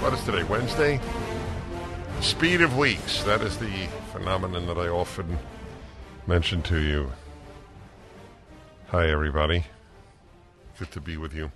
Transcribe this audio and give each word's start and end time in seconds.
What 0.00 0.12
is 0.14 0.22
today? 0.22 0.44
Wednesday? 0.44 1.00
Speed 2.20 2.60
of 2.60 2.78
weeks. 2.78 3.24
That 3.24 3.42
is 3.42 3.58
the 3.58 3.88
phenomenon 4.12 4.66
that 4.68 4.78
I 4.78 4.86
often 4.86 5.38
mention 6.24 6.62
to 6.62 6.80
you. 6.80 7.12
Hi, 8.88 9.10
everybody. 9.10 9.64
Good 10.78 10.92
to 10.92 11.00
be 11.00 11.16
with 11.16 11.34
you. 11.34 11.50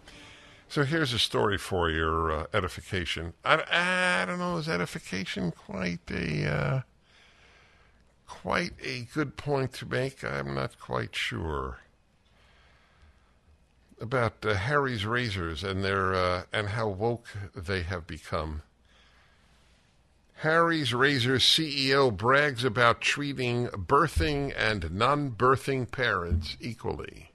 So 0.68 0.82
here's 0.82 1.12
a 1.12 1.20
story 1.20 1.56
for 1.56 1.88
your 1.88 2.32
uh, 2.32 2.46
edification. 2.52 3.34
I, 3.44 3.62
I 3.70 4.24
don't 4.26 4.40
know, 4.40 4.56
is 4.56 4.68
edification 4.68 5.52
quite 5.52 6.10
a 6.10 6.44
uh, 6.44 6.80
quite 8.26 8.72
a 8.82 9.02
good 9.14 9.36
point 9.36 9.72
to 9.74 9.86
make? 9.86 10.24
I'm 10.24 10.52
not 10.54 10.80
quite 10.80 11.14
sure 11.14 11.78
about 14.02 14.44
uh, 14.44 14.54
Harry's 14.54 15.06
razors 15.06 15.62
and 15.62 15.84
their 15.84 16.12
uh, 16.12 16.42
and 16.52 16.70
how 16.70 16.88
woke 16.88 17.28
they 17.54 17.82
have 17.82 18.06
become. 18.06 18.62
Harry's 20.42 20.92
Razors 20.92 21.44
CEO 21.44 22.14
brags 22.14 22.64
about 22.64 23.00
treating 23.00 23.68
birthing 23.68 24.52
and 24.56 24.90
non-birthing 24.90 25.88
parents 25.92 26.56
equally, 26.60 27.30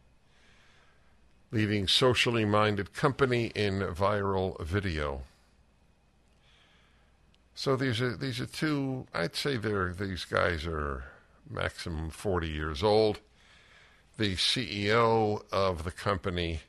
leading 1.49 1.88
socially 1.88 2.43
minded 2.43 2.93
company 2.93 3.45
in 3.55 3.79
viral 3.79 4.59
video. 4.61 5.21
So 7.55 7.77
these 7.77 8.01
are 8.01 8.17
these 8.17 8.41
are 8.41 8.45
two. 8.45 9.07
I'd 9.13 9.38
say 9.38 9.55
they're 9.55 9.93
these 9.93 10.25
guys 10.25 10.67
are 10.67 11.05
maximum 11.49 12.09
forty 12.09 12.49
years 12.49 12.83
old 12.83 13.21
the 14.17 14.35
CEO 14.35 15.43
of 15.51 15.83
the 15.83 15.91
company, 15.91 16.61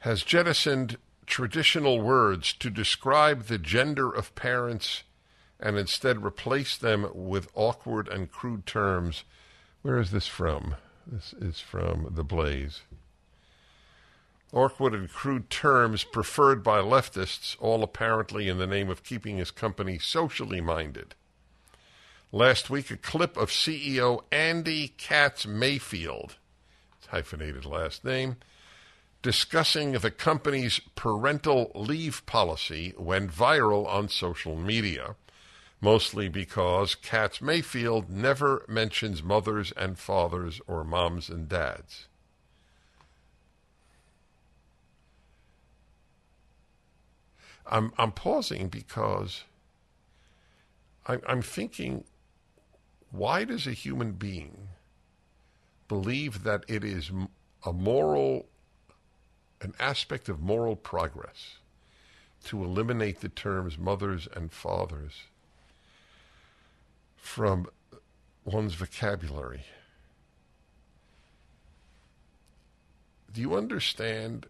has 0.00 0.22
jettisoned 0.22 0.98
traditional 1.26 2.00
words 2.00 2.52
to 2.54 2.70
describe 2.70 3.44
the 3.44 3.58
gender 3.58 4.10
of 4.10 4.34
parents 4.34 5.02
and 5.60 5.76
instead 5.76 6.22
replaced 6.22 6.80
them 6.80 7.08
with 7.12 7.48
awkward 7.54 8.08
and 8.08 8.30
crude 8.30 8.64
terms. 8.66 9.24
Where 9.82 9.98
is 9.98 10.10
this 10.10 10.26
from? 10.26 10.76
This 11.06 11.32
is 11.34 11.60
from 11.60 12.12
The 12.14 12.24
Blaze. 12.24 12.82
Awkward 14.52 14.94
and 14.94 15.10
crude 15.10 15.50
terms 15.50 16.04
preferred 16.04 16.62
by 16.62 16.78
leftists, 16.78 17.56
all 17.60 17.82
apparently 17.82 18.48
in 18.48 18.58
the 18.58 18.66
name 18.66 18.88
of 18.88 19.02
keeping 19.02 19.36
his 19.36 19.50
company 19.50 19.98
socially 19.98 20.60
minded. 20.60 21.14
Last 22.30 22.68
week, 22.68 22.90
a 22.90 22.96
clip 22.98 23.38
of 23.38 23.48
CEO 23.48 24.22
Andy 24.30 24.88
Katz 24.88 25.46
Mayfield, 25.46 26.36
hyphenated 27.06 27.64
last 27.64 28.04
name, 28.04 28.36
discussing 29.22 29.92
the 29.92 30.10
company's 30.10 30.78
parental 30.94 31.72
leave 31.74 32.26
policy 32.26 32.92
went 32.98 33.32
viral 33.32 33.86
on 33.86 34.10
social 34.10 34.56
media, 34.56 35.16
mostly 35.80 36.28
because 36.28 36.94
Katz 36.94 37.40
Mayfield 37.40 38.10
never 38.10 38.62
mentions 38.68 39.22
mothers 39.22 39.72
and 39.72 39.98
fathers 39.98 40.60
or 40.66 40.84
moms 40.84 41.30
and 41.30 41.48
dads. 41.48 42.08
I'm, 47.66 47.90
I'm 47.96 48.12
pausing 48.12 48.68
because 48.68 49.44
I'm, 51.06 51.22
I'm 51.26 51.42
thinking 51.42 52.04
why 53.10 53.44
does 53.44 53.66
a 53.66 53.72
human 53.72 54.12
being 54.12 54.68
believe 55.88 56.42
that 56.42 56.64
it 56.68 56.84
is 56.84 57.10
a 57.64 57.72
moral, 57.72 58.46
an 59.60 59.74
aspect 59.80 60.28
of 60.28 60.40
moral 60.40 60.76
progress 60.76 61.56
to 62.44 62.62
eliminate 62.62 63.20
the 63.20 63.28
terms 63.28 63.78
mothers 63.78 64.28
and 64.34 64.52
fathers 64.52 65.22
from 67.16 67.66
one's 68.44 68.74
vocabulary? 68.74 69.64
Do 73.32 73.40
you 73.40 73.54
understand 73.54 74.46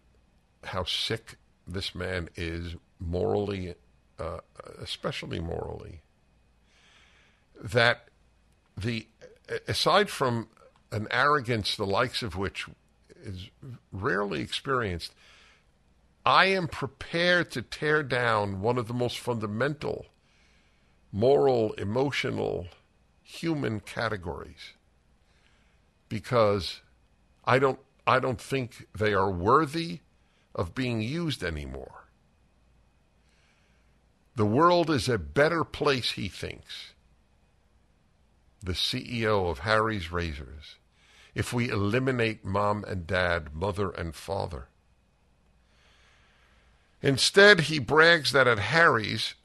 how 0.63 0.83
sick 0.83 1.35
this 1.67 1.95
man 1.95 2.29
is 2.35 2.75
morally, 2.99 3.75
uh, 4.17 4.39
especially 4.81 5.39
morally? 5.39 6.01
That 7.61 8.08
the 8.81 9.07
aside 9.67 10.09
from 10.09 10.47
an 10.91 11.07
arrogance 11.11 11.75
the 11.75 11.85
likes 11.85 12.21
of 12.23 12.35
which 12.35 12.67
is 13.23 13.49
rarely 13.91 14.41
experienced, 14.41 15.13
I 16.25 16.45
am 16.45 16.67
prepared 16.67 17.51
to 17.51 17.61
tear 17.61 18.03
down 18.03 18.61
one 18.61 18.77
of 18.77 18.87
the 18.87 18.93
most 18.93 19.19
fundamental 19.19 20.05
moral, 21.11 21.73
emotional, 21.73 22.67
human 23.23 23.79
categories 23.79 24.73
because 26.07 26.81
I 27.45 27.59
don't 27.59 27.79
I 28.07 28.19
don't 28.19 28.41
think 28.41 28.87
they 28.97 29.13
are 29.13 29.29
worthy 29.29 29.99
of 30.55 30.73
being 30.73 31.01
used 31.01 31.43
anymore. 31.43 32.05
The 34.35 34.47
world 34.47 34.89
is 34.89 35.07
a 35.07 35.19
better 35.19 35.63
place, 35.63 36.11
he 36.11 36.27
thinks, 36.27 36.93
the 38.61 38.73
CEO 38.73 39.49
of 39.49 39.59
Harry's 39.59 40.11
Razors, 40.11 40.75
if 41.33 41.53
we 41.53 41.69
eliminate 41.69 42.43
mom 42.43 42.83
and 42.85 43.07
dad, 43.07 43.53
mother 43.53 43.91
and 43.91 44.13
father. 44.13 44.67
Instead, 47.01 47.61
he 47.61 47.79
brags 47.79 48.31
that 48.31 48.47
at 48.47 48.59
Harry's, 48.59 49.35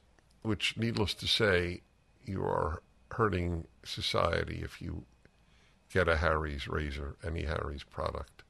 which, 0.41 0.75
needless 0.77 1.13
to 1.13 1.27
say, 1.27 1.81
you 2.25 2.43
are 2.43 2.81
hurting 3.11 3.65
society 3.83 4.61
if 4.61 4.81
you 4.81 5.05
get 5.93 6.09
a 6.09 6.17
Harry's 6.17 6.67
razor, 6.67 7.15
any 7.25 7.43
Harry's 7.43 7.83
product. 7.83 8.43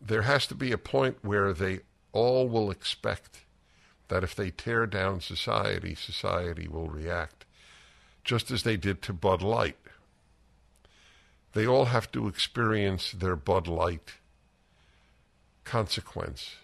There 0.00 0.22
has 0.22 0.46
to 0.48 0.54
be 0.54 0.72
a 0.72 0.78
point 0.78 1.18
where 1.22 1.52
they 1.52 1.80
all 2.12 2.48
will 2.48 2.70
expect 2.70 3.44
that 4.08 4.24
if 4.24 4.34
they 4.34 4.50
tear 4.50 4.86
down 4.86 5.20
society, 5.20 5.94
society 5.94 6.68
will 6.68 6.88
react, 6.88 7.44
just 8.22 8.50
as 8.50 8.62
they 8.62 8.76
did 8.76 9.02
to 9.02 9.12
Bud 9.12 9.42
Light. 9.42 9.76
They 11.52 11.66
all 11.66 11.86
have 11.86 12.10
to 12.12 12.28
experience 12.28 13.12
their 13.12 13.36
Bud 13.36 13.66
Light 13.68 14.14
consequence. 15.64 16.56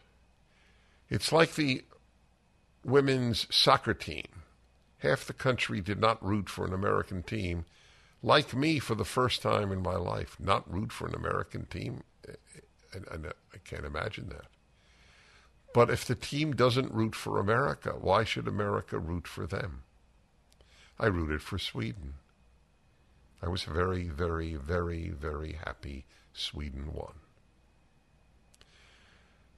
It's 1.08 1.32
like 1.32 1.54
the 1.54 1.84
women's 2.84 3.46
soccer 3.54 3.94
team. 3.94 4.26
Half 4.98 5.24
the 5.24 5.32
country 5.32 5.80
did 5.80 5.98
not 5.98 6.24
root 6.24 6.48
for 6.48 6.66
an 6.66 6.74
American 6.74 7.22
team. 7.22 7.64
Like 8.22 8.54
me, 8.54 8.78
for 8.78 8.94
the 8.94 9.04
first 9.04 9.40
time 9.40 9.72
in 9.72 9.82
my 9.82 9.96
life, 9.96 10.36
not 10.38 10.70
root 10.70 10.92
for 10.92 11.06
an 11.08 11.14
American 11.14 11.66
team. 11.66 12.02
And, 12.92 13.26
I 13.54 13.58
can't 13.64 13.84
imagine 13.84 14.28
that. 14.28 14.46
But 15.72 15.90
if 15.90 16.04
the 16.04 16.14
team 16.14 16.52
doesn't 16.52 16.92
root 16.92 17.14
for 17.14 17.38
America, 17.38 17.90
why 17.90 18.24
should 18.24 18.48
America 18.48 18.98
root 18.98 19.28
for 19.28 19.46
them? 19.46 19.82
I 20.98 21.06
rooted 21.06 21.42
for 21.42 21.58
Sweden. 21.58 22.14
I 23.42 23.48
was 23.48 23.62
very, 23.62 24.08
very, 24.08 24.54
very, 24.54 25.10
very 25.10 25.52
happy 25.64 26.04
Sweden 26.32 26.92
won. 26.92 27.14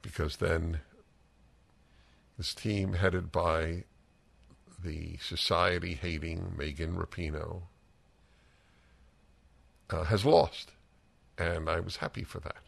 Because 0.01 0.37
then 0.37 0.81
This 2.37 2.53
team, 2.53 2.93
headed 2.93 3.31
by 3.31 3.83
the 4.83 5.17
society 5.17 5.93
hating 5.93 6.55
Megan 6.57 6.95
Rapinoe, 6.95 7.63
uh, 9.89 10.03
has 10.05 10.25
lost. 10.25 10.71
And 11.37 11.69
I 11.69 11.79
was 11.79 11.97
happy 11.97 12.23
for 12.23 12.39
that. 12.39 12.63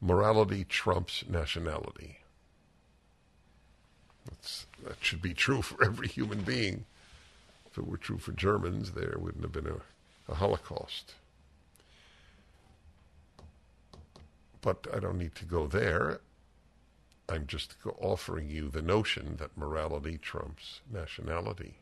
Morality 0.00 0.64
trumps 0.64 1.24
nationality. 1.28 2.18
That's, 4.28 4.66
that 4.84 4.96
should 5.00 5.22
be 5.22 5.34
true 5.34 5.62
for 5.62 5.82
every 5.84 6.08
human 6.08 6.42
being. 6.42 6.84
If 7.70 7.78
it 7.78 7.86
were 7.86 7.96
true 7.96 8.18
for 8.18 8.32
Germans, 8.32 8.92
there 8.92 9.16
wouldn't 9.18 9.42
have 9.42 9.52
been 9.52 9.66
a, 9.66 9.80
a 10.30 10.36
Holocaust. 10.36 11.14
But 14.60 14.86
I 14.94 14.98
don't 14.98 15.18
need 15.18 15.34
to 15.36 15.44
go 15.44 15.66
there. 15.66 16.20
I'm 17.28 17.46
just 17.46 17.74
offering 18.00 18.50
you 18.50 18.68
the 18.68 18.82
notion 18.82 19.36
that 19.38 19.56
morality 19.56 20.18
trumps 20.18 20.80
nationality. 20.92 21.78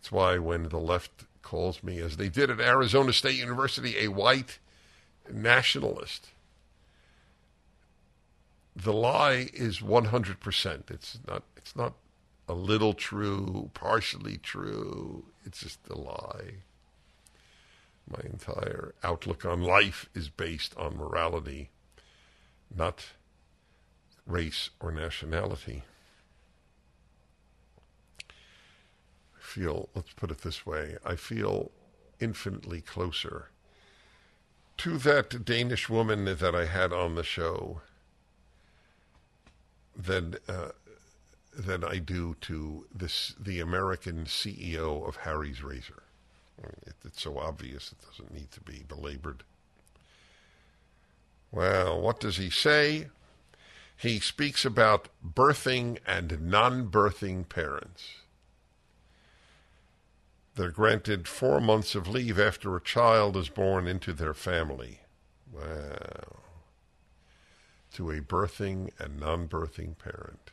It's 0.00 0.12
why 0.12 0.38
when 0.38 0.68
the 0.68 0.78
left 0.78 1.24
calls 1.42 1.82
me, 1.82 1.98
as 1.98 2.16
they 2.16 2.28
did 2.28 2.50
at 2.50 2.60
Arizona 2.60 3.12
State 3.12 3.36
University, 3.36 3.98
a 3.98 4.08
white 4.08 4.58
nationalist, 5.30 6.28
the 8.74 8.92
lie 8.92 9.48
is 9.52 9.80
100%. 9.80 10.90
It's 10.90 11.18
not, 11.26 11.42
it's 11.56 11.76
not 11.76 11.94
a 12.48 12.54
little 12.54 12.94
true, 12.94 13.70
partially 13.74 14.38
true. 14.38 15.24
It's 15.44 15.60
just 15.60 15.78
a 15.88 15.98
lie. 15.98 16.62
My 18.08 18.20
entire 18.24 18.94
outlook 19.04 19.44
on 19.44 19.62
life 19.62 20.08
is 20.14 20.28
based 20.28 20.76
on 20.76 20.96
morality, 20.96 21.70
not 22.74 23.04
race 24.26 24.70
or 24.80 24.90
nationality. 24.90 25.82
I 28.28 29.40
feel, 29.40 29.88
let's 29.94 30.12
put 30.14 30.30
it 30.30 30.38
this 30.38 30.66
way, 30.66 30.96
I 31.04 31.16
feel 31.16 31.70
infinitely 32.20 32.80
closer 32.80 33.48
to 34.78 34.98
that 34.98 35.44
Danish 35.44 35.88
woman 35.88 36.24
that 36.24 36.54
I 36.54 36.66
had 36.66 36.92
on 36.92 37.14
the 37.14 37.22
show 37.22 37.82
than 39.96 40.36
uh, 40.48 40.70
than 41.54 41.84
I 41.84 41.98
do 41.98 42.36
to 42.42 42.86
this 42.94 43.34
the 43.38 43.60
American 43.60 44.24
CEO 44.24 45.06
of 45.06 45.16
Harry's 45.16 45.62
Razor. 45.62 46.02
It, 46.86 46.94
it's 47.04 47.22
so 47.22 47.38
obvious 47.38 47.92
it 47.92 48.06
doesn't 48.06 48.32
need 48.32 48.50
to 48.52 48.60
be 48.60 48.84
belabored. 48.86 49.42
Well, 51.50 52.00
what 52.00 52.20
does 52.20 52.36
he 52.36 52.50
say? 52.50 53.08
He 53.96 54.20
speaks 54.20 54.64
about 54.64 55.08
birthing 55.24 55.98
and 56.06 56.40
non-birthing 56.42 57.48
parents. 57.48 58.14
They're 60.54 60.70
granted 60.70 61.28
four 61.28 61.60
months 61.60 61.94
of 61.94 62.08
leave 62.08 62.38
after 62.38 62.76
a 62.76 62.80
child 62.80 63.36
is 63.36 63.48
born 63.48 63.86
into 63.86 64.12
their 64.12 64.34
family. 64.34 65.00
Wow 65.52 66.41
to 67.92 68.10
a 68.10 68.20
birthing 68.20 68.90
and 68.98 69.18
non 69.18 69.48
birthing 69.48 69.96
parent. 69.98 70.50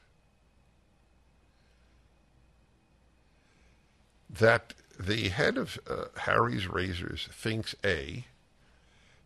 That 4.29 4.73
the 4.99 5.29
head 5.29 5.57
of 5.57 5.79
uh, 5.89 6.05
Harry's 6.17 6.67
Razors 6.67 7.27
thinks 7.31 7.73
A, 7.83 8.25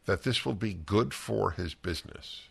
that 0.06 0.24
this 0.24 0.45
will 0.45 0.54
be 0.54 0.74
good 0.74 1.13
for 1.13 1.51
his 1.51 1.74
business, 1.74 2.48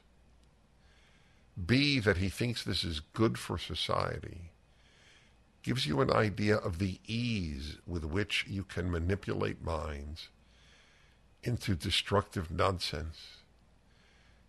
B, 1.64 1.98
that 2.00 2.16
he 2.16 2.28
thinks 2.28 2.62
this 2.62 2.84
is 2.84 3.00
good 3.00 3.38
for 3.38 3.58
society, 3.58 4.50
gives 5.62 5.86
you 5.86 6.00
an 6.00 6.10
idea 6.10 6.56
of 6.56 6.78
the 6.78 6.98
ease 7.06 7.76
with 7.86 8.04
which 8.04 8.46
you 8.48 8.64
can 8.64 8.90
manipulate 8.90 9.62
minds 9.62 10.28
into 11.42 11.74
destructive 11.74 12.50
nonsense 12.50 13.41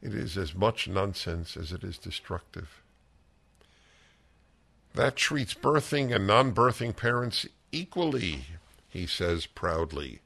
it 0.04 0.14
is 0.14 0.38
as 0.38 0.54
much 0.54 0.90
nonsense 0.90 1.56
as 1.56 1.72
it 1.72 1.82
is 1.82 1.98
destructive. 1.98 2.82
That 4.94 5.16
treats 5.16 5.54
birthing 5.54 6.14
and 6.14 6.28
non 6.28 6.54
birthing 6.54 6.96
parents 6.96 7.48
equally, 7.72 8.42
he 8.90 9.08
says 9.08 9.46
proudly. 9.46 10.20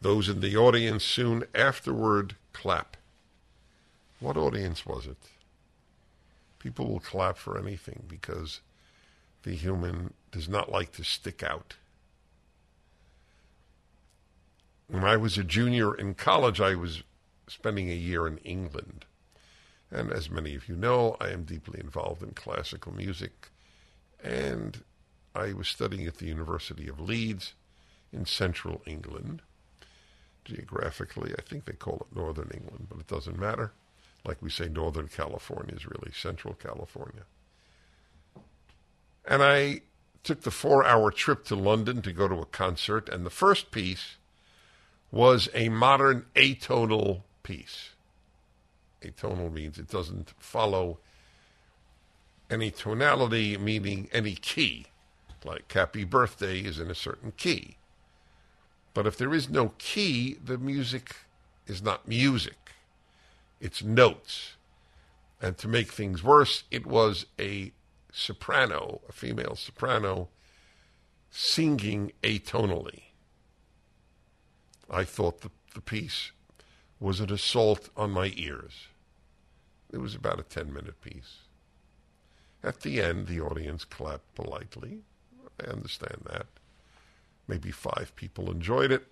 Those 0.00 0.28
in 0.28 0.40
the 0.40 0.56
audience 0.56 1.02
soon 1.02 1.42
afterward 1.54 2.36
clap. 2.52 2.96
What 4.20 4.36
audience 4.36 4.86
was 4.86 5.06
it? 5.06 5.18
People 6.60 6.86
will 6.88 7.00
clap 7.00 7.36
for 7.36 7.58
anything 7.58 8.04
because 8.06 8.60
the 9.42 9.56
human 9.56 10.14
does 10.30 10.48
not 10.48 10.70
like 10.70 10.92
to 10.92 11.02
stick 11.02 11.42
out. 11.42 11.74
When 14.86 15.02
I 15.02 15.16
was 15.16 15.36
a 15.36 15.44
junior 15.44 15.94
in 15.94 16.14
college, 16.14 16.60
I 16.60 16.76
was 16.76 17.02
spending 17.50 17.90
a 17.90 17.94
year 17.94 18.26
in 18.26 18.38
England. 18.38 19.04
And 19.90 20.12
as 20.12 20.30
many 20.30 20.54
of 20.54 20.68
you 20.68 20.76
know, 20.76 21.16
I 21.20 21.30
am 21.30 21.44
deeply 21.44 21.80
involved 21.80 22.22
in 22.22 22.30
classical 22.30 22.92
music. 22.92 23.50
And 24.22 24.82
I 25.34 25.52
was 25.52 25.68
studying 25.68 26.06
at 26.06 26.18
the 26.18 26.26
University 26.26 26.88
of 26.88 27.00
Leeds 27.00 27.54
in 28.12 28.24
central 28.26 28.82
England. 28.86 29.42
Geographically, 30.44 31.32
I 31.36 31.42
think 31.42 31.64
they 31.64 31.72
call 31.72 32.06
it 32.08 32.16
northern 32.16 32.50
England, 32.54 32.86
but 32.88 33.00
it 33.00 33.06
doesn't 33.06 33.38
matter. 33.38 33.72
Like 34.24 34.42
we 34.42 34.50
say, 34.50 34.68
northern 34.68 35.08
California 35.08 35.74
is 35.74 35.86
really 35.86 36.12
central 36.12 36.54
California. 36.54 37.22
And 39.24 39.42
I 39.42 39.80
took 40.22 40.42
the 40.42 40.50
four 40.50 40.84
hour 40.84 41.10
trip 41.10 41.44
to 41.46 41.56
London 41.56 42.02
to 42.02 42.12
go 42.12 42.28
to 42.28 42.36
a 42.36 42.46
concert, 42.46 43.08
and 43.08 43.24
the 43.24 43.30
first 43.30 43.70
piece 43.70 44.16
was 45.10 45.48
a 45.54 45.68
modern 45.68 46.26
atonal 46.36 47.22
piece. 47.42 47.90
Atonal 49.02 49.52
means 49.52 49.78
it 49.78 49.88
doesn't 49.88 50.34
follow 50.38 50.98
any 52.50 52.70
tonality, 52.70 53.56
meaning 53.56 54.08
any 54.12 54.34
key. 54.34 54.86
Like 55.44 55.70
Happy 55.72 56.04
Birthday 56.04 56.60
is 56.60 56.78
in 56.78 56.90
a 56.90 56.94
certain 56.94 57.32
key. 57.36 57.76
But 58.92 59.06
if 59.06 59.16
there 59.16 59.32
is 59.32 59.48
no 59.48 59.72
key, 59.78 60.36
the 60.44 60.58
music 60.58 61.16
is 61.66 61.82
not 61.82 62.08
music, 62.08 62.72
it's 63.60 63.82
notes. 63.82 64.56
And 65.40 65.56
to 65.58 65.68
make 65.68 65.92
things 65.92 66.22
worse, 66.22 66.64
it 66.70 66.86
was 66.86 67.24
a 67.38 67.72
soprano, 68.12 69.00
a 69.08 69.12
female 69.12 69.56
soprano, 69.56 70.28
singing 71.30 72.12
atonally. 72.22 73.02
I 74.90 75.04
thought 75.04 75.40
the, 75.40 75.50
the 75.74 75.80
piece 75.80 76.32
was 77.00 77.18
an 77.18 77.32
assault 77.32 77.88
on 77.96 78.10
my 78.10 78.32
ears. 78.36 78.88
It 79.90 79.98
was 79.98 80.14
about 80.14 80.38
a 80.38 80.44
10 80.44 80.72
minute 80.72 81.00
piece. 81.00 81.38
At 82.62 82.82
the 82.82 83.00
end, 83.00 83.26
the 83.26 83.40
audience 83.40 83.84
clapped 83.84 84.34
politely. 84.34 85.00
I 85.60 85.70
understand 85.70 86.22
that. 86.30 86.46
Maybe 87.48 87.70
five 87.70 88.12
people 88.16 88.50
enjoyed 88.50 88.92
it. 88.92 89.06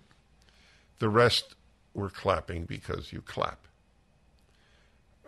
The 0.99 1.09
rest 1.09 1.55
were 1.93 2.09
clapping 2.09 2.65
because 2.65 3.11
you 3.11 3.21
clap. 3.21 3.67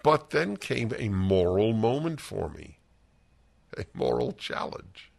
But 0.04 0.30
then 0.30 0.58
came 0.58 0.94
a 0.98 1.10
moral 1.10 1.74
moment 1.74 2.22
for 2.22 2.50
me, 2.50 2.78
a 3.78 3.86
moral 3.94 4.32
challenge. 4.32 5.12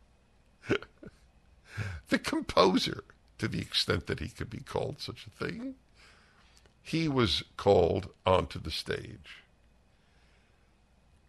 the 2.09 2.19
composer, 2.19 3.05
to 3.39 3.49
the 3.49 3.61
extent 3.61 4.07
that 4.07 4.21
he 4.21 4.29
could 4.29 4.51
be 4.51 4.61
called 4.61 5.01
such 5.01 5.27
a 5.27 5.45
thing, 5.45 5.75
he 6.83 7.09
was 7.09 7.45
called 7.57 8.11
onto 8.27 8.59
the 8.61 8.71
stage. 8.71 9.43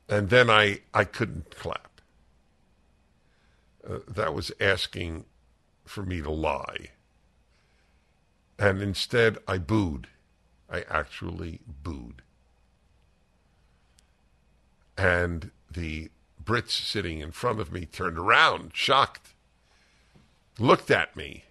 And 0.09 0.29
then 0.29 0.49
I, 0.49 0.79
I 0.93 1.05
couldn't 1.05 1.55
clap. 1.55 2.01
Uh, 3.87 3.99
that 4.07 4.33
was 4.33 4.51
asking 4.59 5.25
for 5.85 6.03
me 6.03 6.21
to 6.21 6.31
lie. 6.31 6.91
And 8.57 8.81
instead, 8.81 9.37
I 9.47 9.57
booed. 9.57 10.07
I 10.69 10.83
actually 10.89 11.59
booed. 11.83 12.21
And 14.97 15.51
the 15.71 16.09
Brits 16.43 16.71
sitting 16.71 17.19
in 17.19 17.31
front 17.31 17.59
of 17.59 17.71
me 17.71 17.85
turned 17.85 18.17
around, 18.17 18.71
shocked, 18.73 19.33
looked 20.59 20.91
at 20.91 21.15
me. 21.15 21.45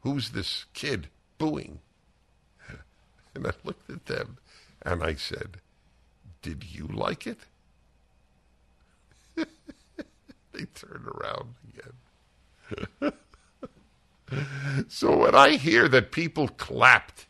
Who's 0.00 0.30
this 0.30 0.66
kid 0.74 1.08
booing? 1.38 1.80
And 3.36 3.46
I 3.46 3.52
looked 3.64 3.90
at 3.90 4.06
them 4.06 4.38
and 4.82 5.04
I 5.04 5.14
said, 5.14 5.58
Did 6.40 6.64
you 6.64 6.86
like 6.86 7.26
it? 7.26 7.40
they 9.36 10.64
turned 10.74 11.06
around 11.06 11.54
again. 12.98 13.12
so 14.88 15.16
when 15.18 15.34
I 15.34 15.56
hear 15.56 15.86
that 15.88 16.12
people 16.12 16.48
clapped 16.48 17.26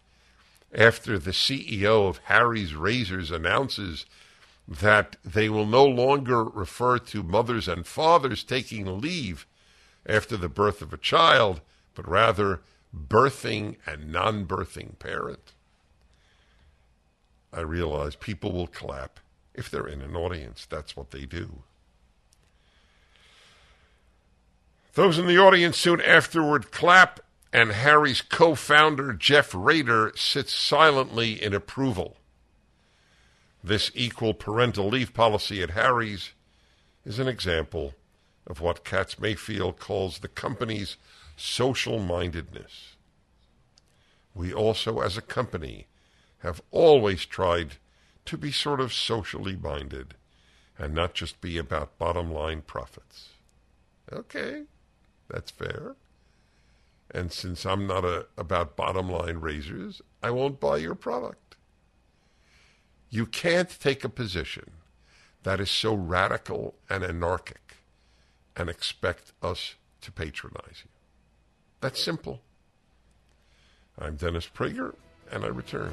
after 0.72 1.18
the 1.18 1.32
CEO 1.32 2.08
of 2.08 2.18
Harry's 2.24 2.74
Razors 2.74 3.32
announces 3.32 4.06
that 4.68 5.16
they 5.24 5.48
will 5.48 5.66
no 5.66 5.84
longer 5.84 6.44
refer 6.44 6.98
to 6.98 7.22
mothers 7.24 7.66
and 7.66 7.84
fathers 7.84 8.44
taking 8.44 9.00
leave 9.00 9.44
after 10.08 10.36
the 10.36 10.48
birth 10.48 10.82
of 10.82 10.92
a 10.92 10.98
child, 10.98 11.60
but 11.94 12.08
rather 12.08 12.60
birthing 12.94 13.76
and 13.86 14.12
non 14.12 14.46
birthing 14.46 14.98
parent. 15.00 15.52
I 17.56 17.60
realize 17.60 18.14
people 18.14 18.52
will 18.52 18.66
clap 18.66 19.18
if 19.54 19.70
they're 19.70 19.88
in 19.88 20.02
an 20.02 20.14
audience. 20.14 20.66
That's 20.68 20.94
what 20.94 21.10
they 21.10 21.24
do. 21.24 21.62
Those 24.92 25.18
in 25.18 25.26
the 25.26 25.38
audience 25.38 25.78
soon 25.78 26.00
afterward 26.02 26.70
clap, 26.70 27.20
and 27.52 27.72
Harry's 27.72 28.20
co 28.20 28.54
founder, 28.54 29.14
Jeff 29.14 29.54
Raider, 29.54 30.12
sits 30.14 30.54
silently 30.54 31.42
in 31.42 31.54
approval. 31.54 32.18
This 33.64 33.90
equal 33.94 34.34
parental 34.34 34.88
leave 34.88 35.14
policy 35.14 35.62
at 35.62 35.70
Harry's 35.70 36.32
is 37.06 37.18
an 37.18 37.26
example 37.26 37.94
of 38.46 38.60
what 38.60 38.84
Katz 38.84 39.18
Mayfield 39.18 39.78
calls 39.78 40.18
the 40.18 40.28
company's 40.28 40.96
social 41.36 41.98
mindedness. 41.98 42.96
We 44.34 44.52
also, 44.52 45.00
as 45.00 45.16
a 45.16 45.22
company, 45.22 45.86
have 46.46 46.62
always 46.70 47.26
tried 47.26 47.74
to 48.24 48.38
be 48.38 48.52
sort 48.52 48.80
of 48.80 48.92
socially 48.92 49.56
minded 49.56 50.14
and 50.78 50.94
not 50.94 51.12
just 51.12 51.40
be 51.40 51.58
about 51.58 51.98
bottom 51.98 52.32
line 52.32 52.62
profits. 52.62 53.30
Okay, 54.12 54.64
that's 55.28 55.50
fair. 55.50 55.96
And 57.10 57.32
since 57.32 57.66
I'm 57.66 57.86
not 57.86 58.04
a, 58.04 58.26
about 58.38 58.76
bottom 58.76 59.10
line 59.10 59.38
razors, 59.38 60.00
I 60.22 60.30
won't 60.30 60.60
buy 60.60 60.76
your 60.76 60.94
product. 60.94 61.56
You 63.10 63.26
can't 63.26 63.80
take 63.80 64.04
a 64.04 64.08
position 64.08 64.70
that 65.42 65.60
is 65.60 65.70
so 65.70 65.94
radical 65.94 66.74
and 66.88 67.02
anarchic 67.02 67.78
and 68.56 68.68
expect 68.68 69.32
us 69.42 69.74
to 70.00 70.12
patronize 70.12 70.82
you. 70.84 70.90
That's 71.80 72.02
simple. 72.02 72.40
I'm 73.98 74.16
Dennis 74.16 74.48
Prager, 74.52 74.94
and 75.32 75.44
I 75.44 75.48
return. 75.48 75.92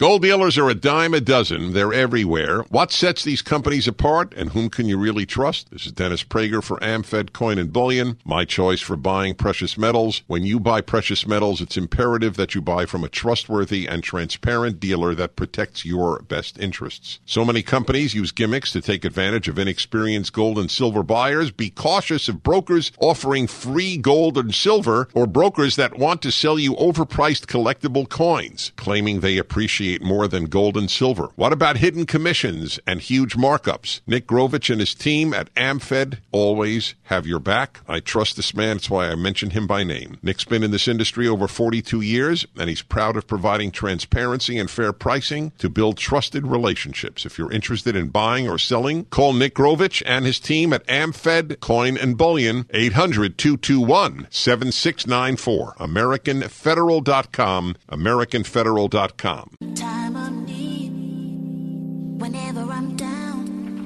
Gold 0.00 0.22
dealers 0.22 0.56
are 0.56 0.70
a 0.70 0.74
dime 0.74 1.12
a 1.12 1.20
dozen. 1.20 1.74
They're 1.74 1.92
everywhere. 1.92 2.62
What 2.70 2.90
sets 2.90 3.22
these 3.22 3.42
companies 3.42 3.86
apart 3.86 4.32
and 4.34 4.48
whom 4.48 4.70
can 4.70 4.86
you 4.86 4.96
really 4.96 5.26
trust? 5.26 5.70
This 5.70 5.84
is 5.84 5.92
Dennis 5.92 6.24
Prager 6.24 6.64
for 6.64 6.78
AmFed 6.78 7.34
Coin 7.34 7.58
and 7.58 7.70
Bullion, 7.70 8.16
my 8.24 8.46
choice 8.46 8.80
for 8.80 8.96
buying 8.96 9.34
precious 9.34 9.76
metals. 9.76 10.22
When 10.26 10.42
you 10.42 10.58
buy 10.58 10.80
precious 10.80 11.26
metals, 11.26 11.60
it's 11.60 11.76
imperative 11.76 12.36
that 12.36 12.54
you 12.54 12.62
buy 12.62 12.86
from 12.86 13.04
a 13.04 13.10
trustworthy 13.10 13.86
and 13.86 14.02
transparent 14.02 14.80
dealer 14.80 15.14
that 15.16 15.36
protects 15.36 15.84
your 15.84 16.22
best 16.22 16.58
interests. 16.58 17.18
So 17.26 17.44
many 17.44 17.62
companies 17.62 18.14
use 18.14 18.32
gimmicks 18.32 18.72
to 18.72 18.80
take 18.80 19.04
advantage 19.04 19.48
of 19.48 19.58
inexperienced 19.58 20.32
gold 20.32 20.58
and 20.58 20.70
silver 20.70 21.02
buyers. 21.02 21.50
Be 21.50 21.68
cautious 21.68 22.26
of 22.26 22.42
brokers 22.42 22.90
offering 23.00 23.46
free 23.46 23.98
gold 23.98 24.38
and 24.38 24.54
silver 24.54 25.10
or 25.12 25.26
brokers 25.26 25.76
that 25.76 25.98
want 25.98 26.22
to 26.22 26.32
sell 26.32 26.58
you 26.58 26.74
overpriced 26.76 27.44
collectible 27.44 28.08
coins, 28.08 28.72
claiming 28.76 29.20
they 29.20 29.36
appreciate 29.36 29.89
more 29.98 30.28
than 30.28 30.44
gold 30.44 30.76
and 30.76 30.90
silver? 30.90 31.30
What 31.36 31.52
about 31.52 31.78
hidden 31.78 32.06
commissions 32.06 32.78
and 32.86 33.00
huge 33.00 33.36
markups? 33.36 34.00
Nick 34.06 34.26
Grovich 34.26 34.70
and 34.70 34.80
his 34.80 34.94
team 34.94 35.34
at 35.34 35.52
AmFed 35.54 36.18
always 36.32 36.94
have 37.04 37.26
your 37.26 37.40
back. 37.40 37.80
I 37.88 38.00
trust 38.00 38.36
this 38.36 38.54
man. 38.54 38.76
That's 38.76 38.90
why 38.90 39.08
I 39.08 39.14
mention 39.14 39.50
him 39.50 39.66
by 39.66 39.84
name. 39.84 40.18
Nick's 40.22 40.44
been 40.44 40.62
in 40.62 40.70
this 40.70 40.88
industry 40.88 41.26
over 41.26 41.48
42 41.48 42.00
years, 42.00 42.46
and 42.56 42.68
he's 42.68 42.82
proud 42.82 43.16
of 43.16 43.26
providing 43.26 43.70
transparency 43.70 44.58
and 44.58 44.70
fair 44.70 44.92
pricing 44.92 45.52
to 45.58 45.68
build 45.68 45.96
trusted 45.96 46.46
relationships. 46.46 47.26
If 47.26 47.38
you're 47.38 47.52
interested 47.52 47.96
in 47.96 48.08
buying 48.08 48.48
or 48.48 48.58
selling, 48.58 49.06
call 49.06 49.32
Nick 49.32 49.54
Grovich 49.54 50.02
and 50.06 50.24
his 50.24 50.38
team 50.38 50.72
at 50.72 50.86
AmFed 50.86 51.60
Coin 51.60 51.96
and 51.96 52.16
Bullion, 52.16 52.66
800 52.70 53.36
221 53.38 54.28
7694. 54.30 55.74
AmericanFederal.com. 55.78 57.76
AmericanFederal.com 57.90 59.79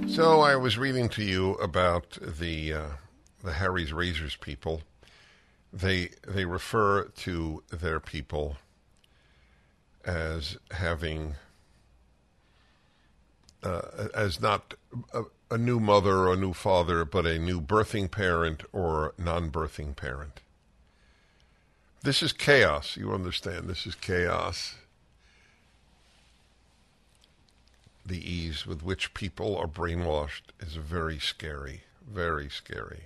So 0.09 0.41
I 0.41 0.57
was 0.57 0.77
reading 0.77 1.09
to 1.11 1.23
you 1.23 1.53
about 1.55 2.19
the 2.21 2.73
uh, 2.73 2.87
the 3.45 3.53
Harry's 3.53 3.93
Razors 3.93 4.35
people. 4.35 4.83
They 5.73 6.11
they 6.27 6.45
refer 6.45 7.05
to 7.05 7.63
their 7.71 8.01
people 8.01 8.57
as 10.05 10.57
having 10.73 11.35
uh, 13.63 14.09
as 14.15 14.41
not 14.41 14.75
a, 15.13 15.23
a 15.51 15.59
new 15.59 15.79
mother 15.79 16.17
or 16.17 16.33
a 16.33 16.37
new 16.37 16.55
father, 16.55 17.05
but 17.05 17.25
a 17.25 17.39
new 17.39 17.61
birthing 17.61 18.11
parent 18.11 18.65
or 18.73 19.15
non-birthing 19.17 19.95
parent. 19.95 20.41
This 22.03 22.21
is 22.21 22.33
chaos. 22.33 22.97
You 22.97 23.13
understand? 23.13 23.69
This 23.69 23.87
is 23.87 23.95
chaos. 23.95 24.75
The 28.05 28.31
ease 28.31 28.67
with 28.67 28.83
which 28.83 29.15
people 29.15 29.57
are 29.57 29.67
brainwashed 29.67 30.53
is 30.61 30.75
very 30.77 31.19
scary, 31.19 31.83
very 32.07 32.49
scary. 32.49 33.05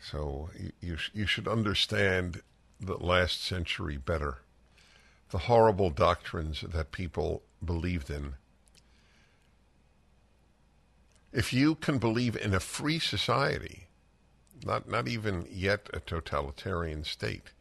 So 0.00 0.50
you, 0.58 0.72
you, 0.80 0.96
you 1.12 1.26
should 1.26 1.46
understand 1.46 2.42
the 2.80 2.96
last 2.96 3.44
century 3.44 3.96
better. 3.96 4.38
The 5.30 5.38
horrible 5.38 5.90
doctrines 5.90 6.62
that 6.62 6.92
people 6.92 7.42
believed 7.64 8.10
in. 8.10 8.34
If 11.32 11.52
you 11.52 11.76
can 11.76 11.98
believe 11.98 12.36
in 12.36 12.54
a 12.54 12.60
free 12.60 12.98
society, 12.98 13.86
not, 14.64 14.88
not 14.88 15.06
even 15.06 15.46
yet 15.48 15.88
a 15.92 16.00
totalitarian 16.00 17.04
state, 17.04 17.52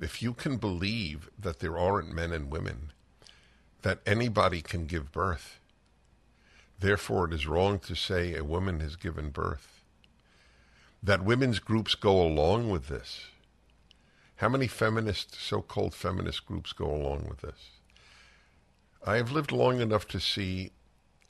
if 0.00 0.22
you 0.22 0.32
can 0.32 0.58
believe 0.58 1.28
that 1.36 1.58
there 1.58 1.76
aren't 1.76 2.12
men 2.12 2.32
and 2.32 2.50
women, 2.50 2.92
that 3.86 4.00
anybody 4.04 4.60
can 4.60 4.84
give 4.84 5.12
birth. 5.12 5.60
Therefore, 6.80 7.26
it 7.26 7.32
is 7.32 7.46
wrong 7.46 7.78
to 7.78 7.94
say 7.94 8.34
a 8.34 8.42
woman 8.42 8.80
has 8.80 8.96
given 8.96 9.30
birth. 9.30 9.84
That 11.00 11.24
women's 11.24 11.60
groups 11.60 11.94
go 11.94 12.20
along 12.20 12.68
with 12.68 12.88
this. 12.88 13.26
How 14.38 14.48
many 14.48 14.66
feminist, 14.66 15.36
so 15.36 15.62
called 15.62 15.94
feminist 15.94 16.46
groups 16.46 16.72
go 16.72 16.92
along 16.92 17.26
with 17.28 17.42
this? 17.42 17.78
I 19.06 19.18
have 19.18 19.30
lived 19.30 19.52
long 19.52 19.80
enough 19.80 20.08
to 20.08 20.18
see 20.18 20.72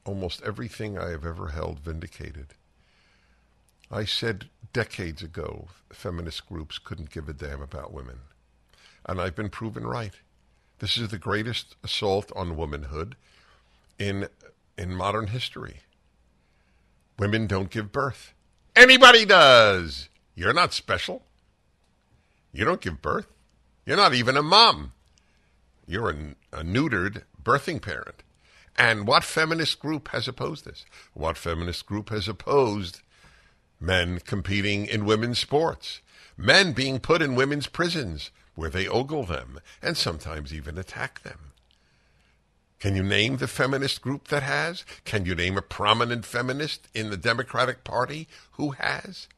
almost 0.06 0.42
everything 0.42 0.98
I 0.98 1.10
have 1.10 1.26
ever 1.26 1.48
held 1.48 1.80
vindicated. 1.80 2.54
I 3.90 4.06
said 4.06 4.48
decades 4.72 5.22
ago 5.22 5.68
feminist 5.92 6.46
groups 6.46 6.78
couldn't 6.78 7.10
give 7.10 7.28
a 7.28 7.34
damn 7.34 7.60
about 7.60 7.92
women. 7.92 8.20
And 9.04 9.20
I've 9.20 9.36
been 9.36 9.50
proven 9.50 9.86
right. 9.86 10.14
This 10.78 10.98
is 10.98 11.08
the 11.08 11.18
greatest 11.18 11.76
assault 11.82 12.30
on 12.36 12.56
womanhood 12.56 13.16
in 13.98 14.28
in 14.76 14.94
modern 14.94 15.28
history. 15.28 15.80
Women 17.18 17.46
don't 17.46 17.70
give 17.70 17.92
birth. 17.92 18.34
Anybody 18.74 19.24
does. 19.24 20.10
You're 20.34 20.52
not 20.52 20.74
special. 20.74 21.24
You 22.52 22.66
don't 22.66 22.82
give 22.82 23.00
birth. 23.00 23.26
You're 23.86 23.96
not 23.96 24.12
even 24.12 24.36
a 24.36 24.42
mom. 24.42 24.92
You're 25.86 26.10
a, 26.10 26.16
a 26.52 26.62
neutered 26.62 27.22
birthing 27.42 27.80
parent. 27.80 28.22
And 28.78 29.06
what 29.06 29.24
feminist 29.24 29.78
group 29.78 30.08
has 30.08 30.28
opposed 30.28 30.66
this? 30.66 30.84
What 31.14 31.38
feminist 31.38 31.86
group 31.86 32.10
has 32.10 32.28
opposed 32.28 33.00
men 33.80 34.20
competing 34.20 34.84
in 34.84 35.06
women's 35.06 35.38
sports? 35.38 36.00
Men 36.36 36.72
being 36.72 36.98
put 36.98 37.22
in 37.22 37.34
women's 37.34 37.66
prisons 37.66 38.30
where 38.56 38.70
they 38.70 38.88
ogle 38.88 39.24
them 39.24 39.60
and 39.80 39.96
sometimes 39.96 40.52
even 40.52 40.76
attack 40.76 41.22
them. 41.22 41.52
Can 42.80 42.96
you 42.96 43.02
name 43.02 43.36
the 43.36 43.48
feminist 43.48 44.02
group 44.02 44.28
that 44.28 44.42
has? 44.42 44.84
Can 45.04 45.24
you 45.24 45.34
name 45.34 45.56
a 45.56 45.62
prominent 45.62 46.24
feminist 46.24 46.88
in 46.92 47.10
the 47.10 47.16
Democratic 47.16 47.84
Party 47.84 48.28
who 48.52 48.72
has? 48.72 49.28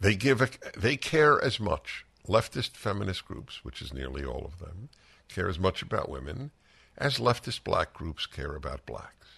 They 0.00 0.14
give 0.14 0.40
a, 0.40 0.48
they 0.76 0.96
care 0.96 1.42
as 1.42 1.58
much 1.58 2.04
leftist 2.28 2.76
feminist 2.76 3.24
groups, 3.24 3.64
which 3.64 3.82
is 3.82 3.92
nearly 3.92 4.24
all 4.24 4.44
of 4.44 4.58
them, 4.58 4.88
care 5.28 5.48
as 5.48 5.58
much 5.58 5.82
about 5.82 6.08
women 6.08 6.50
as 6.98 7.18
leftist 7.18 7.64
black 7.64 7.92
groups 7.92 8.26
care 8.26 8.54
about 8.54 8.86
blacks. 8.86 9.28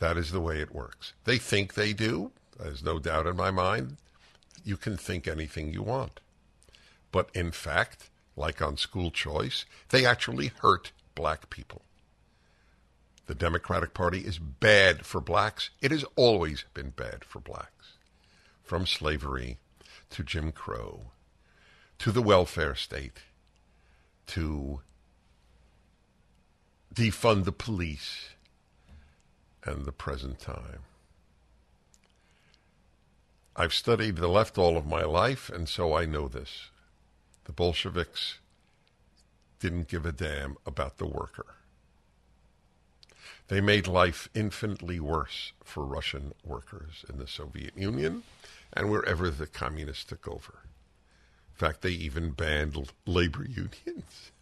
That 0.00 0.16
is 0.16 0.32
the 0.32 0.40
way 0.40 0.60
it 0.60 0.74
works. 0.74 1.12
They 1.24 1.38
think 1.38 1.74
they 1.74 1.92
do. 1.92 2.32
There's 2.58 2.82
no 2.82 2.98
doubt 2.98 3.26
in 3.26 3.36
my 3.36 3.50
mind. 3.50 3.96
You 4.64 4.76
can 4.76 4.96
think 4.96 5.28
anything 5.28 5.72
you 5.72 5.82
want. 5.82 6.20
But 7.14 7.30
in 7.32 7.52
fact, 7.52 8.10
like 8.34 8.60
on 8.60 8.76
school 8.76 9.12
choice, 9.12 9.66
they 9.90 10.04
actually 10.04 10.50
hurt 10.62 10.90
black 11.14 11.48
people. 11.48 11.82
The 13.26 13.36
Democratic 13.36 13.94
Party 13.94 14.22
is 14.26 14.40
bad 14.40 15.06
for 15.06 15.20
blacks. 15.20 15.70
It 15.80 15.92
has 15.92 16.04
always 16.16 16.64
been 16.74 16.90
bad 16.90 17.24
for 17.24 17.38
blacks. 17.38 17.98
From 18.64 18.84
slavery 18.84 19.58
to 20.10 20.24
Jim 20.24 20.50
Crow 20.50 21.12
to 22.00 22.10
the 22.10 22.20
welfare 22.20 22.74
state 22.74 23.18
to 24.26 24.80
defund 26.92 27.44
the 27.44 27.52
police 27.52 28.30
and 29.62 29.84
the 29.84 29.92
present 29.92 30.40
time. 30.40 30.80
I've 33.54 33.72
studied 33.72 34.16
the 34.16 34.26
left 34.26 34.58
all 34.58 34.76
of 34.76 34.84
my 34.84 35.04
life, 35.04 35.48
and 35.48 35.68
so 35.68 35.94
I 35.94 36.06
know 36.06 36.26
this. 36.26 36.70
The 37.44 37.52
Bolsheviks 37.52 38.38
didn't 39.60 39.88
give 39.88 40.04
a 40.06 40.12
damn 40.12 40.56
about 40.66 40.98
the 40.98 41.06
worker. 41.06 41.56
They 43.48 43.60
made 43.60 43.86
life 43.86 44.28
infinitely 44.34 45.00
worse 45.00 45.52
for 45.62 45.84
Russian 45.84 46.32
workers 46.44 47.04
in 47.08 47.18
the 47.18 47.26
Soviet 47.26 47.76
Union 47.76 48.22
and 48.72 48.90
wherever 48.90 49.30
the 49.30 49.46
communists 49.46 50.04
took 50.04 50.26
over. 50.26 50.60
In 51.52 51.58
fact, 51.58 51.82
they 51.82 51.90
even 51.90 52.30
banned 52.30 52.90
labor 53.06 53.44
unions. 53.44 54.32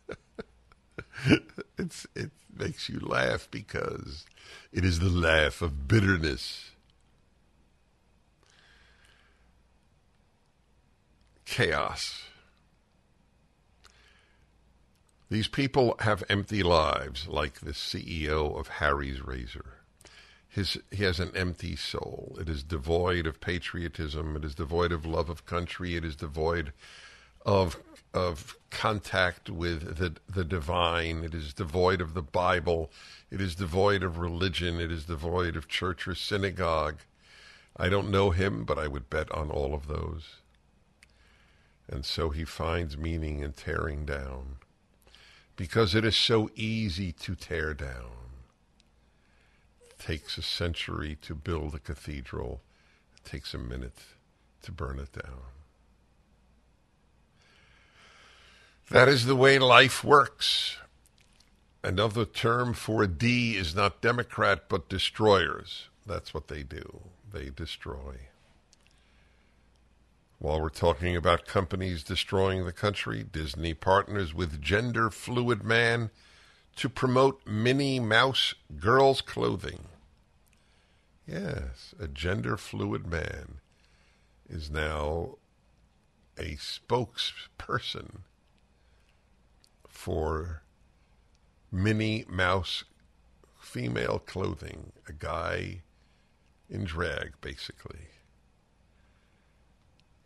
it 1.79 2.31
makes 2.57 2.89
you 2.89 3.01
laugh 3.01 3.49
because 3.51 4.25
it 4.73 4.85
is 4.85 5.01
the 5.01 5.09
laugh 5.09 5.61
of 5.63 5.89
bitterness. 5.89 6.71
Chaos. 11.45 12.23
These 15.33 15.49
people 15.49 15.97
have 16.01 16.23
empty 16.29 16.63
lives, 16.63 17.27
like 17.27 17.61
the 17.61 17.71
CEO 17.71 18.55
of 18.61 18.69
Harry's 18.69 19.23
Razor. 19.23 19.79
His, 20.47 20.77
he 20.91 21.05
has 21.05 21.21
an 21.21 21.35
empty 21.35 21.75
soul. 21.75 22.37
It 22.39 22.51
is 22.51 22.63
devoid 22.63 23.27
of 23.27 23.41
patriotism. 23.41 24.37
It 24.37 24.45
is 24.45 24.55
devoid 24.55 24.93
of 24.93 25.07
love 25.07 25.31
of 25.31 25.47
country. 25.47 25.97
It 25.97 26.05
is 26.05 26.17
devoid 26.17 26.75
of 27.47 27.79
of 28.13 28.59
contact 28.69 29.49
with 29.49 29.97
the 29.97 30.17
the 30.29 30.45
divine. 30.45 31.25
It 31.25 31.33
is 31.33 31.55
devoid 31.55 32.03
of 32.03 32.13
the 32.13 32.21
Bible. 32.21 32.91
It 33.31 33.41
is 33.41 33.55
devoid 33.55 34.03
of 34.03 34.19
religion. 34.19 34.81
It 34.81 34.93
is 34.93 35.07
devoid 35.07 35.57
of 35.57 35.67
church 35.67 36.07
or 36.07 36.15
synagogue. 36.15 36.99
I 37.75 37.89
don't 37.89 38.11
know 38.11 38.33
him, 38.33 38.65
but 38.65 38.79
I 38.79 38.87
would 38.87 39.09
bet 39.09 39.33
on 39.33 39.51
all 39.51 39.73
of 39.73 39.87
those. 39.87 40.43
And 41.89 42.05
so 42.05 42.29
he 42.29 42.45
finds 42.45 42.99
meaning 42.99 43.41
in 43.41 43.55
tearing 43.55 44.05
down 44.05 44.57
because 45.57 45.95
it 45.95 46.05
is 46.05 46.17
so 46.17 46.51
easy 46.55 47.13
to 47.13 47.35
tear 47.35 47.75
down. 47.75 48.13
It 49.89 49.99
takes 49.99 50.39
a 50.39 50.43
century 50.43 51.17
to 51.23 51.35
build 51.35 51.75
a 51.75 51.79
cathedral, 51.79 52.61
it 53.17 53.29
takes 53.29 53.55
a 53.55 53.59
minute 53.59 53.99
to 54.63 54.73
burn 54.73 54.99
it 54.99 55.13
down. 55.13 55.41
That 58.91 59.09
is 59.09 59.27
the 59.27 59.37
way 59.37 59.59
life 59.59 60.05
works. 60.05 60.77
Another 61.85 62.25
term 62.25 62.75
for 62.75 63.03
a 63.03 63.09
D 63.09 63.57
is 63.57 63.75
not 63.75 64.01
Democrat, 64.01 64.69
but 64.69 64.89
destroyers. 64.89 65.89
That's 66.07 66.33
what 66.35 66.49
they 66.49 66.63
do. 66.63 67.01
They 67.33 67.51
destroy. 67.51 68.29
While 70.43 70.61
we're 70.61 70.71
talking 70.71 71.15
about 71.15 71.47
companies 71.47 72.03
destroying 72.03 72.65
the 72.65 72.73
country, 72.73 73.23
Disney 73.23 73.75
partners 73.75 74.35
with 74.35 74.61
Gender 74.61 75.09
Fluid 75.09 75.63
Man 75.63 76.11
to 76.75 76.89
promote 76.89 77.47
Minnie 77.47 78.01
Mouse 78.01 78.57
girls' 78.81 79.21
clothing. 79.21 79.85
Yes, 81.29 81.95
a 81.97 82.09
gender 82.09 82.57
fluid 82.57 83.07
man 83.07 83.61
is 84.51 84.69
now 84.69 85.37
a 86.37 86.57
spokesperson 86.57 88.23
for 89.87 90.63
Minnie 91.71 92.25
Mouse 92.29 92.83
female 93.61 94.19
clothing, 94.19 94.91
a 95.09 95.13
guy 95.13 95.83
in 96.69 96.83
drag, 96.83 97.41
basically. 97.41 98.09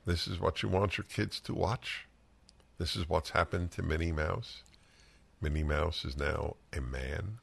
This 0.06 0.28
is 0.28 0.38
what 0.38 0.62
you 0.62 0.68
want 0.68 0.96
your 0.96 1.04
kids 1.04 1.40
to 1.40 1.52
watch. 1.52 2.06
This 2.78 2.94
is 2.94 3.08
what's 3.08 3.30
happened 3.30 3.72
to 3.72 3.82
Minnie 3.82 4.12
Mouse. 4.12 4.62
Minnie 5.40 5.64
Mouse 5.64 6.04
is 6.04 6.16
now 6.16 6.54
a 6.72 6.80
man, 6.80 7.38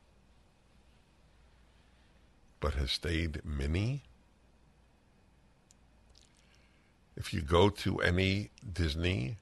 but 2.62 2.76
has 2.76 2.92
stayed 2.92 3.44
Minnie. 3.44 4.04
If 7.18 7.34
you 7.34 7.42
go 7.42 7.70
to 7.70 7.98
any 8.00 8.50
Disney 8.72 9.38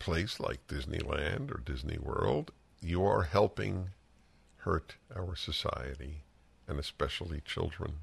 place 0.00 0.40
like 0.40 0.66
Disneyland 0.66 1.50
or 1.50 1.62
Disney 1.64 1.96
World, 1.96 2.50
you 2.82 3.04
are 3.06 3.22
helping 3.22 3.90
hurt 4.58 4.96
our 5.14 5.36
society 5.36 6.24
and 6.66 6.78
especially 6.80 7.40
children. 7.44 8.00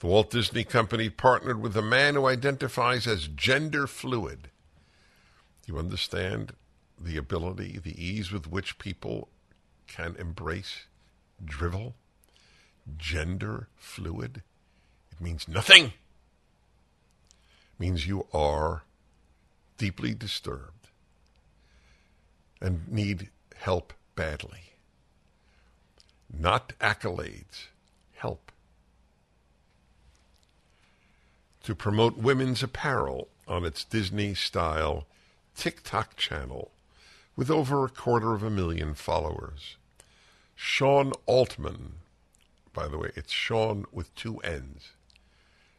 The 0.00 0.06
Walt 0.06 0.30
Disney 0.30 0.64
Company 0.64 1.08
partnered 1.08 1.60
with 1.60 1.76
a 1.76 1.82
man 1.82 2.14
who 2.14 2.26
identifies 2.26 3.06
as 3.06 3.28
gender 3.28 3.86
fluid. 3.86 4.50
You 5.66 5.78
understand 5.78 6.52
the 7.00 7.16
ability, 7.16 7.78
the 7.82 8.02
ease 8.02 8.30
with 8.30 8.46
which 8.46 8.78
people 8.78 9.28
can 9.86 10.16
embrace 10.16 10.84
drivel? 11.44 11.94
Gender 12.96 13.68
fluid? 13.76 14.42
It 15.10 15.20
means 15.20 15.48
nothing. 15.48 15.86
It 15.86 15.92
means 17.78 18.06
you 18.06 18.26
are 18.32 18.82
deeply 19.78 20.14
disturbed 20.14 20.88
and 22.60 22.88
need 22.88 23.30
help 23.56 23.92
badly. 24.14 24.74
Not 26.32 26.72
accolades, 26.80 27.68
help 28.14 28.50
to 31.64 31.74
promote 31.74 32.18
women's 32.18 32.62
apparel 32.62 33.28
on 33.48 33.64
its 33.64 33.84
Disney 33.84 34.34
style 34.34 35.06
TikTok 35.56 36.14
channel 36.16 36.70
with 37.36 37.50
over 37.50 37.84
a 37.84 37.90
quarter 37.90 38.34
of 38.34 38.42
a 38.42 38.50
million 38.50 38.94
followers. 38.94 39.76
Seann 40.56 41.12
Altman, 41.26 41.94
by 42.72 42.86
the 42.86 42.98
way, 42.98 43.10
it's 43.16 43.32
Sean 43.32 43.86
with 43.90 44.14
two 44.14 44.36
N's. 44.38 44.92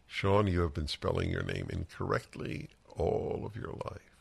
Sean, 0.08 0.48
you 0.48 0.62
have 0.62 0.74
been 0.74 0.88
spelling 0.88 1.30
your 1.30 1.44
name 1.44 1.68
incorrectly 1.70 2.70
all 2.96 3.44
of 3.46 3.56
your 3.56 3.74
life. 3.86 4.12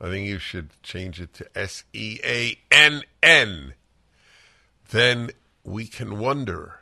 I 0.00 0.08
think 0.08 0.26
you 0.26 0.38
should 0.38 0.70
change 0.82 1.20
it 1.20 1.34
to 1.34 1.58
S 1.58 1.84
E 1.92 2.18
A 2.24 2.58
N 2.70 3.02
N. 3.22 3.74
Then 4.90 5.30
we 5.64 5.86
can 5.86 6.18
wonder 6.18 6.80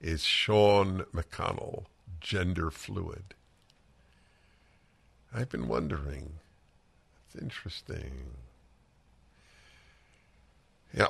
is 0.00 0.24
Sean 0.24 1.04
McConnell 1.14 1.86
gender 2.24 2.70
fluid. 2.70 3.34
I've 5.32 5.50
been 5.50 5.68
wondering. 5.68 6.40
It's 7.26 7.40
interesting. 7.40 8.30
Yeah. 10.92 11.08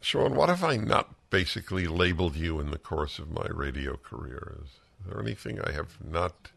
Sean, 0.00 0.36
what 0.36 0.48
have 0.48 0.62
I 0.62 0.76
not 0.76 1.14
basically 1.30 1.86
labeled 1.86 2.36
you 2.36 2.60
in 2.60 2.70
the 2.70 2.78
course 2.78 3.18
of 3.18 3.32
my 3.32 3.46
radio 3.50 3.96
career? 3.96 4.58
Is 4.62 4.70
there 5.06 5.20
anything 5.20 5.60
I 5.60 5.72
have 5.72 5.96
not? 6.02 6.50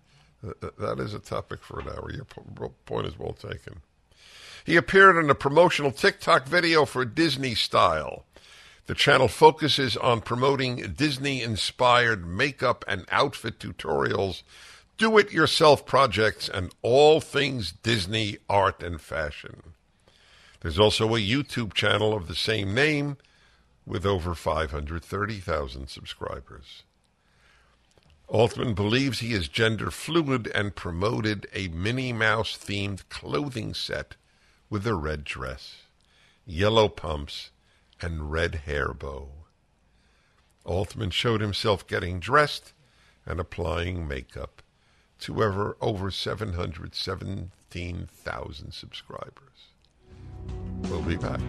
that 0.44 1.00
is 1.00 1.16
a 1.16 1.20
topic 1.20 1.64
for 1.64 1.80
an 1.80 1.88
hour. 1.88 2.12
Your 2.12 2.26
point 2.86 3.08
is 3.08 3.18
well 3.18 3.34
taken. 3.34 3.82
He 4.64 4.76
appeared 4.76 5.18
in 5.18 5.32
a 5.32 5.36
promotional 5.36 5.92
TikTok 5.92 6.46
video 6.46 6.86
for 6.86 7.06
Disney 7.06 7.56
Style. 7.56 8.26
The 8.88 8.96
channel 8.96 9.28
focuses 9.28 9.98
on 9.98 10.22
promoting 10.22 10.94
Disney 10.94 11.44
inspired 11.44 12.26
makeup 12.26 12.86
and 12.88 13.06
outfit 13.12 13.60
tutorials, 13.60 14.44
do 14.98 15.18
it 15.18 15.32
yourself 15.32 15.86
projects, 15.86 16.48
and 16.48 16.74
all 16.82 17.20
things 17.20 17.74
Disney 17.74 18.38
art 18.50 18.82
and 18.82 19.00
fashion. 19.00 19.74
There's 20.62 20.80
also 20.80 21.16
a 21.16 21.20
YouTube 21.20 21.74
channel 21.74 22.14
of 22.14 22.28
the 22.28 22.36
same 22.36 22.74
name 22.74 23.18
with 23.86 24.06
over 24.06 24.34
530,000 24.34 25.88
subscribers. 25.90 26.84
Altman 28.30 28.74
believes 28.74 29.20
he 29.20 29.34
is 29.34 29.50
gender 29.50 29.92
fluid 29.92 30.50
and 30.56 30.76
promoted 30.76 31.46
a 31.54 31.68
Minnie 31.68 32.14
Mouse 32.14 32.58
themed 32.58 33.08
clothing 33.10 33.74
set 33.74 34.16
with 34.70 34.88
a 34.88 34.96
red 34.96 35.26
dress, 35.26 35.84
yellow 36.46 36.88
pumps, 36.88 37.52
and 38.02 38.32
red 38.32 38.56
hair 38.66 38.94
bow. 38.94 39.30
Altman 40.66 41.12
showed 41.12 41.42
himself 41.42 41.86
getting 41.88 42.20
dressed 42.20 42.74
and 43.26 43.40
applying 43.40 44.06
makeup 44.08 44.62
to 45.20 45.44
ever 45.44 45.78
over 45.82 46.10
717,000 46.12 48.74
subscribers. 48.74 49.72
We'll 50.84 51.02
be 51.02 51.18
back. 51.18 51.42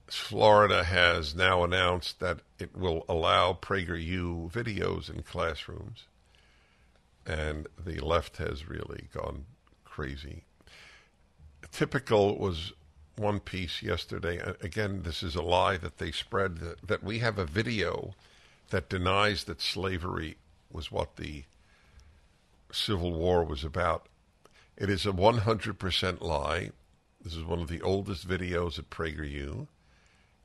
Florida 0.09 0.85
has 0.85 1.35
now 1.35 1.65
announced 1.65 2.21
that 2.21 2.41
it 2.59 2.77
will 2.77 3.07
allow 3.09 3.55
PragerU 3.55 4.53
videos 4.53 5.09
in 5.09 5.23
classrooms. 5.23 6.05
And 7.25 7.69
the 7.83 8.01
left 8.01 8.37
has 8.37 8.69
really 8.69 9.09
gone 9.15 9.47
crazy. 9.91 10.45
Typical 11.73 12.39
was 12.39 12.73
one 13.17 13.41
piece 13.41 13.83
yesterday. 13.83 14.41
Again, 14.63 15.03
this 15.03 15.23
is 15.23 15.35
a 15.35 15.43
lie 15.43 15.77
that 15.77 15.99
they 15.99 16.11
spread 16.11 16.59
that, 16.59 16.87
that 16.87 17.05
we 17.05 17.19
have 17.19 17.39
a 17.39 17.45
video 17.45 18.15
that 18.71 18.89
denies 18.89 19.45
that 19.45 19.61
slavery 19.61 20.37
was 20.73 20.91
what 20.91 21.17
the 21.17 21.45
Civil 22.73 23.13
War 23.13 23.45
was 23.45 23.65
about. 23.65 24.07
It 24.77 24.89
is 24.89 25.05
a 25.05 25.13
100% 25.13 26.23
lie. 26.23 26.71
This 27.23 27.35
is 27.35 27.45
one 27.45 27.61
of 27.61 27.69
the 27.69 27.83
oldest 27.83 28.27
videos 28.27 28.79
at 28.79 28.89
PragerU. 28.89 29.67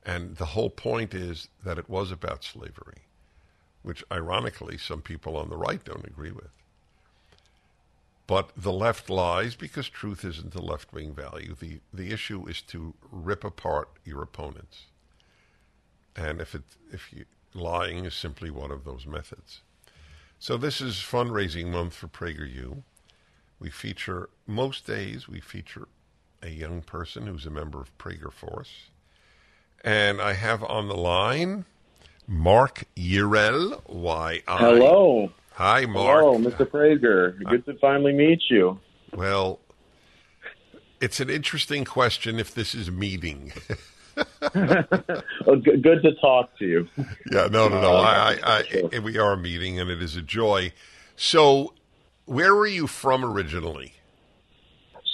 And 0.04 0.36
the 0.36 0.46
whole 0.46 0.70
point 0.70 1.14
is 1.14 1.48
that 1.64 1.78
it 1.78 1.88
was 1.88 2.12
about 2.12 2.44
slavery, 2.44 3.06
which 3.82 4.04
ironically 4.12 4.76
some 4.76 5.00
people 5.00 5.36
on 5.36 5.48
the 5.48 5.56
right 5.56 5.82
don't 5.82 6.06
agree 6.06 6.32
with. 6.32 6.50
But 8.26 8.50
the 8.56 8.72
left 8.72 9.08
lies 9.08 9.54
because 9.54 9.88
truth 9.88 10.24
isn't 10.24 10.54
a 10.54 10.60
left 10.60 10.92
wing 10.92 11.14
value. 11.14 11.54
The, 11.54 11.80
the 11.94 12.10
issue 12.10 12.46
is 12.48 12.60
to 12.62 12.94
rip 13.10 13.44
apart 13.44 13.88
your 14.04 14.22
opponents. 14.22 14.86
And 16.16 16.40
if, 16.40 16.54
it, 16.54 16.62
if 16.92 17.12
you, 17.12 17.26
lying 17.54 18.04
is 18.04 18.14
simply 18.14 18.50
one 18.50 18.72
of 18.72 18.84
those 18.84 19.06
methods. 19.06 19.60
So 20.38 20.56
this 20.56 20.80
is 20.80 20.96
fundraising 20.96 21.68
month 21.68 21.94
for 21.94 22.08
PragerU. 22.08 22.82
We 23.58 23.70
feature, 23.70 24.28
most 24.46 24.86
days, 24.86 25.28
we 25.28 25.40
feature 25.40 25.88
a 26.42 26.50
young 26.50 26.82
person 26.82 27.26
who's 27.26 27.46
a 27.46 27.50
member 27.50 27.80
of 27.80 27.96
Prager 27.96 28.32
Force. 28.32 28.90
And 29.82 30.20
I 30.20 30.34
have 30.34 30.62
on 30.64 30.88
the 30.88 30.96
line 30.96 31.64
Mark 32.26 32.84
Yirell, 32.96 33.80
Y-I. 33.88 34.58
Hello. 34.58 35.30
Hi, 35.56 35.86
Mark. 35.86 36.20
Hello, 36.22 36.38
Mr. 36.38 36.66
Prager. 36.66 37.42
Good 37.44 37.64
to 37.64 37.78
finally 37.78 38.12
meet 38.12 38.42
you. 38.50 38.78
Well, 39.14 39.58
it's 41.00 41.18
an 41.18 41.30
interesting 41.30 41.86
question 41.86 42.38
if 42.38 42.52
this 42.54 42.74
is 42.74 42.90
meeting. 42.90 43.54
well, 44.54 45.56
good, 45.64 45.82
good, 45.82 46.02
to 46.02 46.14
talk 46.20 46.50
to 46.58 46.66
you. 46.66 46.88
Yeah, 47.32 47.48
no, 47.50 47.68
no, 47.68 47.80
no. 47.80 47.96
Uh, 47.96 48.02
I, 48.02 48.38
I, 48.44 48.82
I, 48.92 48.98
we 48.98 49.16
are 49.16 49.34
meeting, 49.34 49.80
and 49.80 49.90
it 49.90 50.02
is 50.02 50.14
a 50.14 50.20
joy. 50.20 50.74
So, 51.16 51.72
where 52.26 52.54
were 52.54 52.66
you 52.66 52.86
from 52.86 53.24
originally? 53.24 53.94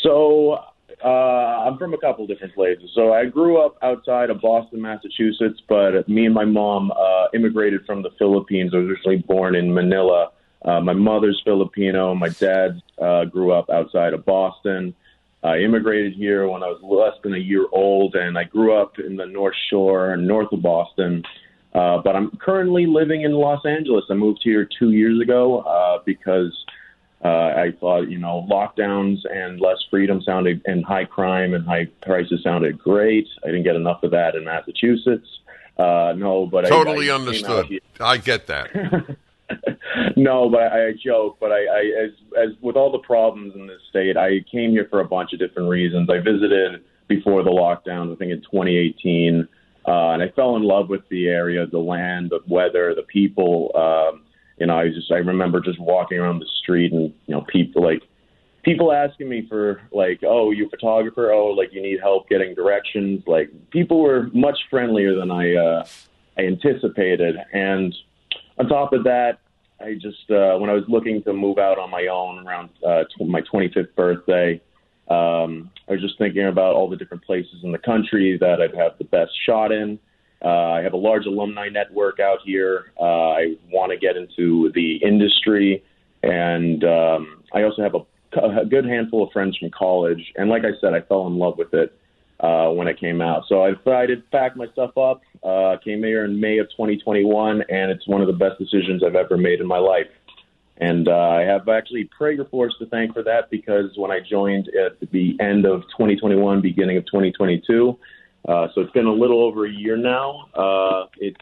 So, 0.03 0.59
uh, 1.05 1.09
I'm 1.09 1.79
from 1.79 1.95
a 1.95 1.99
couple 1.99 2.27
different 2.27 2.55
places. 2.55 2.91
So, 2.95 3.13
I 3.13 3.27
grew 3.27 3.61
up 3.61 3.77
outside 3.83 4.31
of 4.31 4.41
Boston, 4.41 4.81
Massachusetts, 4.81 5.61
but 5.69 6.09
me 6.09 6.27
and 6.27 6.35
my 6.35 6.45
mom 6.45 6.91
uh, 6.93 7.27
immigrated 7.35 7.85
from 7.87 8.03
the 8.03 8.11
Philippines. 8.19 8.73
I 8.75 8.79
was 8.79 8.89
originally 8.89 9.19
born 9.19 9.55
in 9.55 9.73
Manila. 9.73 10.31
Uh, 10.65 10.81
my 10.81 10.93
mother's 10.93 11.41
Filipino. 11.45 12.15
My 12.15 12.29
dad 12.29 12.81
uh, 13.01 13.25
grew 13.25 13.53
up 13.53 13.69
outside 13.71 14.15
of 14.15 14.25
Boston. 14.25 14.95
I 15.43 15.59
immigrated 15.59 16.13
here 16.15 16.49
when 16.49 16.63
I 16.63 16.69
was 16.69 16.81
less 16.83 17.21
than 17.25 17.35
a 17.35 17.39
year 17.39 17.67
old, 17.73 18.15
and 18.15 18.39
I 18.39 18.45
grew 18.45 18.81
up 18.81 18.99
in 19.01 19.17
the 19.17 19.27
North 19.27 19.57
Shore, 19.71 20.17
north 20.17 20.53
of 20.53 20.63
Boston. 20.63 21.25
Uh, 21.75 21.99
but 21.99 22.15
I'm 22.15 22.31
currently 22.37 22.87
living 22.87 23.23
in 23.23 23.33
Los 23.33 23.65
Angeles. 23.65 24.05
I 24.11 24.15
moved 24.15 24.41
here 24.45 24.69
two 24.79 24.93
years 24.93 25.21
ago 25.21 25.61
uh, 25.61 26.03
because 26.05 26.53
uh, 27.25 27.29
I 27.29 27.73
thought, 27.79 28.09
you 28.09 28.19
know, 28.19 28.47
lockdowns 28.51 29.19
and 29.31 29.61
less 29.61 29.79
freedom 29.91 30.21
sounded, 30.23 30.61
and 30.67 30.85
high 30.85 31.05
crime 31.05 31.55
and 31.55 31.65
high 31.65 31.87
prices 32.03 32.43
sounded 32.43 32.79
great. 32.79 33.29
I 33.45 33.49
didn't 33.49 33.63
get 33.63 33.77
enough 33.77 34.03
of 34.03 34.11
that 34.11 34.35
in 34.35 34.45
Massachusetts. 34.45 35.29
Uh, 35.79 36.15
no, 36.17 36.47
but 36.47 36.67
totally 36.67 37.11
I, 37.11 37.13
I 37.13 37.17
understood. 37.17 37.81
I 38.01 38.17
get 38.19 38.49
that. 38.49 38.71
no, 40.17 40.49
but 40.51 40.63
I, 40.63 40.89
I 40.89 40.93
joke. 40.93 41.39
But 41.41 41.53
I, 41.53 41.65
I, 41.65 42.05
as 42.05 42.11
as 42.37 42.49
with 42.61 42.77
all 42.77 42.91
the 42.91 42.99
problems 42.99 43.55
in 43.55 43.67
this 43.69 43.81
state, 43.89 44.17
I 44.17 44.41
came 44.51 44.71
here 44.71 44.87
for 44.91 45.01
a 45.01 45.05
bunch 45.05 45.33
of 45.33 45.39
different 45.39 45.69
reasons. 45.69 46.11
I 46.11 46.19
visited 46.19 46.83
before 47.09 47.43
the 47.43 47.51
lockdown, 47.51 48.13
I 48.13 48.17
think 48.17 48.33
in 48.33 48.41
2018, 48.41 49.47
uh, 49.87 49.91
and 50.11 50.23
I 50.23 50.29
fell 50.31 50.57
in 50.57 50.63
love 50.63 50.89
with 50.89 51.09
the 51.09 51.29
area, 51.29 51.67
the 51.67 51.79
land, 51.79 52.31
the 52.31 52.41
weather, 52.47 52.95
the 52.95 53.03
people. 53.03 53.71
Um, 53.75 54.23
you 54.63 54.67
know, 54.69 54.79
I 54.79 54.91
just 54.91 55.11
I 55.11 55.17
remember 55.17 55.61
just 55.61 55.81
walking 55.81 56.19
around 56.19 56.39
the 56.39 56.47
street 56.63 56.93
and 56.93 57.13
you 57.27 57.35
know 57.35 57.41
people 57.49 57.83
like 57.83 58.01
people 58.63 58.93
asking 58.93 59.29
me 59.29 59.45
for 59.49 59.81
like, 59.91 60.21
oh, 60.25 60.53
you 60.53 60.67
a 60.67 60.71
photographer? 60.71 61.33
Oh, 61.33 61.49
like 61.49 61.73
you 61.73 61.83
need 61.83 61.99
help 61.99 62.29
getting 62.29 62.55
directions. 62.55 63.25
Like 63.27 63.51
people 63.71 64.01
were 64.01 64.31
much 64.33 64.57
friendlier 64.71 65.17
than 65.17 65.33
I 65.33 65.57
uh, 65.57 65.85
I 66.39 66.43
anticipated, 66.43 67.35
and 67.53 67.93
on 68.57 68.69
top 68.69 68.93
of 68.93 69.03
that, 69.03 69.41
I 69.81 69.95
just 69.95 70.31
uh, 70.31 70.57
when 70.59 70.71
I 70.71 70.75
was 70.75 70.85
looking 70.87 71.25
to 71.25 71.33
move 71.33 71.59
out 71.59 71.81
on 71.81 71.91
my 71.91 72.07
own 72.07 72.47
around 72.47 72.71
uh, 72.87 73.03
tw- 73.03 73.27
my 73.27 73.43
25th 73.53 73.97
birthday, 73.97 74.61
um, 75.09 75.73
I 75.89 75.95
was 75.95 76.01
just 76.01 76.19
thinking 76.19 76.47
about 76.47 76.77
all 76.77 76.89
the 76.89 76.97
different 76.97 77.25
places 77.25 77.65
in 77.65 77.73
the 77.73 77.79
country 77.79 78.39
that 78.39 78.63
I'd 78.63 78.77
have 78.77 78.97
the 78.99 79.07
best 79.07 79.33
shot 79.45 79.73
in. 79.73 79.99
Uh, 80.45 80.49
I 80.49 80.83
have 80.83 80.93
a 80.93 80.97
large 80.99 81.27
alumni 81.27 81.69
network 81.69 82.19
out 82.19 82.39
here. 82.45 82.93
Uh, 83.01 83.31
I 83.31 83.57
want 83.71 83.93
to 83.93 83.99
get 83.99 84.17
into 84.17 84.73
the 84.75 84.97
industry, 84.97 85.85
and 86.23 86.83
um, 86.85 87.45
I 87.55 87.63
also 87.63 87.83
have 87.83 87.95
a, 87.95 88.61
a 88.61 88.65
good 88.65 88.85
handful 88.85 89.23
of 89.23 89.33
friends 89.33 89.57
from 89.57 89.71
college. 89.71 90.33
And 90.37 90.51
like 90.51 90.65
I 90.65 90.73
said, 90.81 90.95
I 90.95 91.01
fell 91.03 91.27
in 91.29 91.37
love 91.37 91.59
with 91.59 91.73
it 91.75 91.97
uh, 92.41 92.71
when 92.71 92.89
it 92.89 92.99
came 92.99 93.21
out. 93.21 93.45
So 93.49 93.63
I 93.63 93.73
decided 93.73 94.25
to 94.25 94.31
pack 94.31 94.57
my 94.57 94.67
stuff 94.73 94.99
up. 94.99 95.23
Uh, 95.45 95.77
came 95.83 96.03
here 96.03 96.25
in 96.25 96.41
May 96.41 96.59
of 96.59 96.69
2021, 96.71 97.63
and 97.69 97.91
it's 97.91 98.07
one 98.09 98.21
of 98.21 98.27
the 98.27 98.33
best 98.33 98.59
decisions 98.59 99.03
I've 99.05 99.15
ever 99.15 99.37
made 99.37 99.61
in 99.61 99.67
my 99.67 99.79
life. 99.79 100.09
And 100.79 101.07
uh, 101.07 101.13
I 101.13 101.43
have 101.43 101.69
actually 101.69 102.11
Prager 102.19 102.49
Force 102.51 102.75
to 102.81 102.87
thank 102.87 103.13
for 103.13 103.23
that 103.23 103.51
because 103.51 103.91
when 103.97 104.11
I 104.11 104.19
joined 104.19 104.69
at 104.69 104.99
the 105.13 105.37
end 105.41 105.65
of 105.65 105.83
2021, 105.97 106.61
beginning 106.61 106.97
of 106.97 107.07
2022, 107.07 107.97
uh, 108.49 108.69
so 108.75 108.81
it's 108.81 108.93
been 108.93 109.07
a 109.07 109.13
little 109.13 109.43
over 109.43 109.67
a 109.67 109.71
year 109.71 109.97
now. 109.97 110.49
Uh, 110.55 111.07
it's 111.19 111.41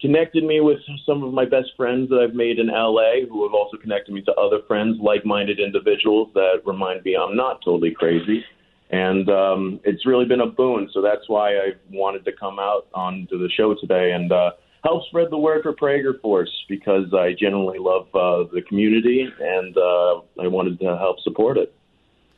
connected 0.00 0.44
me 0.44 0.60
with 0.60 0.78
some 1.04 1.24
of 1.24 1.32
my 1.32 1.44
best 1.44 1.70
friends 1.76 2.08
that 2.10 2.20
I've 2.20 2.34
made 2.34 2.58
in 2.58 2.68
LA, 2.68 3.26
who 3.28 3.44
have 3.44 3.54
also 3.54 3.76
connected 3.76 4.12
me 4.12 4.22
to 4.22 4.32
other 4.34 4.60
friends, 4.66 4.98
like-minded 5.00 5.58
individuals 5.58 6.30
that 6.34 6.62
remind 6.64 7.04
me 7.04 7.16
I'm 7.16 7.36
not 7.36 7.60
totally 7.64 7.90
crazy 7.92 8.44
and 8.90 9.28
um, 9.28 9.80
it's 9.84 10.06
really 10.06 10.24
been 10.24 10.40
a 10.40 10.46
boon. 10.46 10.88
So 10.92 11.02
that's 11.02 11.28
why 11.28 11.56
I 11.56 11.72
wanted 11.90 12.24
to 12.24 12.32
come 12.32 12.58
out 12.58 12.86
onto 12.94 13.38
the 13.38 13.50
show 13.50 13.74
today 13.74 14.12
and 14.12 14.32
uh, 14.32 14.52
help 14.82 15.04
spread 15.08 15.30
the 15.30 15.38
word 15.38 15.62
for 15.62 15.74
Prager 15.74 16.20
Force 16.20 16.50
because 16.68 17.12
I 17.12 17.34
genuinely 17.38 17.78
love 17.78 18.06
uh, 18.14 18.50
the 18.52 18.62
community 18.66 19.28
and 19.40 19.76
uh, 19.76 20.20
I 20.42 20.46
wanted 20.46 20.80
to 20.80 20.96
help 20.96 21.20
support 21.20 21.58
it. 21.58 21.74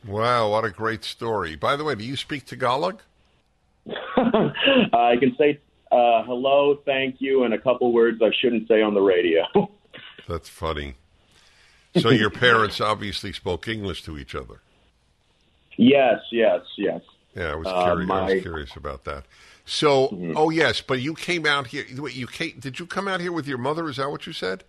Wow, 0.05 0.49
what 0.49 0.65
a 0.65 0.71
great 0.71 1.03
story! 1.03 1.55
By 1.55 1.75
the 1.75 1.83
way, 1.83 1.93
do 1.93 2.03
you 2.03 2.17
speak 2.17 2.47
Tagalog? 2.47 3.01
I 4.15 5.15
can 5.19 5.35
say 5.37 5.59
uh, 5.91 6.23
hello, 6.23 6.75
thank 6.85 7.15
you, 7.19 7.43
and 7.43 7.53
a 7.53 7.57
couple 7.57 7.91
words 7.91 8.21
I 8.21 8.31
shouldn't 8.39 8.67
say 8.67 8.81
on 8.81 8.93
the 8.93 9.01
radio. 9.01 9.43
That's 10.27 10.47
funny. 10.49 10.95
so 11.99 12.09
your 12.09 12.29
parents 12.29 12.79
obviously 12.79 13.33
spoke 13.33 13.67
English 13.67 14.03
to 14.03 14.17
each 14.17 14.33
other. 14.35 14.61
Yes, 15.77 16.19
yes, 16.31 16.61
yes. 16.77 17.01
Yeah, 17.35 17.51
I 17.53 17.55
was 17.55 17.67
Uh, 17.67 17.83
curious. 17.85 18.09
I 18.11 18.33
was 18.33 18.41
curious 18.41 18.75
about 18.75 19.03
that. 19.05 19.25
So, 19.65 20.07
Mm-hmm. 20.09 20.33
oh 20.37 20.49
yes, 20.49 20.81
but 20.81 21.01
you 21.01 21.13
came 21.13 21.45
out 21.45 21.67
here. 21.67 21.85
Wait, 21.97 22.15
you 22.15 22.27
came, 22.27 22.59
did 22.59 22.79
you 22.79 22.85
come 22.85 23.07
out 23.07 23.19
here 23.21 23.31
with 23.31 23.47
your 23.47 23.57
mother? 23.57 23.89
Is 23.89 23.97
that 23.97 24.09
what 24.11 24.25
you 24.27 24.33
said? 24.33 24.63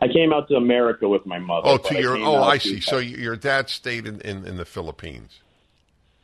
I 0.00 0.06
came 0.08 0.32
out 0.32 0.48
to 0.48 0.54
America 0.54 1.08
with 1.08 1.26
my 1.26 1.38
mother. 1.40 1.68
Oh, 1.68 1.76
to 1.76 2.00
your. 2.00 2.16
Oh, 2.16 2.42
I 2.44 2.58
to- 2.58 2.68
see. 2.68 2.80
So 2.80 2.98
your 2.98 3.34
dad 3.36 3.68
stayed 3.68 4.06
in, 4.06 4.20
in, 4.20 4.46
in 4.46 4.56
the 4.56 4.64
Philippines. 4.64 5.40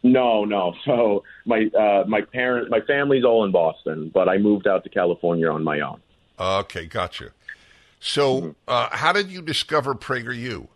No, 0.04 0.44
no. 0.44 0.74
So 0.84 1.24
my 1.46 1.64
uh, 1.76 2.04
my 2.06 2.20
parents, 2.20 2.70
my 2.70 2.80
family's 2.82 3.24
all 3.24 3.44
in 3.44 3.50
Boston, 3.50 4.10
but 4.14 4.28
I 4.28 4.38
moved 4.38 4.66
out 4.68 4.84
to 4.84 4.90
California 4.90 5.50
on 5.50 5.64
my 5.64 5.80
own. 5.80 6.00
Okay, 6.38 6.86
gotcha. 6.86 7.30
So, 8.00 8.40
Mm-hmm. 8.40 8.50
uh, 8.68 8.88
how 8.92 9.12
did 9.12 9.30
you 9.30 9.40
discover 9.42 9.94
PragerU? 9.94 10.68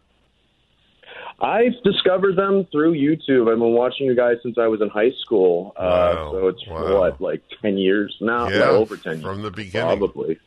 I've 1.40 1.74
discovered 1.84 2.36
them 2.36 2.66
through 2.72 2.94
YouTube. 2.94 3.42
I've 3.52 3.58
been 3.58 3.72
watching 3.74 4.06
you 4.06 4.16
guys 4.16 4.36
since 4.42 4.58
I 4.58 4.66
was 4.66 4.80
in 4.80 4.88
high 4.88 5.12
school. 5.24 5.72
Wow. 5.78 5.84
Uh, 5.84 6.30
so 6.32 6.48
it's 6.48 6.66
Wow. 6.66 6.98
what, 7.00 7.20
like 7.20 7.42
ten 7.62 7.76
years 7.78 8.16
now? 8.20 8.48
Yeah, 8.48 8.60
Well, 8.60 8.74
over 8.76 8.96
ten 8.96 9.20
from 9.20 9.34
years, 9.40 9.42
the 9.44 9.50
beginning. 9.50 9.98
probably. 9.98 10.38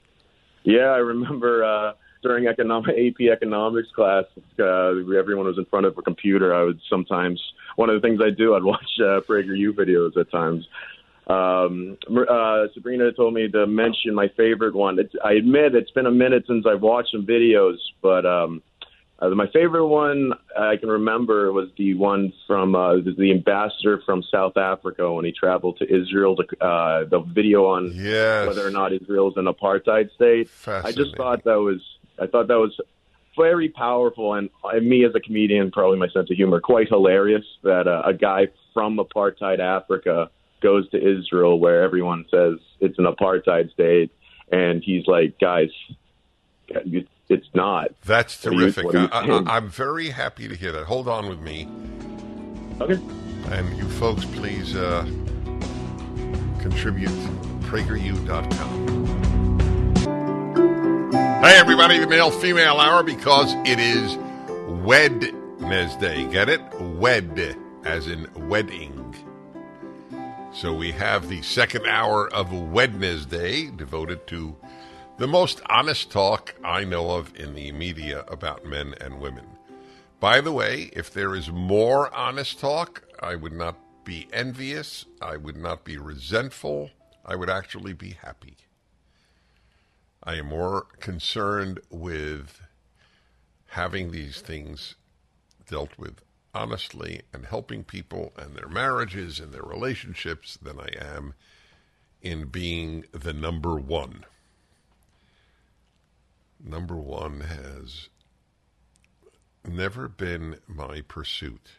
Yeah, 0.63 0.87
I 0.89 0.97
remember 0.97 1.63
uh, 1.63 1.93
during 2.21 2.47
economic 2.47 2.95
AP 2.97 3.27
economics 3.31 3.89
class, 3.95 4.25
uh, 4.59 4.89
everyone 5.17 5.45
was 5.45 5.57
in 5.57 5.65
front 5.65 5.85
of 5.85 5.97
a 5.97 6.01
computer. 6.01 6.53
I 6.53 6.63
would 6.63 6.79
sometimes 6.89 7.41
one 7.75 7.89
of 7.89 7.99
the 7.99 8.07
things 8.07 8.21
I 8.23 8.29
do, 8.29 8.55
I'd 8.55 8.63
watch 8.63 8.89
uh, 8.99 9.21
PragerU 9.27 9.71
videos 9.71 10.17
at 10.17 10.29
times. 10.31 10.67
Um, 11.27 11.97
uh, 12.09 12.65
Sabrina 12.73 13.11
told 13.13 13.33
me 13.33 13.47
to 13.49 13.65
mention 13.65 14.13
my 14.13 14.27
favorite 14.35 14.75
one. 14.75 14.99
It's, 14.99 15.13
I 15.23 15.33
admit 15.33 15.75
it's 15.75 15.91
been 15.91 16.05
a 16.05 16.11
minute 16.11 16.43
since 16.47 16.65
I've 16.67 16.81
watched 16.81 17.11
some 17.11 17.25
videos, 17.25 17.77
but 18.01 18.25
um, 18.25 18.61
uh, 19.19 19.29
my 19.29 19.47
favorite 19.53 19.87
one 19.87 20.33
I 20.59 20.77
can 20.77 20.89
remember 20.89 21.53
was 21.53 21.69
the 21.77 21.93
one 21.93 22.33
from 22.47 22.75
uh, 22.75 22.95
the, 22.95 23.31
ambassador 23.31 24.01
from 24.05 24.23
South 24.23 24.57
Africa 24.57 25.11
when 25.13 25.23
he 25.23 25.31
traveled 25.31 25.77
to 25.77 25.85
Israel. 25.85 26.35
To, 26.35 26.43
uh, 26.65 27.05
the 27.05 27.19
video 27.19 27.67
on 27.67 27.91
Yes. 27.93 28.47
whether 28.47 28.67
or 28.67 28.71
not 28.71 28.91
Israel's 28.91 29.37
an 29.37 29.45
apartheid 29.45 30.11
state. 30.15 30.49
I 30.67 30.91
just 30.91 31.15
thought 31.15 31.43
that 31.45 31.59
was 31.59 31.81
I 32.21 32.27
thought 32.27 32.47
that 32.47 32.59
was 32.59 32.79
very 33.37 33.69
powerful 33.69 34.33
and, 34.33 34.49
me 34.81 35.05
as 35.05 35.15
a 35.15 35.19
comedian, 35.19 35.71
probably 35.71 35.97
my 35.97 36.09
sense 36.09 36.29
of 36.29 36.35
humor, 36.37 36.59
quite 36.59 36.87
hilarious 36.89 37.45
that 37.63 37.87
uh, 37.87 38.03
a 38.05 38.13
guy 38.13 38.47
from 38.73 38.97
apartheid 38.97 39.59
Africa 39.59 40.29
goes 40.61 40.89
to 40.91 40.97
Israel 40.97 41.59
where 41.59 41.81
everyone 41.81 42.25
says 42.29 42.59
it's 42.79 42.99
an 42.99 43.05
apartheid 43.05 43.71
state, 43.71 44.11
and 44.51 44.83
he's 44.83 45.07
like, 45.07 45.39
guys, 45.39 45.69
it's 46.67 47.47
not. 47.53 47.89
That's 48.05 48.43
What 48.43 48.51
do 48.51 48.57
you- 48.57 48.71
terrific. 48.71 48.93
you 48.93 48.99
I, 49.11 49.25
I, 49.47 49.55
I'm 49.57 49.69
very 49.69 50.09
happy 50.09 50.47
to 50.47 50.55
hear 50.55 50.71
that. 50.73 50.83
Hold 50.85 51.07
on 51.07 51.27
with 51.29 51.39
me. 51.39 51.67
Okay. 52.81 52.99
And 53.51 53.77
you 53.77 53.87
folks, 53.89 54.25
please 54.25 54.75
uh, 54.75 55.03
contribute 56.59 57.09
PragerU.com. 57.61 59.00
Hey, 61.41 61.57
everybody, 61.57 61.97
the 61.97 62.05
male 62.05 62.29
female 62.29 62.79
hour 62.79 63.01
because 63.01 63.55
it 63.65 63.79
is 63.79 64.15
Wednesday. 64.85 66.23
Get 66.27 66.49
it? 66.49 66.61
Wed, 66.79 67.57
as 67.83 68.05
in 68.05 68.27
wedding. 68.47 69.15
So 70.53 70.71
we 70.71 70.91
have 70.91 71.27
the 71.27 71.41
second 71.41 71.87
hour 71.87 72.31
of 72.31 72.53
Wednesday 72.53 73.71
devoted 73.71 74.27
to 74.27 74.55
the 75.17 75.25
most 75.25 75.63
honest 75.67 76.11
talk 76.11 76.53
I 76.63 76.83
know 76.83 77.09
of 77.09 77.35
in 77.35 77.55
the 77.55 77.71
media 77.71 78.23
about 78.27 78.63
men 78.63 78.93
and 79.01 79.19
women. 79.19 79.47
By 80.19 80.41
the 80.41 80.51
way, 80.51 80.91
if 80.93 81.11
there 81.11 81.33
is 81.33 81.49
more 81.49 82.13
honest 82.13 82.59
talk, 82.59 83.01
I 83.19 83.33
would 83.33 83.53
not 83.53 83.79
be 84.03 84.27
envious, 84.31 85.07
I 85.19 85.37
would 85.37 85.57
not 85.57 85.85
be 85.85 85.97
resentful, 85.97 86.91
I 87.25 87.35
would 87.35 87.49
actually 87.49 87.93
be 87.93 88.11
happy. 88.21 88.57
I 90.23 90.35
am 90.35 90.47
more 90.47 90.85
concerned 90.99 91.79
with 91.89 92.61
having 93.67 94.11
these 94.11 94.41
things 94.41 94.95
dealt 95.67 95.97
with 95.97 96.21
honestly 96.53 97.21
and 97.33 97.45
helping 97.45 97.83
people 97.83 98.33
and 98.37 98.55
their 98.55 98.67
marriages 98.67 99.39
and 99.39 99.51
their 99.51 99.63
relationships 99.63 100.57
than 100.61 100.79
I 100.79 100.89
am 100.99 101.33
in 102.21 102.47
being 102.47 103.05
the 103.11 103.33
number 103.33 103.75
one. 103.75 104.25
Number 106.63 106.97
one 106.97 107.41
has 107.41 108.09
never 109.65 110.07
been 110.07 110.57
my 110.67 111.01
pursuit. 111.01 111.71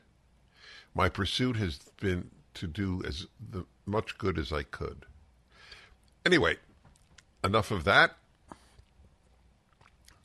My 0.95 1.09
pursuit 1.09 1.57
has 1.57 1.79
been 2.01 2.31
to 2.55 2.67
do 2.67 3.03
as 3.07 3.27
the, 3.41 3.67
much 3.87 4.19
good 4.19 4.39
as 4.39 4.53
I 4.53 4.65
could. 4.65 5.07
Anyway, 6.27 6.57
enough 7.45 7.71
of 7.71 7.85
that. 7.85 8.17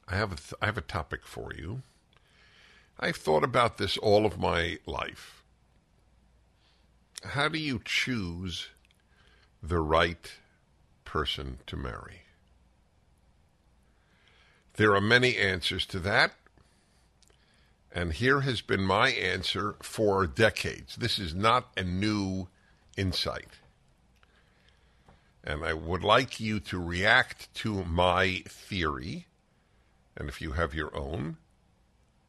I 0.08 0.16
have 0.16 0.32
a 0.32 0.36
th- 0.36 0.54
I 0.62 0.66
have 0.68 0.78
a 0.78 0.82
topic 0.82 1.26
for 1.26 1.52
you. 1.54 1.82
I've 3.00 3.18
thought 3.18 3.44
about 3.44 3.78
this 3.78 3.98
all 3.98 4.26
of 4.26 4.40
my 4.40 4.80
life. 4.86 5.44
How 7.24 7.48
do 7.48 7.60
you 7.60 7.82
choose 7.84 8.70
the 9.62 9.80
right 9.80 10.32
person 11.04 11.60
to 11.68 11.76
marry? 11.76 12.22
There 14.78 14.96
are 14.96 15.02
many 15.02 15.38
answers 15.38 15.86
to 15.88 16.00
that. 16.00 16.34
And 17.92 18.14
here 18.14 18.42
has 18.42 18.62
been 18.62 18.84
my 18.84 19.10
answer 19.10 19.76
for 19.82 20.28
decades. 20.28 20.96
This 20.98 21.18
is 21.18 21.34
not 21.34 21.72
a 21.76 21.84
new 21.84 22.48
insight. 22.96 23.50
And 25.44 25.66
I 25.66 25.74
would 25.74 26.04
like 26.04 26.40
you 26.40 26.60
to 26.62 26.80
react 26.80 27.52
to 27.56 27.84
my 27.86 28.44
theory. 28.48 29.26
And 30.18 30.28
if 30.28 30.42
you 30.42 30.54
have 30.54 30.74
your 30.74 30.96
own, 30.98 31.38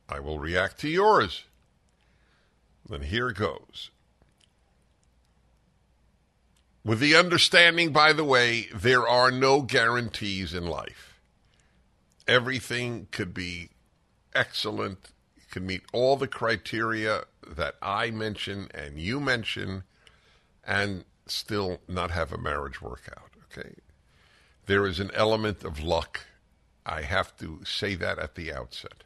I 0.09 0.21
will 0.21 0.39
react 0.39 0.79
to 0.81 0.89
yours. 0.89 1.45
Then 2.89 3.03
here 3.03 3.33
goes. 3.33 3.91
With 6.85 7.01
the 7.01 7.17
understanding, 7.17 7.93
by 7.93 8.13
the 8.13 8.25
way, 8.25 8.69
there 8.75 9.07
are 9.09 9.31
no 9.31 9.63
guarantees 9.63 10.55
in 10.55 10.67
life. 10.67 11.21
Everything 12.27 13.09
could 13.11 13.35
be 13.35 13.71
excellent, 14.35 15.11
it 15.37 15.51
could 15.51 15.65
meet 15.65 15.83
all 15.93 16.17
the 16.17 16.29
criteria 16.29 17.25
that 17.47 17.75
I 17.83 18.11
mention 18.11 18.69
and 18.75 19.01
you 19.01 19.19
mention, 19.19 19.85
and 20.67 21.05
still 21.27 21.81
not 21.89 22.11
have 22.11 22.33
a 22.33 22.39
marriage 22.39 22.81
work 22.81 23.09
out, 23.17 23.31
okay? 23.51 23.75
There 24.67 24.87
is 24.87 25.01
an 25.01 25.11
element 25.15 25.65
of 25.65 25.81
luck. 25.81 26.21
I 26.89 27.03
have 27.03 27.37
to 27.39 27.61
say 27.65 27.95
that 27.97 28.19
at 28.19 28.35
the 28.35 28.53
outset. 28.53 29.05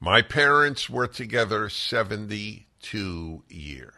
My 0.00 0.22
parents 0.22 0.88
were 0.88 1.06
together 1.06 1.68
72 1.68 3.42
years. 3.48 3.92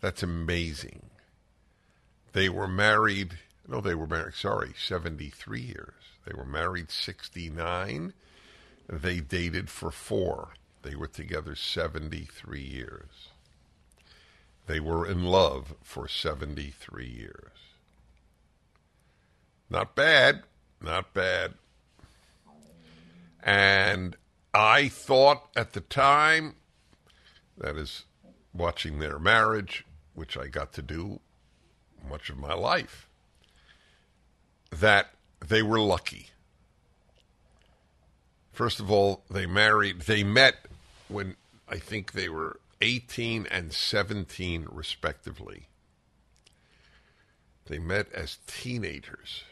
That's 0.00 0.22
amazing. 0.22 1.10
They 2.32 2.48
were 2.48 2.68
married, 2.68 3.38
no, 3.68 3.80
they 3.80 3.94
were 3.94 4.06
married, 4.06 4.34
sorry, 4.34 4.72
73 4.76 5.60
years. 5.60 5.94
They 6.24 6.32
were 6.34 6.46
married 6.46 6.90
69. 6.90 8.14
They 8.88 9.20
dated 9.20 9.68
for 9.68 9.90
four. 9.90 10.54
They 10.82 10.94
were 10.94 11.08
together 11.08 11.54
73 11.54 12.60
years. 12.60 13.28
They 14.66 14.80
were 14.80 15.06
in 15.06 15.24
love 15.24 15.74
for 15.82 16.08
73 16.08 17.06
years. 17.06 17.52
Not 19.68 19.94
bad, 19.94 20.42
not 20.80 21.12
bad. 21.14 21.54
And 23.42 24.16
I 24.52 24.88
thought 24.88 25.48
at 25.56 25.72
the 25.72 25.80
time, 25.80 26.56
that 27.56 27.76
is, 27.76 28.04
watching 28.52 28.98
their 28.98 29.18
marriage, 29.18 29.84
which 30.14 30.36
I 30.36 30.48
got 30.48 30.72
to 30.74 30.82
do 30.82 31.20
much 32.08 32.30
of 32.30 32.38
my 32.38 32.54
life, 32.54 33.08
that 34.70 35.14
they 35.46 35.62
were 35.62 35.80
lucky. 35.80 36.30
First 38.52 38.80
of 38.80 38.90
all, 38.90 39.24
they 39.30 39.46
married, 39.46 40.02
they 40.02 40.22
met 40.24 40.66
when 41.08 41.36
I 41.68 41.78
think 41.78 42.12
they 42.12 42.28
were 42.28 42.60
18 42.80 43.46
and 43.50 43.72
17, 43.72 44.66
respectively. 44.70 45.68
They 47.66 47.78
met 47.78 48.12
as 48.12 48.38
teenagers. 48.46 49.44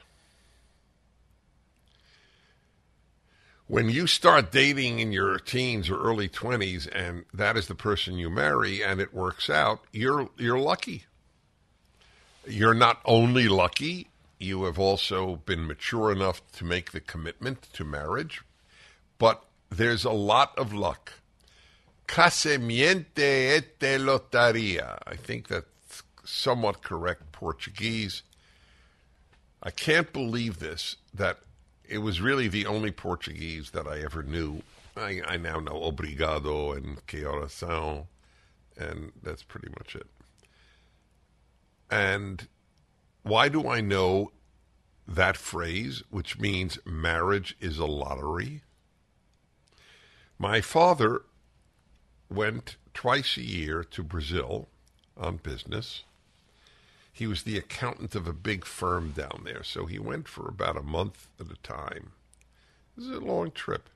When 3.69 3.91
you 3.91 4.07
start 4.07 4.51
dating 4.51 4.99
in 4.99 5.13
your 5.13 5.39
teens 5.39 5.91
or 5.91 6.01
early 6.01 6.27
20s 6.27 6.89
and 6.91 7.27
that 7.35 7.55
is 7.55 7.67
the 7.67 7.75
person 7.75 8.17
you 8.17 8.31
marry 8.31 8.83
and 8.83 8.99
it 8.99 9.13
works 9.13 9.51
out, 9.51 9.81
you're 9.93 10.31
you're 10.39 10.59
lucky. 10.59 11.05
You're 12.47 12.73
not 12.73 13.03
only 13.05 13.47
lucky, 13.47 14.09
you 14.39 14.65
have 14.65 14.79
also 14.79 15.37
been 15.45 15.67
mature 15.67 16.11
enough 16.11 16.41
to 16.53 16.65
make 16.65 16.93
the 16.93 17.01
commitment 17.01 17.69
to 17.75 17.85
marriage, 17.85 18.41
but 19.19 19.45
there's 19.69 20.07
a 20.07 20.13
lot 20.13 20.57
of 20.57 20.73
luck. 20.73 21.13
Casemiente 22.07 23.59
ete 23.59 24.01
lotaria. 24.01 24.99
I 25.07 25.17
think 25.17 25.49
that's 25.49 26.03
somewhat 26.25 26.83
correct 26.83 27.33
Portuguese. 27.33 28.23
I 29.63 29.71
can't 29.71 30.11
believe 30.11 30.59
this, 30.59 30.97
that 31.13 31.41
it 31.89 31.99
was 31.99 32.21
really 32.21 32.49
the 32.49 32.67
only 32.67 32.91
Portuguese 32.91 33.71
that 33.71 33.87
I 33.87 34.01
ever 34.01 34.23
knew. 34.23 34.63
I, 34.97 35.23
I 35.27 35.37
now 35.37 35.59
know 35.59 35.81
obrigado 35.83 36.77
and 36.77 37.05
que 37.07 37.23
oração, 37.23 38.07
and 38.77 39.13
that's 39.23 39.43
pretty 39.43 39.69
much 39.71 39.97
it. 39.97 40.07
And 41.91 42.47
why 43.23 43.49
do 43.49 43.69
I 43.69 43.81
know 43.81 44.33
that 45.07 45.37
phrase, 45.37 46.03
which 46.11 46.39
means 46.39 46.79
marriage 46.85 47.57
is 47.61 47.79
a 47.79 47.87
lottery? 47.87 48.63
My 50.39 50.61
father 50.61 51.23
went 52.31 52.77
twice 52.93 53.37
a 53.37 53.43
year 53.43 53.83
to 53.83 54.03
Brazil 54.03 54.69
on 55.17 55.37
business. 55.39 56.05
He 57.13 57.27
was 57.27 57.43
the 57.43 57.59
accountant 57.59 58.15
of 58.15 58.27
a 58.29 58.33
big 58.33 58.65
firm 58.65 59.11
down 59.11 59.43
there, 59.45 59.63
so 59.65 59.87
he 59.87 59.99
went 59.99 60.29
for 60.29 60.49
about 60.49 60.77
a 60.77 60.83
month 60.83 61.29
at 61.41 61.51
a 61.51 61.57
time. 61.63 62.13
This 62.97 63.07
is 63.07 63.17
a 63.17 63.21
long 63.21 63.51
trip. 63.51 63.89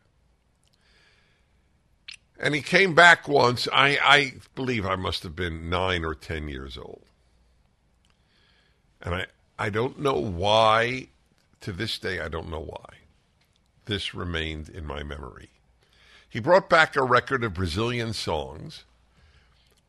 And 2.39 2.55
he 2.55 2.63
came 2.63 2.95
back 2.95 3.29
once. 3.29 3.69
I, 3.73 3.99
I 4.03 4.35
believe 4.57 4.85
I 4.85 4.97
must 4.97 5.23
have 5.23 5.37
been 5.37 5.71
nine 5.71 6.05
or 6.05 6.15
ten 6.15 6.49
years 6.49 6.77
old. 6.77 7.05
And 9.01 9.15
I, 9.15 9.27
I 9.59 9.71
don't 9.71 10.01
know 10.01 10.19
why, 10.19 11.09
to 11.61 11.73
this 11.73 11.99
day, 11.99 12.21
I 12.21 12.29
don't 12.29 12.51
know 12.51 12.61
why. 12.61 12.95
This 13.85 14.15
remained 14.15 14.69
in 14.69 14.87
my 14.87 15.03
memory. 15.03 15.51
He 16.29 16.41
brought 16.41 16.69
back 16.69 16.97
a 16.97 17.03
record 17.03 17.45
of 17.45 17.55
Brazilian 17.55 18.13
songs, 18.13 18.85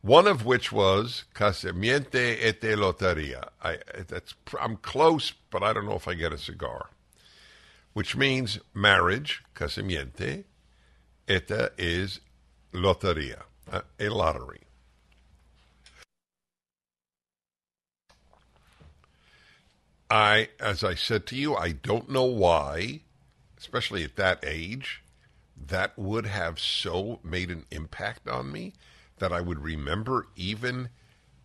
one 0.04 0.26
of 0.26 0.44
which 0.44 0.70
was 0.70 1.24
Casamiente 1.34 2.36
et 2.38 2.60
Loteria. 2.60 3.48
I, 3.62 3.78
that's, 4.06 4.34
I'm 4.60 4.76
close, 4.76 5.32
but 5.50 5.62
I 5.62 5.72
don't 5.72 5.86
know 5.86 5.94
if 5.94 6.06
I 6.06 6.12
get 6.12 6.30
a 6.30 6.36
cigar, 6.36 6.90
which 7.94 8.14
means 8.14 8.58
marriage, 8.74 9.42
Casamiente, 9.54 10.44
eta 11.26 11.72
is 11.78 12.20
Loteria, 12.74 13.44
uh, 13.72 13.80
a 13.98 14.10
lottery. 14.10 14.60
I, 20.10 20.50
as 20.60 20.84
I 20.84 20.96
said 20.96 21.24
to 21.28 21.34
you, 21.34 21.56
I 21.56 21.72
don't 21.72 22.10
know 22.10 22.26
why, 22.26 23.00
especially 23.56 24.04
at 24.04 24.16
that 24.16 24.44
age, 24.46 25.02
that 25.56 25.98
would 25.98 26.26
have 26.26 26.60
so 26.60 27.20
made 27.24 27.50
an 27.50 27.64
impact 27.70 28.28
on 28.28 28.52
me 28.52 28.74
that 29.24 29.32
I 29.32 29.40
would 29.40 29.60
remember 29.60 30.26
even 30.36 30.90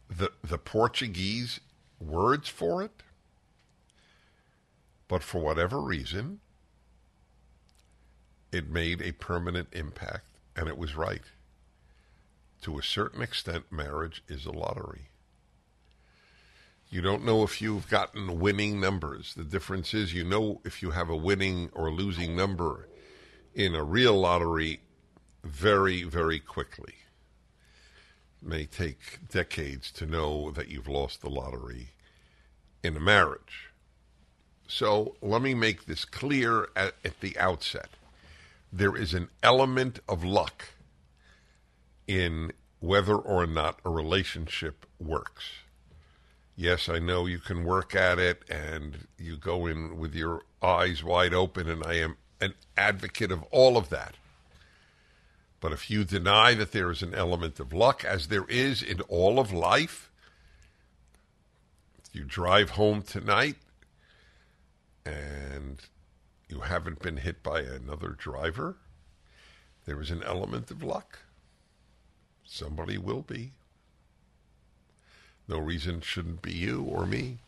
the 0.10 0.34
the 0.44 0.58
Portuguese 0.58 1.62
words 1.98 2.50
for 2.50 2.84
it. 2.84 2.92
But 5.08 5.24
for 5.24 5.40
whatever 5.40 5.80
reason, 5.80 6.42
it 8.52 8.70
made 8.70 9.02
a 9.02 9.14
permanent 9.14 9.70
impact, 9.72 10.26
and 10.58 10.68
it 10.68 10.78
was 10.78 10.94
right. 10.94 11.22
To 12.64 12.78
a 12.78 12.84
certain 12.84 13.22
extent, 13.22 13.72
marriage 13.72 14.24
is 14.28 14.46
a 14.46 14.52
lottery. 14.52 15.08
You 16.90 17.00
don't 17.00 17.24
know 17.24 17.44
if 17.44 17.62
you've 17.62 17.90
gotten 17.90 18.42
winning 18.42 18.82
numbers. 18.82 19.34
The 19.36 19.46
difference 19.46 19.94
is 19.94 20.14
you 20.14 20.26
know 20.26 20.60
if 20.66 20.82
you 20.82 20.92
have 20.92 21.10
a 21.10 21.16
winning 21.16 21.70
or 21.72 21.90
losing 21.90 22.36
number 22.36 22.90
in 23.56 23.74
a 23.74 23.86
real 23.86 24.20
lottery 24.20 24.82
very, 25.46 26.04
very 26.04 26.42
quickly. 26.42 26.96
May 28.42 28.66
take 28.66 29.20
decades 29.30 29.92
to 29.94 30.06
know 30.06 30.52
that 30.52 30.70
you've 30.70 30.88
lost 30.88 31.22
the 31.22 31.30
lottery 31.30 31.90
in 32.84 32.96
a 32.96 33.00
marriage. 33.00 33.72
So 34.68 35.16
let 35.22 35.42
me 35.42 35.54
make 35.54 35.86
this 35.86 36.06
clear 36.06 36.70
at, 36.76 36.94
at 37.04 37.20
the 37.20 37.38
outset. 37.38 37.90
There 38.72 38.96
is 38.96 39.14
an 39.14 39.30
element 39.42 40.00
of 40.08 40.24
luck 40.24 40.66
in 42.08 42.52
whether 42.80 43.16
or 43.16 43.46
not 43.46 43.80
a 43.84 43.90
relationship 43.90 44.86
works. 45.00 45.46
Yes, 46.56 46.90
I 46.90 47.00
know 47.00 47.26
you 47.26 47.40
can 47.40 47.64
work 47.64 47.96
at 47.96 48.20
it 48.20 48.44
and 48.50 49.08
you 49.18 49.38
go 49.38 49.66
in 49.66 49.98
with 49.98 50.14
your 50.14 50.44
eyes 50.62 51.04
wide 51.04 51.34
open, 51.34 51.70
and 51.70 51.84
I 51.86 51.96
am 51.96 52.18
an 52.42 52.54
advocate 52.78 53.32
of 53.32 53.44
all 53.44 53.78
of 53.78 53.90
that. 53.90 54.16
But 55.60 55.74
if 55.74 55.90
you 55.90 56.04
deny 56.04 56.54
that 56.54 56.72
there 56.72 56.90
is 56.90 57.02
an 57.02 57.14
element 57.14 57.60
of 57.60 57.74
luck, 57.74 58.06
as 58.06 58.28
there 58.28 58.46
is 58.46 58.82
in 58.82 59.02
all 59.02 59.40
of 59.40 59.52
life, 59.52 60.10
you 62.14 62.24
drive 62.24 62.72
home 62.72 63.02
tonight 63.02 63.58
and 65.06 65.82
you 66.48 66.62
haven't 66.62 67.02
been 67.02 67.18
hit 67.18 67.44
by 67.44 67.62
another 67.62 68.10
driver, 68.10 68.78
there 69.86 70.02
is 70.02 70.12
an 70.12 70.24
element 70.24 70.72
of 70.72 70.82
luck. 70.82 71.20
Somebody 72.44 72.98
will 72.98 73.22
be. 73.22 73.52
No 75.48 75.60
reason 75.60 76.02
shouldn't 76.02 76.42
be 76.42 76.54
you 76.54 76.84
or 76.84 77.06
me. 77.06 77.40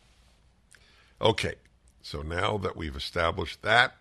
Okay, 1.20 1.54
so 2.02 2.22
now 2.22 2.58
that 2.58 2.76
we've 2.76 2.96
established 2.96 3.62
that, 3.62 3.94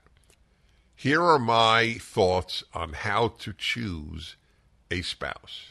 here 1.02 1.24
are 1.24 1.40
my 1.40 1.96
thoughts 2.00 2.64
on 2.76 2.94
how 2.94 3.30
to 3.30 3.52
choose 3.54 4.36
a 4.92 5.02
spouse. 5.02 5.70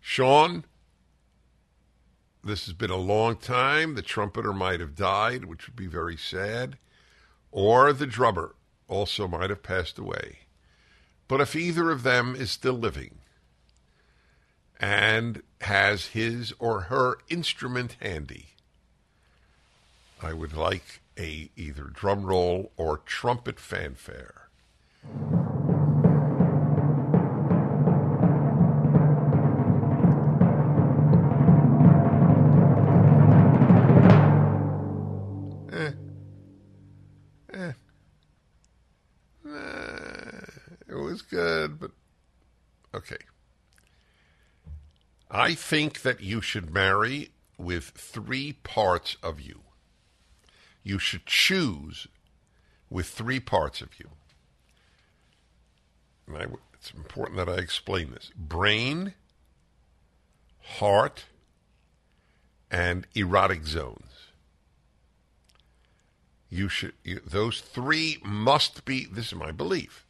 Sean, 0.00 0.64
this 2.42 2.64
has 2.64 2.72
been 2.72 2.88
a 2.88 2.96
long 2.96 3.36
time. 3.36 3.96
The 3.96 4.00
trumpeter 4.00 4.54
might 4.54 4.80
have 4.80 4.96
died, 4.96 5.44
which 5.44 5.66
would 5.66 5.76
be 5.76 5.86
very 5.86 6.16
sad, 6.16 6.78
or 7.52 7.92
the 7.92 8.06
drummer 8.06 8.54
also 8.88 9.28
might 9.28 9.50
have 9.50 9.62
passed 9.62 9.98
away. 9.98 10.38
But 11.28 11.42
if 11.42 11.54
either 11.54 11.90
of 11.90 12.02
them 12.02 12.34
is 12.34 12.50
still 12.50 12.72
living, 12.72 13.16
and 14.80 15.42
has 15.60 16.06
his 16.06 16.54
or 16.58 16.80
her 16.84 17.18
instrument 17.28 17.98
handy. 18.00 18.46
I 20.22 20.32
would 20.32 20.56
like 20.56 20.99
a 21.20 21.50
either 21.54 21.84
drum 21.84 22.24
roll 22.24 22.72
or 22.78 22.96
trumpet 22.96 23.60
fanfare. 23.60 24.48
Eh. 35.70 35.92
Eh. 37.52 37.72
it 40.88 40.94
was 40.94 41.20
good, 41.20 41.78
but 41.78 41.90
okay. 42.94 43.16
I 45.30 45.54
think 45.54 46.00
that 46.00 46.22
you 46.22 46.40
should 46.40 46.72
marry 46.72 47.30
with 47.58 47.90
three 47.90 48.54
parts 48.54 49.18
of 49.22 49.38
you. 49.38 49.60
You 50.82 50.98
should 50.98 51.26
choose 51.26 52.08
with 52.88 53.06
three 53.06 53.40
parts 53.40 53.80
of 53.80 53.88
you. 53.98 54.08
And 56.26 56.36
I, 56.36 56.46
it's 56.74 56.92
important 56.92 57.36
that 57.36 57.48
I 57.48 57.56
explain 57.56 58.10
this 58.10 58.30
brain, 58.36 59.14
heart, 60.60 61.24
and 62.70 63.06
erotic 63.14 63.66
zones. 63.66 64.04
You 66.48 66.68
should, 66.68 66.94
you, 67.04 67.20
those 67.24 67.60
three 67.60 68.18
must 68.24 68.84
be, 68.84 69.06
this 69.06 69.26
is 69.26 69.34
my 69.34 69.52
belief, 69.52 70.04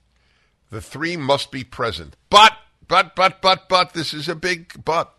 the 0.71 0.81
three 0.81 1.17
must 1.17 1.51
be 1.51 1.65
present. 1.65 2.17
But 2.31 2.55
but, 2.91 3.15
but, 3.15 3.41
but, 3.41 3.69
but, 3.69 3.93
this 3.93 4.13
is 4.13 4.29
a 4.29 4.35
big 4.35 4.85
but. 4.85 5.15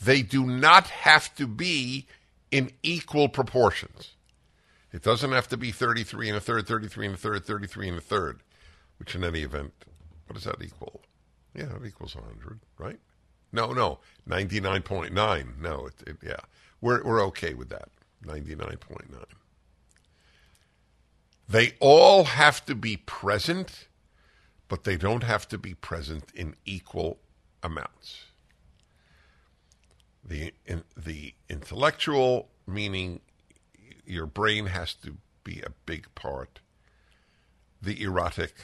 They 0.00 0.22
do 0.22 0.46
not 0.46 0.86
have 0.86 1.34
to 1.34 1.48
be 1.48 2.06
in 2.52 2.70
equal 2.84 3.28
proportions. 3.28 4.12
It 4.92 5.02
doesn't 5.02 5.32
have 5.32 5.48
to 5.48 5.56
be 5.56 5.72
33 5.72 6.28
and 6.28 6.36
a 6.36 6.40
third, 6.40 6.66
33 6.66 7.06
and 7.06 7.14
a 7.14 7.18
third, 7.18 7.44
33 7.44 7.88
and 7.88 7.98
a 7.98 8.00
third, 8.00 8.42
which 8.98 9.14
in 9.14 9.24
any 9.24 9.40
event, 9.40 9.72
what 10.26 10.34
does 10.34 10.44
that 10.44 10.62
equal? 10.62 11.02
Yeah, 11.54 11.76
it 11.76 11.86
equals 11.86 12.14
100, 12.14 12.60
right? 12.78 12.98
No, 13.52 13.72
no, 13.72 13.98
99.9. 14.28 15.58
No, 15.60 15.86
it, 15.86 15.94
it, 16.06 16.16
yeah. 16.22 16.40
We're, 16.80 17.02
we're 17.02 17.24
okay 17.26 17.54
with 17.54 17.68
that, 17.70 17.88
99.9. 18.24 19.24
They 21.48 21.74
all 21.80 22.24
have 22.24 22.64
to 22.66 22.74
be 22.74 22.96
present 22.96 23.88
but 24.68 24.84
they 24.84 24.96
don't 24.96 25.22
have 25.22 25.48
to 25.48 25.58
be 25.58 25.74
present 25.74 26.24
in 26.34 26.54
equal 26.64 27.18
amounts. 27.62 28.24
The, 30.24 30.52
in, 30.66 30.82
the 30.96 31.34
intellectual, 31.48 32.48
meaning 32.66 33.20
your 34.06 34.26
brain 34.26 34.66
has 34.66 34.94
to 34.94 35.16
be 35.44 35.60
a 35.60 35.70
big 35.84 36.14
part, 36.14 36.60
the 37.80 38.02
erotic, 38.02 38.54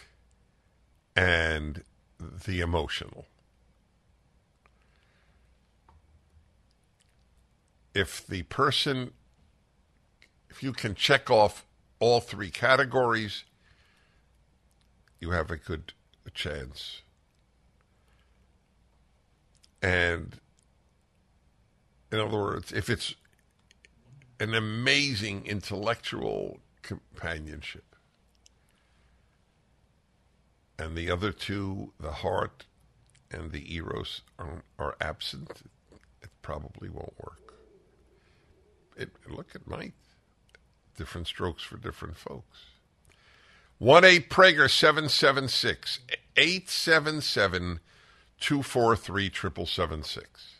and 1.14 1.82
the 2.18 2.60
emotional. 2.60 3.26
If 7.94 8.26
the 8.26 8.42
person, 8.44 9.12
if 10.48 10.62
you 10.62 10.72
can 10.72 10.94
check 10.94 11.30
off 11.30 11.66
all 12.00 12.20
three 12.20 12.50
categories, 12.50 13.44
you 15.20 15.30
have 15.30 15.50
a 15.50 15.56
good 15.56 15.92
chance. 16.34 17.02
And 19.82 20.40
in 22.10 22.18
other 22.18 22.38
words, 22.38 22.72
if 22.72 22.88
it's 22.88 23.14
an 24.42 24.54
amazing 24.54 25.46
intellectual 25.46 26.58
companionship, 26.82 27.94
and 30.76 30.96
the 30.96 31.08
other 31.08 31.30
two, 31.30 31.92
the 32.00 32.10
heart 32.10 32.64
and 33.30 33.52
the 33.52 33.72
eros, 33.72 34.22
are, 34.40 34.64
are 34.80 34.96
absent, 35.00 35.62
it 36.22 36.30
probably 36.42 36.88
won't 36.88 37.14
work. 37.22 37.54
It, 38.96 39.10
look 39.30 39.54
at 39.54 39.68
my 39.68 39.92
different 40.96 41.28
strokes 41.28 41.62
for 41.62 41.76
different 41.76 42.16
folks. 42.16 42.64
1 43.78 44.04
8 44.04 44.28
Prager 44.28 44.68
776 44.68 46.00
877 46.36 47.78
243 48.40 49.24
7776. 49.26 50.56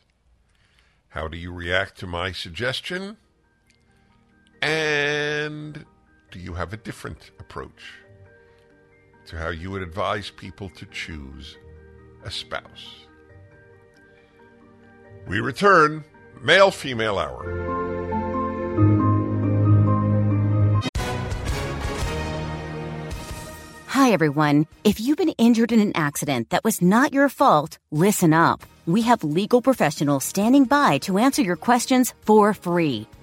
How 1.08 1.26
do 1.26 1.36
you 1.36 1.52
react 1.52 1.98
to 1.98 2.06
my 2.06 2.30
suggestion? 2.30 3.16
And 4.62 5.84
do 6.30 6.38
you 6.38 6.54
have 6.54 6.72
a 6.72 6.76
different 6.76 7.32
approach 7.40 7.82
to 9.26 9.36
how 9.36 9.48
you 9.48 9.72
would 9.72 9.82
advise 9.82 10.30
people 10.30 10.68
to 10.70 10.86
choose 10.86 11.58
a 12.24 12.30
spouse? 12.30 13.06
We 15.26 15.40
return, 15.40 16.04
male 16.40 16.70
female 16.70 17.18
hour. 17.18 17.72
Hi, 23.88 24.10
everyone. 24.10 24.66
If 24.84 25.00
you've 25.00 25.18
been 25.18 25.34
injured 25.38 25.72
in 25.72 25.80
an 25.80 25.92
accident 25.96 26.50
that 26.50 26.64
was 26.64 26.80
not 26.80 27.12
your 27.12 27.28
fault, 27.28 27.78
listen 27.90 28.32
up. 28.32 28.62
We 28.86 29.02
have 29.02 29.22
legal 29.22 29.60
professionals 29.60 30.24
standing 30.24 30.64
by 30.64 30.98
to 30.98 31.18
answer 31.18 31.42
your 31.42 31.56
questions 31.56 32.14
for 32.22 32.54
free. 32.54 33.06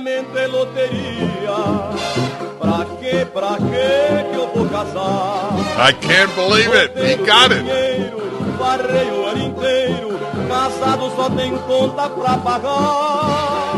Casamento 0.00 0.38
é 0.38 0.46
loteria. 0.46 1.56
Pra 2.58 2.86
quê, 2.98 3.26
pra 3.32 3.56
quê 3.58 4.30
que 4.30 4.36
eu 4.36 4.48
vou 4.54 4.68
casar? 4.68 5.50
I 5.78 5.92
can't 5.92 6.34
believe 6.34 6.72
it. 6.74 6.96
He 6.96 7.16
got 7.16 7.52
it. 7.52 7.64
Varrei 8.58 9.10
o 9.10 9.26
ano 9.26 9.44
inteiro, 9.46 10.18
casado 10.48 11.10
só 11.16 11.30
tem 11.30 11.56
conta 11.58 12.08
pra 12.10 12.38
pagar. 12.38 13.72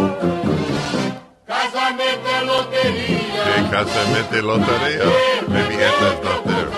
Casamento 1.47 2.29
é 2.29 2.41
loteria. 2.41 3.43
Hey, 3.57 3.69
casamento 3.71 4.35
é 4.35 4.41
loteria. 4.41 5.05
Maybe 5.49 5.83
Anta's 5.83 6.21
not 6.25 6.45
there. 6.45 6.71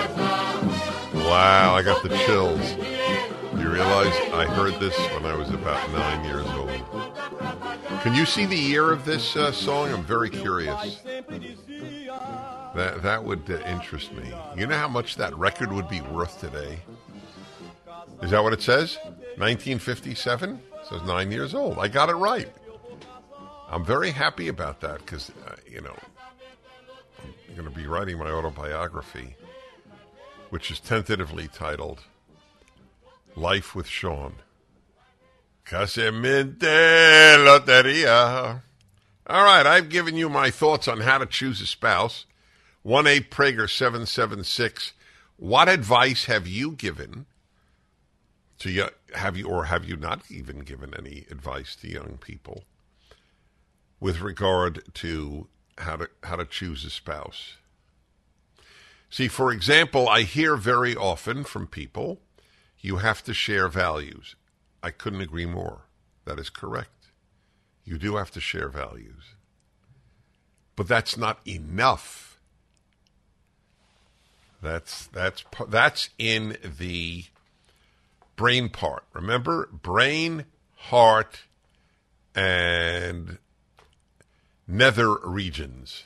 Wow, 1.24 1.76
I 1.76 1.82
got 1.82 2.03
the 2.03 2.16
chills. 2.18 2.76
You 3.59 3.70
realize 3.70 4.14
I 4.32 4.47
heard 4.47 4.78
this 4.78 4.97
when 5.14 5.24
I 5.24 5.36
was 5.36 5.49
about 5.49 5.80
nine 5.92 6.24
years 6.24 6.47
old. 6.59 6.64
Can 8.03 8.14
you 8.14 8.27
see 8.27 8.47
the 8.47 8.57
year 8.57 8.93
of 8.93 9.05
this 9.05 9.37
uh, 9.37 9.53
song? 9.53 9.91
I'm 9.93 10.05
very 10.05 10.31
curious. 10.31 11.01
That 12.75 13.03
that 13.03 13.25
would 13.25 13.51
uh, 13.51 13.59
interest 13.66 14.12
me. 14.12 14.33
You 14.57 14.66
know 14.66 14.77
how 14.77 14.89
much 14.89 15.16
that 15.16 15.37
record 15.37 15.72
would 15.72 15.89
be 15.89 16.01
worth 16.01 16.41
today? 16.41 16.81
Is 18.22 18.31
that 18.31 18.43
what 18.43 18.53
it 18.53 18.62
says? 18.62 18.97
1957? 19.37 20.51
It 20.55 20.87
says 20.89 21.03
nine 21.03 21.31
years 21.31 21.55
old. 21.55 21.79
I 21.79 21.89
got 21.89 22.09
it 22.09 22.14
right. 22.14 22.53
I'm 23.68 23.85
very 23.85 24.11
happy 24.11 24.49
about 24.49 24.81
that 24.81 24.99
because, 24.99 25.31
uh, 25.47 25.57
you 25.68 25.81
know, 25.81 25.97
I'm 27.22 27.55
going 27.57 27.68
to 27.68 27.75
be 27.75 27.87
writing 27.87 28.18
my 28.18 28.31
autobiography, 28.31 29.37
which 30.51 30.70
is 30.70 30.81
tentatively 30.81 31.49
titled 31.49 32.01
Life 33.37 33.75
with 33.75 33.89
Sean. 33.89 34.35
Casemente 35.65 37.37
Loteria. 37.39 38.61
All 39.27 39.45
right, 39.45 39.67
I've 39.67 39.89
given 39.89 40.17
you 40.17 40.29
my 40.29 40.51
thoughts 40.51 40.87
on 40.87 41.01
how 41.01 41.19
to 41.19 41.27
choose 41.27 41.61
a 41.62 41.67
spouse. 41.67 42.27
1 42.83 43.07
8 43.07 43.31
Prager 43.31 43.69
776. 43.69 44.93
What 45.39 45.69
advice 45.69 46.27
have 46.27 46.47
you 46.47 46.73
given 46.73 47.25
to 48.59 48.71
you, 48.71 48.89
have 49.15 49.37
you 49.37 49.49
or 49.49 49.65
have 49.65 49.89
you 49.89 49.97
not 49.97 50.21
even 50.31 50.61
given 50.61 50.93
any 50.97 51.25
advice 51.31 51.75
to 51.77 51.89
young 51.89 52.19
people 52.21 52.65
with 54.01 54.21
regard 54.21 54.83
to 54.95 55.49
how 55.79 55.97
to 55.97 56.11
how 56.23 56.37
to 56.37 56.45
choose 56.45 56.85
a 56.85 56.91
spouse? 56.91 57.57
See, 59.09 59.29
for 59.29 59.51
example, 59.51 60.09
I 60.09 60.23
hear 60.23 60.57
very 60.57 60.95
often 60.95 61.45
from 61.45 61.67
people 61.67 62.21
you 62.81 62.97
have 62.97 63.25
to 63.25 63.33
share 63.33 63.69
values. 63.69 64.37
I 64.85 64.91
couldn't 64.91 65.22
agree 65.22 65.47
more. 65.47 65.87
That 66.26 66.39
is 66.39 66.51
correct. 66.51 67.09
You 67.85 67.97
do 67.97 68.16
have 68.16 68.30
to 68.32 68.41
share 68.41 68.68
values. 68.68 69.32
But 70.76 70.89
that's 70.89 71.16
not 71.16 71.39
enough. 71.47 72.39
That's 74.61 75.07
that's 75.07 75.43
that's 75.68 76.11
in 76.18 76.59
the 76.62 77.24
brain 78.37 78.68
part. 78.68 79.05
Remember 79.14 79.70
brain, 79.72 80.45
heart 80.76 81.45
and 82.35 83.39
nether 84.68 85.16
regions 85.24 86.05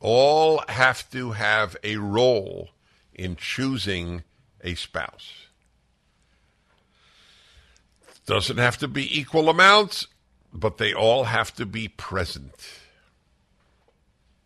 all 0.00 0.64
have 0.68 1.08
to 1.10 1.32
have 1.32 1.76
a 1.84 1.96
role 1.96 2.70
in 3.14 3.36
choosing 3.36 4.24
a 4.62 4.74
spouse. 4.74 5.47
Doesn't 8.28 8.58
have 8.58 8.76
to 8.78 8.88
be 8.88 9.18
equal 9.18 9.48
amounts, 9.48 10.06
but 10.52 10.76
they 10.76 10.92
all 10.92 11.24
have 11.24 11.54
to 11.54 11.64
be 11.64 11.88
present. 11.88 12.68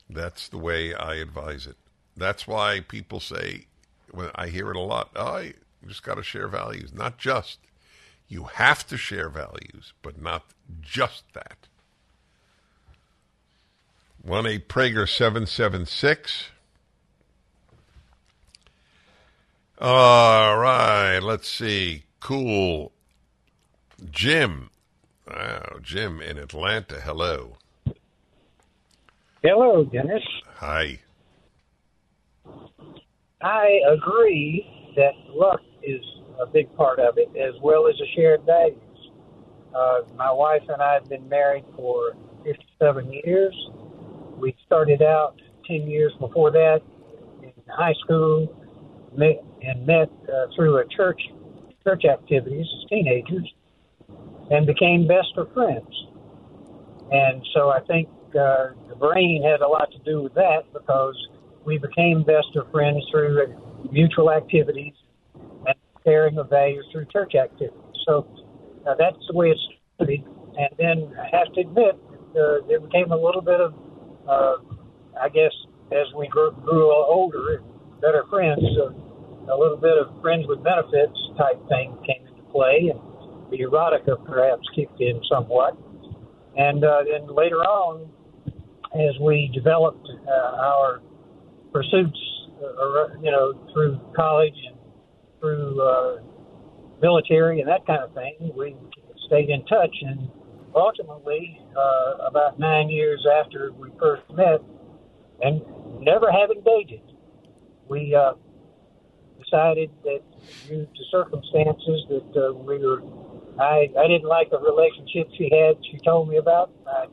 That's 0.09 0.47
the 0.47 0.59
way 0.59 0.95
I 0.95 1.17
advise 1.17 1.67
it. 1.67 1.75
That's 2.17 2.47
why 2.47 2.85
people 2.87 3.19
say, 3.19 3.67
when 4.13 4.31
I 4.37 4.47
hear 4.47 4.71
it 4.71 4.77
a 4.77 4.81
lot, 4.81 5.11
oh, 5.17 5.49
just 5.89 6.05
got 6.05 6.15
to 6.15 6.23
share 6.23 6.47
values. 6.47 6.95
Not 6.95 7.19
just. 7.19 7.59
You 8.29 8.45
have 8.45 8.87
to 8.87 8.97
share 8.97 9.29
values, 9.29 9.95
but 10.01 10.23
not 10.23 10.45
just 10.81 11.25
that. 11.35 11.67
1 14.23 14.47
8 14.47 14.69
Prager 14.69 15.09
776. 15.09 16.51
All 19.81 20.57
right, 20.57 21.19
let's 21.19 21.51
see. 21.51 22.05
Cool. 22.21 22.93
Jim. 24.11 24.71
Wow, 25.27 25.79
Jim 25.83 26.21
in 26.21 26.39
Atlanta. 26.39 27.01
Hello. 27.01 27.57
Hello, 29.43 29.85
Dennis. 29.85 30.23
Hi. 30.57 31.01
I 33.41 33.81
agree 33.93 34.67
that 34.97 35.13
luck 35.29 35.61
is 35.83 36.01
a 36.41 36.47
big 36.47 36.75
part 36.77 36.99
of 36.99 37.19
it, 37.19 37.29
as 37.37 37.55
well 37.63 37.89
as 37.89 37.97
the 37.99 38.07
shared 38.15 38.45
values. 38.45 38.79
Uh, 39.75 40.01
my 40.17 40.31
wife 40.31 40.63
and 40.69 40.83
I 40.83 40.95
have 40.95 41.09
been 41.09 41.29
married 41.29 41.65
for 41.77 42.13
57 42.45 43.13
years. 43.25 43.55
We 44.37 44.55
started 44.67 45.03
out 45.03 45.41
10 45.67 45.89
years 45.89 46.13
before 46.21 46.51
that 46.51 46.83
in 47.43 47.53
high 47.69 47.95
school 48.05 48.55
met, 49.17 49.43
and 49.63 49.87
met 49.87 50.11
uh, 50.29 50.47
through 50.55 50.79
a 50.79 50.85
church 50.89 51.21
church 51.85 52.05
activities 52.05 52.67
as 52.79 52.89
teenagers 52.89 53.53
and 54.53 54.67
became 54.67 55.09
best 55.09 55.33
of 55.37 55.51
friends. 55.55 55.89
And 57.11 57.43
so 57.55 57.71
I 57.71 57.81
think 57.89 58.09
uh, 58.37 58.77
the 58.89 58.97
brain 58.99 59.43
had 59.43 59.61
a 59.61 59.69
lot 59.69 59.91
to 59.93 59.99
do 60.05 60.23
with 60.23 60.35
that 60.35 60.65
because 60.73 61.17
we 61.65 61.79
became 61.79 62.23
best 62.23 62.55
of 62.57 62.71
friends 62.71 63.03
through 63.11 63.55
mutual 63.91 64.31
activities 64.31 64.95
and 65.67 65.75
sharing 66.05 66.39
of 66.39 66.51
values 66.51 66.85
through 66.93 67.07
church 67.07 67.35
activities. 67.35 67.79
So 68.07 68.27
uh, 68.87 68.95
that's 68.99 69.17
the 69.29 69.37
way 69.37 69.49
it 69.51 69.59
started. 69.97 70.25
And 70.57 70.71
then 70.79 71.17
I 71.17 71.35
have 71.37 71.53
to 71.55 71.61
admit, 71.61 71.97
uh, 72.37 72.67
there 72.69 72.81
became 72.81 73.11
a 73.13 73.17
little 73.17 73.43
bit 73.43 73.61
of, 73.61 73.75
uh, 74.29 74.57
I 75.21 75.29
guess, 75.29 75.53
as 75.93 76.07
we 76.17 76.29
grew, 76.29 76.53
grew 76.65 76.93
older 76.93 77.63
better 78.01 78.25
friends, 78.29 78.61
uh, 78.81 78.91
a 79.53 79.57
little 79.57 79.77
bit 79.77 79.97
of 79.97 80.21
friends 80.21 80.45
with 80.49 80.63
benefits 80.63 81.17
type 81.39 81.57
thing 81.69 81.97
came 82.07 82.27
into 82.27 82.43
play, 82.51 82.91
and 82.91 83.01
the 83.53 83.61
erotica 83.61 84.25
perhaps 84.25 84.67
kicked 84.75 85.01
in 85.01 85.21
somewhat. 85.31 85.77
And 86.57 86.85
uh, 86.85 87.05
then 87.11 87.35
later 87.35 87.59
on, 87.59 88.11
as 88.95 89.19
we 89.21 89.51
developed 89.55 90.07
uh, 90.27 90.57
our 90.57 91.01
pursuits, 91.73 92.19
uh, 92.63 93.19
you 93.23 93.31
know, 93.31 93.55
through 93.73 94.01
college 94.17 94.55
and 94.67 94.77
through 95.41 95.81
uh, 95.81 96.17
military 97.01 97.61
and 97.61 97.69
that 97.69 97.87
kind 97.87 98.03
of 98.03 98.13
thing, 98.15 98.53
we 98.57 98.77
stayed 99.27 99.49
in 99.49 99.65
touch. 99.67 99.95
And 100.03 100.29
ultimately, 100.75 101.61
uh, 101.77 102.27
about 102.27 102.59
nine 102.59 102.89
years 102.89 103.27
after 103.41 103.73
we 103.73 103.89
first 103.99 104.23
met, 104.35 104.61
and 105.41 105.63
never 106.01 106.31
having 106.31 106.63
dated, 106.65 107.03
we 107.89 108.15
uh, 108.15 108.35
decided 109.43 109.91
that 110.05 110.21
due 110.69 110.87
to 110.87 111.05
circumstances 111.11 112.05
that 112.09 112.49
uh, 112.49 112.53
we 112.53 112.79
were, 112.79 113.03
I, 113.59 113.89
I 113.99 114.07
didn't 114.09 114.29
like 114.29 114.49
a 114.53 114.59
relationship 114.59 115.29
she 115.37 115.51
had, 115.53 115.77
she 115.91 115.99
told 115.99 116.29
me 116.29 116.37
about. 116.37 116.73
I 116.87 117.07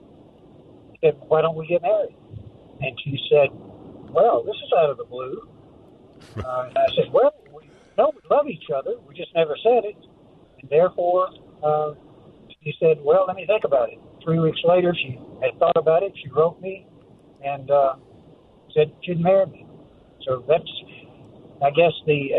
said, 1.02 1.18
why 1.28 1.42
don't 1.42 1.56
we 1.56 1.68
get 1.68 1.82
married? 1.82 2.16
And 2.82 2.98
she 3.04 3.18
said, 3.30 3.50
well, 4.12 4.44
this 4.44 4.56
is 4.56 4.72
out 4.78 4.90
of 4.90 4.98
the 4.98 5.06
blue. 5.06 5.42
Uh, 6.38 6.66
and 6.68 6.78
I 6.78 6.86
said, 6.96 7.12
well, 7.12 7.34
we 7.54 7.70
know 7.98 8.12
we 8.14 8.22
love 8.30 8.48
each 8.48 8.70
other. 8.74 8.92
We 9.08 9.16
just 9.16 9.34
never 9.36 9.58
said 9.62 9.84
it. 9.84 9.96
And 10.62 10.70
therefore, 10.70 11.30
uh, 11.64 11.94
she 12.64 12.74
said, 12.80 12.98
well, 13.02 13.26
let 13.28 13.36
me 13.36 13.46
think 13.46 13.64
about 13.66 13.90
it. 13.90 14.00
Three 14.24 14.40
weeks 14.40 14.60
later, 14.64 14.96
she 14.96 15.20
had 15.42 15.58
thought 15.60 15.76
about 15.76 16.04
it. 16.04 16.14
She 16.22 16.30
wrote 16.30 16.62
me 16.62 16.88
and 17.44 17.72
uh, 17.72 17.96
said 18.76 18.92
she'd 19.04 19.20
marry 19.20 19.48
me. 19.48 19.66
So 20.26 20.44
that's 20.48 20.70
I 21.62 21.72
guess 21.72 21.91
the 22.05 22.32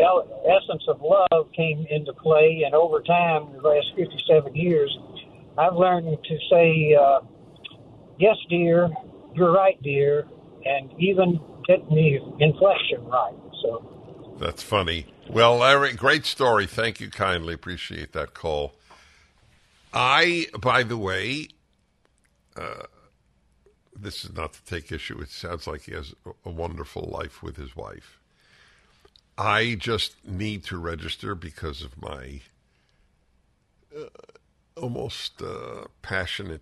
essence 0.45 0.83
of 0.87 1.01
love 1.01 1.51
came 1.55 1.85
into 1.89 2.13
play, 2.13 2.63
and 2.65 2.73
over 2.73 3.01
time, 3.01 3.53
the 3.53 3.67
last 3.67 3.87
57 3.95 4.55
years, 4.55 4.97
I've 5.57 5.75
learned 5.75 6.17
to 6.23 6.37
say, 6.49 6.95
uh, 6.99 7.19
yes, 8.17 8.35
dear, 8.49 8.89
you're 9.35 9.51
right, 9.51 9.81
dear, 9.83 10.27
and 10.65 10.91
even 10.99 11.39
get 11.67 11.87
the 11.89 12.19
inflection 12.39 13.05
right. 13.05 13.35
So 13.61 14.35
that's 14.39 14.63
funny. 14.63 15.05
Well, 15.29 15.57
Larry, 15.57 15.93
great 15.93 16.25
story. 16.25 16.65
Thank 16.65 16.99
you 16.99 17.11
kindly. 17.11 17.53
Appreciate 17.53 18.13
that 18.13 18.33
call. 18.33 18.73
I, 19.93 20.47
by 20.59 20.81
the 20.83 20.97
way, 20.97 21.49
uh, 22.55 22.85
this 23.95 24.25
is 24.25 24.33
not 24.33 24.53
to 24.53 24.65
take 24.65 24.91
issue. 24.91 25.19
It 25.19 25.29
sounds 25.29 25.67
like 25.67 25.83
he 25.83 25.91
has 25.93 26.15
a 26.45 26.49
wonderful 26.49 27.07
life 27.11 27.43
with 27.43 27.57
his 27.57 27.75
wife. 27.75 28.20
I 29.41 29.73
just 29.73 30.23
need 30.23 30.63
to 30.65 30.77
register 30.77 31.33
because 31.33 31.81
of 31.81 31.99
my 31.99 32.41
uh, 33.95 34.05
almost 34.77 35.41
uh, 35.41 35.85
passionate 36.03 36.61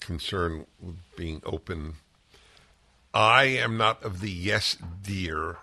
concern 0.00 0.64
with 0.80 0.96
being 1.14 1.42
open. 1.44 1.96
I 3.12 3.44
am 3.44 3.76
not 3.76 4.02
of 4.02 4.20
the 4.20 4.30
yes, 4.30 4.78
dear 5.02 5.58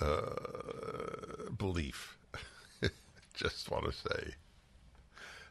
uh, 0.00 1.50
belief. 1.58 2.16
just 3.34 3.70
want 3.70 3.84
to 3.84 3.92
say. 3.92 4.34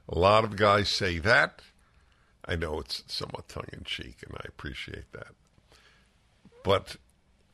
A 0.08 0.18
lot 0.18 0.44
of 0.44 0.56
guys 0.56 0.90
say 0.90 1.20
that. 1.20 1.62
I 2.46 2.56
know 2.56 2.80
it's 2.80 3.04
somewhat 3.06 3.48
tongue 3.48 3.70
in 3.72 3.84
cheek, 3.84 4.24
and 4.28 4.36
I 4.36 4.46
appreciate 4.48 5.12
that. 5.12 5.36
But 6.64 6.96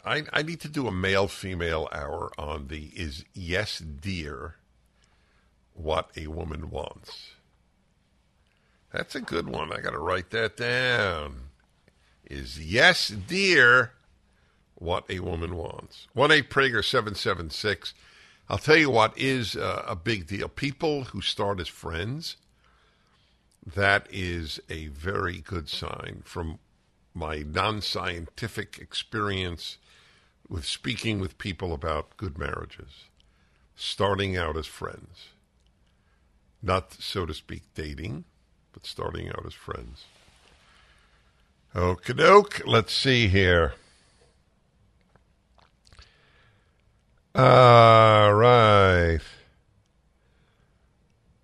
I, 0.06 0.24
I 0.32 0.44
need 0.44 0.60
to 0.62 0.70
do 0.70 0.88
a 0.88 0.92
male 0.92 1.28
female 1.28 1.90
hour 1.92 2.32
on 2.38 2.68
the 2.68 2.92
is 2.96 3.26
yes, 3.34 3.80
dear, 3.80 4.56
what 5.74 6.12
a 6.16 6.28
woman 6.28 6.70
wants. 6.70 7.32
That's 8.92 9.16
a 9.16 9.22
good 9.22 9.50
one. 9.50 9.74
I 9.74 9.82
got 9.82 9.92
to 9.92 10.00
write 10.00 10.30
that 10.30 10.58
down. 10.58 11.50
Is 12.24 12.60
yes, 12.64 13.10
dear, 13.10 13.94
what 14.76 15.06
a 15.10 15.20
woman 15.20 15.56
wants. 15.56 16.08
1 16.14 16.32
8 16.32 16.50
Prager 16.50 16.84
776. 16.84 17.94
I'll 18.48 18.60
tell 18.60 18.78
you 18.78 18.92
what 18.92 19.18
is 19.18 19.56
uh, 19.56 19.84
a 19.88 19.96
big 19.96 20.28
deal. 20.28 20.48
People 20.48 21.06
who 21.06 21.22
start 21.22 21.60
as 21.60 21.68
friends, 21.68 22.38
that 23.66 24.08
is 24.12 24.60
a 24.70 24.88
very 24.88 25.42
good 25.42 25.68
sign 25.68 26.22
from 26.24 26.60
my 27.16 27.40
non 27.40 27.82
scientific 27.82 28.78
experience 28.80 29.78
with 30.50 30.66
speaking 30.66 31.20
with 31.20 31.38
people 31.38 31.74
about 31.74 32.18
good 32.18 32.38
marriages, 32.38 33.06
starting 33.76 34.38
out 34.38 34.58
as 34.58 34.68
friends. 34.68 35.30
Not, 36.62 36.94
so 36.94 37.26
to 37.26 37.34
speak, 37.34 37.64
dating, 37.74 38.26
but 38.74 38.86
starting 38.86 39.30
out 39.30 39.46
as 39.46 39.54
friends. 39.54 40.06
Okie 41.76 42.16
doke. 42.16 42.62
Let's 42.66 42.96
see 42.96 43.28
here. 43.28 43.74
All 47.36 48.34
right. 48.34 49.20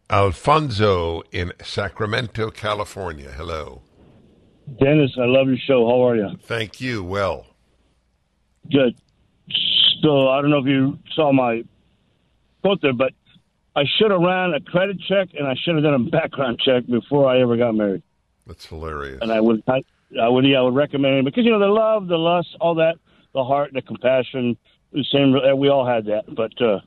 Alfonso 0.10 1.22
in 1.32 1.52
Sacramento, 1.62 2.50
California. 2.52 3.32
Hello. 3.32 3.82
Dennis, 4.80 5.12
I 5.18 5.26
love 5.26 5.48
your 5.48 5.58
show. 5.68 5.86
How 5.88 6.08
are 6.08 6.16
you? 6.16 6.38
Thank 6.44 6.80
you. 6.80 7.04
Well. 7.04 7.51
Good. 8.70 8.96
So 10.02 10.30
I 10.30 10.42
don't 10.42 10.50
know 10.50 10.60
if 10.60 10.66
you 10.66 11.00
saw 11.14 11.32
my 11.32 11.64
quote 12.62 12.82
there, 12.82 12.94
but 12.94 13.14
I 13.76 13.84
should 13.98 14.12
have 14.12 14.22
ran 14.22 14.54
a 14.54 14.60
credit 14.60 15.00
check 15.08 15.30
and 15.38 15.48
I 15.48 15.56
should 15.56 15.76
have 15.76 15.84
done 15.84 15.94
a 15.94 16.10
background 16.10 16.60
check 16.64 16.86
before 16.88 17.30
I 17.30 17.42
ever 17.42 17.56
got 17.58 17.74
married. 17.74 18.04
That's 18.46 18.66
hilarious. 18.66 19.20
And 19.22 19.32
I 19.32 19.40
would, 19.40 19.64
I, 19.68 19.84
I 20.20 20.28
would, 20.28 20.46
yeah, 20.46 20.60
I 20.60 20.62
would 20.62 20.76
recommend 20.76 21.20
it 21.20 21.26
because 21.26 21.46
you 21.46 21.52
know 21.52 21.60
the 21.60 21.68
love, 21.68 22.08
the 22.08 22.18
lust, 22.18 22.50
all 22.60 22.76
that, 22.76 22.96
the 23.34 23.44
heart, 23.44 23.72
the 23.74 23.82
compassion. 23.82 24.58
The 24.92 25.06
same, 25.10 25.32
we 25.58 25.70
all 25.70 25.86
had 25.86 26.06
that. 26.08 26.24
But 26.36 26.62
uh, 26.62 26.82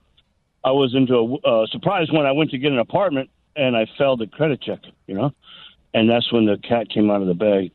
I 0.62 0.72
was 0.72 0.95
into 0.95 1.14
a 1.14 1.62
uh, 1.62 1.66
surprise 1.68 2.09
when 2.11 2.27
I 2.27 2.33
went 2.33 2.51
to 2.51 2.59
get 2.59 2.70
an 2.70 2.79
apartment 2.79 3.31
and 3.57 3.75
I 3.77 3.87
failed 3.97 4.20
the 4.20 4.27
credit 4.27 4.61
check. 4.61 4.81
You 5.07 5.14
know, 5.14 5.31
and 5.95 6.11
that's 6.11 6.31
when 6.33 6.45
the 6.45 6.59
cat 6.59 6.91
came 6.91 7.11
out 7.11 7.22
of 7.22 7.29
the 7.29 7.35
bag. 7.35 7.72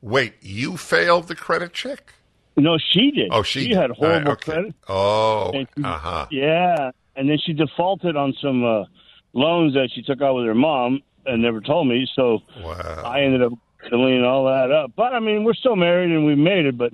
Wait, 0.00 0.34
you 0.40 0.76
failed 0.76 1.26
the 1.26 1.34
credit 1.34 1.72
check? 1.72 2.14
No, 2.58 2.76
she 2.76 3.12
did. 3.12 3.28
Oh, 3.30 3.42
she, 3.42 3.66
she 3.66 3.74
had 3.74 3.90
horrible 3.92 4.18
right, 4.18 4.26
okay. 4.32 4.52
credit. 4.52 4.74
Oh, 4.88 5.52
uh 5.84 5.98
huh. 5.98 6.26
Yeah, 6.30 6.90
and 7.14 7.30
then 7.30 7.38
she 7.38 7.52
defaulted 7.52 8.16
on 8.16 8.34
some 8.42 8.64
uh, 8.64 8.84
loans 9.32 9.74
that 9.74 9.90
she 9.94 10.02
took 10.02 10.20
out 10.20 10.34
with 10.34 10.44
her 10.44 10.54
mom 10.54 11.00
and 11.24 11.40
never 11.40 11.60
told 11.60 11.86
me. 11.86 12.08
So 12.14 12.40
wow. 12.60 13.02
I 13.04 13.22
ended 13.22 13.42
up 13.42 13.52
cleaning 13.88 14.24
all 14.24 14.46
that 14.46 14.72
up. 14.72 14.92
But 14.96 15.14
I 15.14 15.20
mean, 15.20 15.44
we're 15.44 15.54
still 15.54 15.76
married 15.76 16.10
and 16.10 16.26
we 16.26 16.34
made 16.34 16.66
it. 16.66 16.76
But 16.76 16.92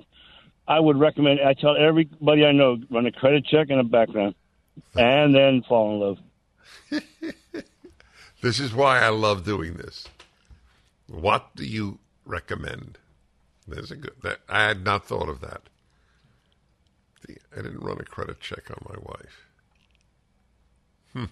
I 0.67 0.79
would 0.79 0.99
recommend. 0.99 1.39
I 1.41 1.53
tell 1.53 1.75
everybody 1.75 2.45
I 2.45 2.51
know 2.51 2.77
run 2.91 3.07
a 3.07 3.11
credit 3.11 3.45
check 3.45 3.69
and 3.69 3.79
a 3.79 3.83
background, 3.83 4.35
and 4.95 5.33
then 5.33 5.63
fall 5.67 5.93
in 5.93 5.99
love. 5.99 7.03
this 8.41 8.59
is 8.59 8.73
why 8.73 8.99
I 8.99 9.09
love 9.09 9.43
doing 9.45 9.75
this. 9.75 10.07
What 11.07 11.55
do 11.55 11.65
you 11.65 11.99
recommend? 12.25 12.97
There's 13.67 13.91
a 13.91 13.95
good. 13.95 14.13
That, 14.23 14.39
I 14.47 14.67
had 14.67 14.83
not 14.83 15.05
thought 15.05 15.29
of 15.29 15.41
that. 15.41 15.61
I 17.27 17.61
didn't 17.61 17.81
run 17.81 17.97
a 17.99 18.03
credit 18.03 18.39
check 18.39 18.69
on 18.69 18.77
my 18.87 18.95
wife. 19.01 19.47
Hmm. 21.13 21.25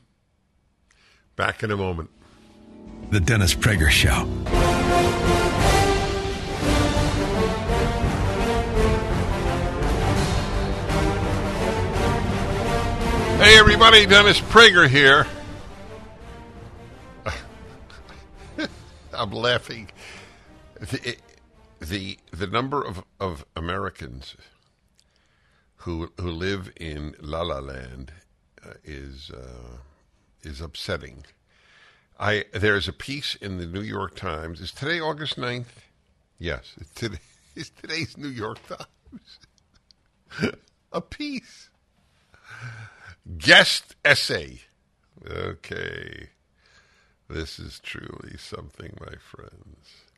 Back 1.35 1.61
in 1.63 1.69
a 1.69 1.77
moment. 1.77 2.09
The 3.11 3.19
Dennis 3.19 3.53
Prager 3.53 3.89
Show. 3.89 4.27
Hey, 13.43 13.59
everybody, 13.59 14.05
Dennis 14.05 14.39
Prager 14.39 14.87
here. 14.87 15.27
I'm 19.13 19.31
laughing. 19.31 19.91
The, 20.79 21.17
the, 21.83 22.17
the 22.31 22.47
number 22.47 22.81
of, 22.81 23.03
of 23.19 23.45
Americans 23.55 24.35
who, 25.77 26.11
who 26.19 26.29
live 26.29 26.71
in 26.79 27.15
La 27.19 27.41
La 27.41 27.59
Land 27.59 28.13
uh, 28.65 28.73
is, 28.83 29.31
uh, 29.31 29.77
is 30.43 30.61
upsetting. 30.61 31.25
I, 32.19 32.45
there's 32.53 32.87
a 32.87 32.93
piece 32.93 33.35
in 33.35 33.57
the 33.57 33.65
New 33.65 33.81
York 33.81 34.15
Times. 34.15 34.61
Is 34.61 34.71
today 34.71 34.99
August 34.99 35.37
9th? 35.37 35.65
Yes. 36.39 36.73
It's, 36.79 36.93
today, 36.93 37.17
it's 37.55 37.69
today's 37.69 38.17
New 38.17 38.29
York 38.29 38.59
Times. 38.67 39.39
a 40.91 41.01
piece. 41.01 41.69
Guest 43.37 43.95
essay. 44.05 44.61
Okay. 45.25 46.29
This 47.29 47.59
is 47.59 47.79
truly 47.79 48.37
something, 48.37 48.93
my 48.99 49.15
friends. 49.17 50.12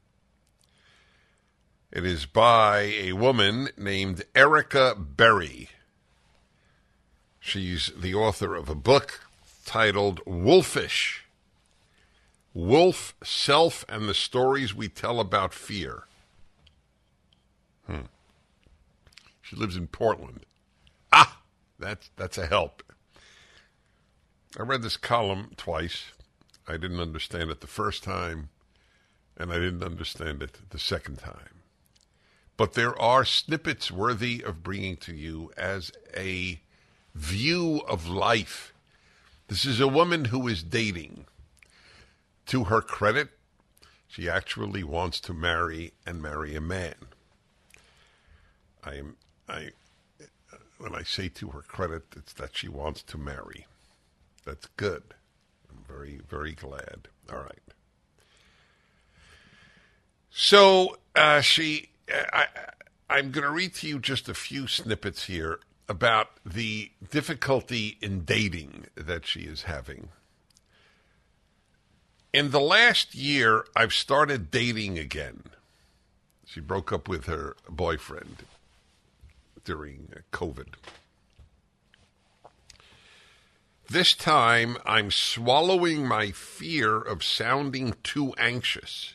It 1.92 2.06
is 2.06 2.26
by 2.26 2.82
a 2.82 3.14
woman 3.14 3.70
named 3.78 4.24
Erica 4.36 4.96
Berry. 4.98 5.70
She's 7.40 7.92
the 7.96 8.14
author 8.16 8.56
of 8.56 8.70
a 8.70 8.76
book 8.76 9.22
titled 9.66 10.20
Wolfish 10.26 11.26
Wolf, 12.54 13.14
Self, 13.22 13.84
and 13.90 14.08
the 14.08 14.14
Stories 14.14 14.74
We 14.74 14.88
Tell 14.88 15.20
About 15.20 15.54
Fear. 15.54 16.04
Hmm. 17.86 18.08
She 19.42 19.58
lives 19.58 19.76
in 19.76 19.88
Portland. 19.88 20.46
Ah, 21.12 21.40
that's, 21.78 22.10
that's 22.16 22.38
a 22.38 22.48
help. 22.48 22.82
I 24.58 24.64
read 24.64 24.84
this 24.84 24.96
column 24.96 25.52
twice. 25.58 26.06
I 26.66 26.78
didn't 26.78 27.02
understand 27.02 27.52
it 27.52 27.60
the 27.60 27.68
first 27.68 28.04
time, 28.04 28.50
and 29.38 29.52
I 29.52 29.56
didn't 29.56 29.84
understand 29.84 30.42
it 30.42 30.58
the 30.70 30.80
second 30.80 31.20
time. 31.20 31.55
But 32.58 32.74
there 32.74 33.00
are 33.02 33.26
snippets 33.26 33.92
worthy 33.92 34.42
of 34.44 34.64
bringing 34.64 34.98
to 34.98 35.14
you 35.14 35.52
as 35.58 35.92
a 36.16 36.62
view 37.14 37.82
of 37.88 38.08
life. 38.08 38.74
This 39.48 39.66
is 39.66 39.80
a 39.80 39.88
woman 39.88 40.26
who 40.26 40.48
is 40.48 40.64
dating. 40.64 41.26
To 42.48 42.66
her 42.66 42.82
credit, 42.82 43.30
she 44.08 44.30
actually 44.30 44.84
wants 44.84 45.20
to 45.22 45.34
marry 45.34 45.94
and 46.06 46.22
marry 46.22 46.56
a 46.56 46.62
man. 46.62 46.96
I 48.84 48.96
am 48.96 49.18
I 49.50 49.72
when 50.78 50.94
I 50.94 51.04
say 51.04 51.30
to 51.30 51.50
her 51.50 51.62
credit, 51.62 52.04
it's 52.16 52.34
that 52.34 52.56
she 52.56 52.68
wants 52.68 53.02
to 53.04 53.18
marry. 53.18 53.66
That's 54.46 54.68
good. 54.78 55.04
I'm 55.70 55.84
very, 55.88 56.20
very 56.30 56.54
glad. 56.54 57.08
All 57.32 57.40
right. 57.40 57.60
So 60.30 60.98
uh, 61.16 61.42
she, 61.42 61.90
I, 62.10 62.48
I'm 63.10 63.32
going 63.32 63.44
to 63.44 63.52
read 63.52 63.74
to 63.76 63.88
you 63.88 64.00
just 64.00 64.30
a 64.30 64.34
few 64.34 64.68
snippets 64.68 65.26
here 65.26 65.60
about 65.88 66.30
the 66.46 66.92
difficulty 67.12 67.98
in 68.02 68.26
dating 68.26 68.86
that 68.96 69.26
she 69.26 69.42
is 69.42 69.64
having. 69.64 70.10
In 72.34 72.52
the 72.52 72.60
last 72.60 73.16
year, 73.16 73.66
I've 73.76 73.94
started 73.94 74.52
dating 74.52 75.00
again. 75.00 75.44
She 76.46 76.60
broke 76.60 76.92
up 76.92 77.08
with 77.08 77.26
her 77.26 77.56
boyfriend 77.70 78.44
during 79.64 80.10
COVID. 80.32 80.74
This 83.88 84.14
time, 84.14 84.78
I'm 84.86 85.12
swallowing 85.12 86.08
my 86.08 86.32
fear 86.32 86.98
of 86.98 87.24
sounding 87.24 87.94
too 88.04 88.34
anxious. 88.38 89.15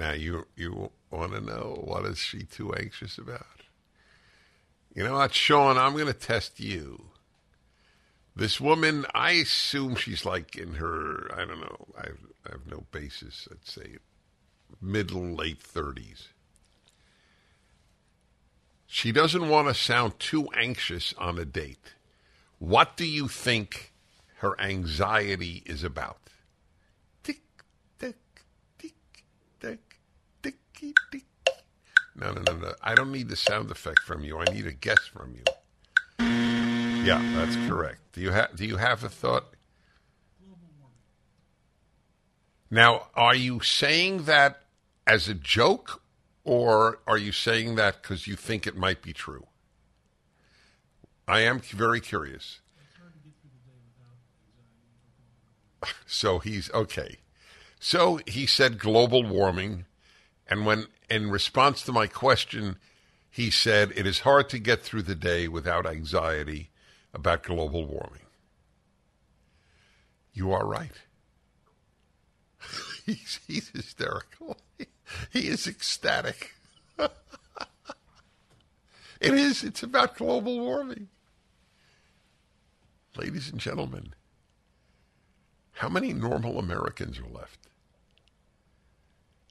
Now, 0.00 0.12
you 0.12 0.46
you 0.56 0.90
want 1.10 1.32
to 1.32 1.42
know 1.42 1.78
what 1.84 2.06
is 2.06 2.16
she 2.16 2.44
too 2.44 2.72
anxious 2.72 3.18
about? 3.18 3.44
You 4.94 5.04
know 5.04 5.12
what, 5.12 5.34
Sean? 5.34 5.76
I'm 5.76 5.92
going 5.92 6.06
to 6.06 6.14
test 6.14 6.58
you. 6.58 7.10
This 8.34 8.58
woman, 8.62 9.04
I 9.14 9.32
assume 9.32 9.96
she's 9.96 10.24
like 10.24 10.56
in 10.56 10.76
her, 10.76 11.30
I 11.34 11.44
don't 11.44 11.60
know, 11.60 11.88
I 11.98 12.06
I 12.46 12.52
have 12.52 12.66
no 12.66 12.84
basis. 12.90 13.46
I'd 13.52 13.68
say 13.68 13.96
middle, 14.80 15.34
late 15.34 15.62
30s. 15.62 16.28
She 18.86 19.12
doesn't 19.12 19.50
want 19.50 19.68
to 19.68 19.74
sound 19.74 20.18
too 20.18 20.48
anxious 20.56 21.12
on 21.18 21.38
a 21.38 21.44
date. 21.44 21.92
What 22.58 22.96
do 22.96 23.04
you 23.04 23.28
think 23.28 23.92
her 24.36 24.58
anxiety 24.58 25.62
is 25.66 25.84
about? 25.84 26.29
No, 32.16 32.32
no, 32.32 32.42
no, 32.42 32.56
no. 32.56 32.72
I 32.82 32.94
don't 32.94 33.12
need 33.12 33.28
the 33.28 33.36
sound 33.36 33.70
effect 33.70 34.00
from 34.00 34.22
you. 34.24 34.38
I 34.38 34.44
need 34.44 34.66
a 34.66 34.72
guess 34.72 35.06
from 35.06 35.34
you. 35.34 35.44
Yeah, 37.04 37.22
that's 37.34 37.56
correct. 37.68 38.00
Do 38.12 38.20
you 38.20 38.30
have 38.30 38.54
Do 38.56 38.66
you 38.66 38.76
have 38.76 39.02
a 39.04 39.08
thought? 39.08 39.54
Now, 42.70 43.08
are 43.14 43.34
you 43.34 43.60
saying 43.60 44.24
that 44.24 44.62
as 45.06 45.28
a 45.28 45.34
joke, 45.34 46.02
or 46.44 47.00
are 47.06 47.18
you 47.18 47.32
saying 47.32 47.74
that 47.76 48.00
because 48.02 48.26
you 48.26 48.36
think 48.36 48.66
it 48.66 48.76
might 48.76 49.02
be 49.02 49.12
true? 49.12 49.46
I 51.26 51.40
am 51.40 51.60
very 51.60 52.00
curious. 52.00 52.60
So 56.06 56.38
he's 56.40 56.70
okay. 56.72 57.16
So 57.78 58.20
he 58.26 58.44
said 58.44 58.78
global 58.78 59.24
warming, 59.24 59.86
and 60.50 60.66
when 60.66 60.86
in 61.08 61.30
response 61.30 61.82
to 61.84 61.92
my 61.92 62.06
question, 62.08 62.76
he 63.30 63.50
said 63.50 63.92
it 63.94 64.06
is 64.06 64.20
hard 64.20 64.48
to 64.50 64.58
get 64.58 64.82
through 64.82 65.02
the 65.02 65.14
day 65.14 65.46
without 65.48 65.86
anxiety 65.86 66.70
about 67.14 67.44
global 67.44 67.86
warming. 67.86 68.26
You 70.32 70.52
are 70.52 70.66
right. 70.66 70.92
he's, 73.06 73.40
he's 73.46 73.68
hysterical. 73.70 74.56
He 75.32 75.48
is 75.48 75.66
ecstatic. 75.66 76.54
it 76.98 77.10
is. 79.20 79.64
It's 79.64 79.82
about 79.82 80.16
global 80.16 80.60
warming. 80.60 81.08
Ladies 83.16 83.50
and 83.50 83.58
gentlemen, 83.58 84.14
how 85.72 85.88
many 85.88 86.12
normal 86.12 86.60
Americans 86.60 87.18
are 87.18 87.26
left? 87.26 87.69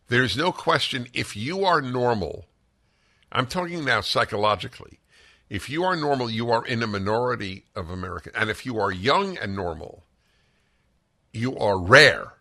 There's 0.09 0.35
no 0.35 0.51
question 0.51 1.07
if 1.13 1.35
you 1.37 1.63
are 1.63 1.81
normal, 1.81 2.45
I'm 3.31 3.45
talking 3.45 3.85
now 3.85 4.01
psychologically. 4.01 4.99
If 5.49 5.69
you 5.69 5.83
are 5.83 5.95
normal, 5.95 6.29
you 6.29 6.51
are 6.51 6.65
in 6.65 6.83
a 6.83 6.87
minority 6.87 7.65
of 7.75 7.89
Americans. 7.89 8.35
And 8.37 8.49
if 8.49 8.65
you 8.65 8.79
are 8.79 8.91
young 8.91 9.37
and 9.37 9.55
normal, 9.55 10.03
you 11.31 11.57
are 11.57 11.79
rare. 11.79 12.33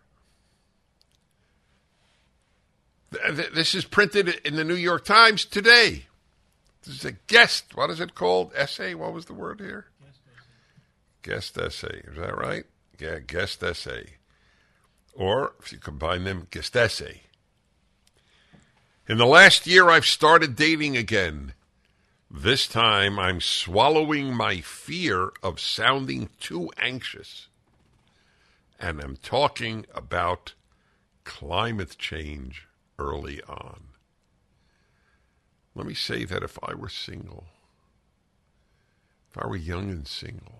This 3.31 3.73
is 3.73 3.85
printed 3.85 4.29
in 4.45 4.55
the 4.55 4.63
New 4.63 4.75
York 4.75 5.05
Times 5.05 5.45
today. 5.45 6.05
This 6.83 6.95
is 6.95 7.05
a 7.05 7.11
guest. 7.11 7.75
What 7.75 7.89
is 7.89 7.99
it 7.99 8.13
called? 8.13 8.51
Essay? 8.55 8.93
What 8.93 9.13
was 9.13 9.25
the 9.25 9.33
word 9.33 9.59
here? 9.59 9.87
Guest 11.21 11.57
essay. 11.57 12.01
Is 12.07 12.17
that 12.17 12.37
right? 12.37 12.63
Yeah, 12.99 13.19
guest 13.19 13.61
essay. 13.61 14.13
Or, 15.13 15.53
if 15.59 15.71
you 15.71 15.79
combine 15.79 16.23
them, 16.23 16.47
guest 16.49 16.75
essay. 16.75 17.23
In 19.09 19.17
the 19.17 19.25
last 19.25 19.65
year, 19.65 19.89
I've 19.89 20.05
started 20.05 20.55
dating 20.55 20.95
again. 20.95 21.53
This 22.29 22.67
time, 22.67 23.17
I'm 23.17 23.41
swallowing 23.41 24.35
my 24.35 24.61
fear 24.61 25.31
of 25.41 25.59
sounding 25.59 26.29
too 26.39 26.69
anxious. 26.79 27.47
And 28.79 29.01
I'm 29.01 29.17
talking 29.17 29.87
about 29.95 30.53
climate 31.23 31.97
change 31.97 32.67
early 32.99 33.41
on. 33.49 33.85
Let 35.73 35.87
me 35.87 35.95
say 35.95 36.23
that 36.25 36.43
if 36.43 36.59
I 36.61 36.75
were 36.75 36.87
single, 36.87 37.47
if 39.31 39.43
I 39.43 39.47
were 39.47 39.55
young 39.55 39.89
and 39.89 40.07
single, 40.07 40.59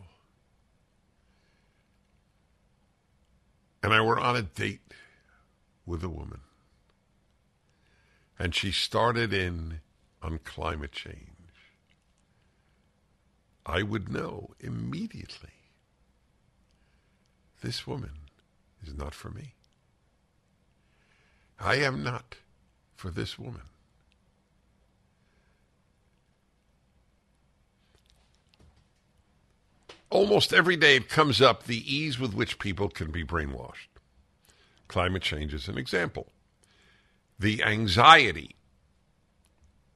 and 3.84 3.94
I 3.94 4.02
were 4.02 4.20
on 4.20 4.36
a 4.36 4.42
date 4.42 4.82
with 5.86 6.04
a 6.04 6.10
woman, 6.10 6.40
and 8.40 8.56
she 8.56 8.72
started 8.72 9.34
in 9.34 9.82
on 10.22 10.40
climate 10.40 10.92
change, 10.92 11.28
I 13.66 13.84
would 13.84 14.10
know 14.10 14.52
immediately 14.60 15.50
this 17.62 17.86
woman 17.86 18.12
is 18.86 18.94
not 18.94 19.14
for 19.14 19.30
me. 19.30 19.54
I 21.60 21.76
am 21.76 22.02
not 22.04 22.36
for 22.96 23.12
this 23.12 23.38
woman. 23.38 23.64
almost 30.10 30.54
every 30.54 30.76
day 30.76 30.96
it 30.96 31.10
comes 31.10 31.42
up 31.42 31.64
the 31.64 31.96
ease 31.96 32.20
with 32.20 32.34
which 32.34 32.60
people 32.60 32.90
can 32.90 33.12
be 33.12 33.24
brainwashed. 33.24 33.88
Climate 34.88 35.22
change 35.22 35.54
is 35.54 35.68
an 35.68 35.78
example. 35.78 36.28
The 37.40 37.64
anxiety 37.64 38.56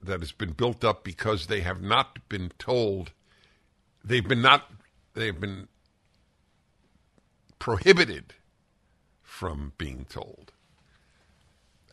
that 0.01 0.19
has 0.19 0.31
been 0.31 0.51
built 0.51 0.83
up 0.83 1.03
because 1.03 1.47
they 1.47 1.61
have 1.61 1.81
not 1.81 2.27
been 2.29 2.51
told 2.57 3.11
they've 4.03 4.27
been 4.27 4.41
not 4.41 4.69
they've 5.13 5.39
been 5.39 5.67
prohibited 7.59 8.33
from 9.21 9.73
being 9.77 10.05
told 10.09 10.51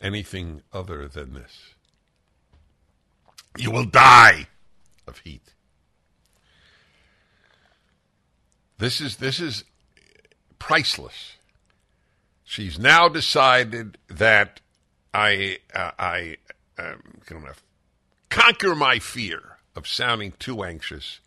anything 0.00 0.62
other 0.72 1.06
than 1.08 1.34
this. 1.34 1.74
You 3.56 3.70
will 3.70 3.84
die 3.84 4.48
of 5.06 5.18
heat. 5.18 5.54
This 8.78 9.00
is 9.00 9.16
this 9.16 9.40
is 9.40 9.64
priceless. 10.58 11.34
She's 12.44 12.78
now 12.78 13.08
decided 13.08 13.98
that 14.08 14.60
I 15.12 15.58
uh, 15.74 15.90
I 15.98 16.36
to 16.76 17.54
conquer 18.28 18.74
my 18.74 18.98
fear 18.98 19.58
of 19.74 19.86
sounding 19.86 20.32
too 20.38 20.62
anxious, 20.62 21.20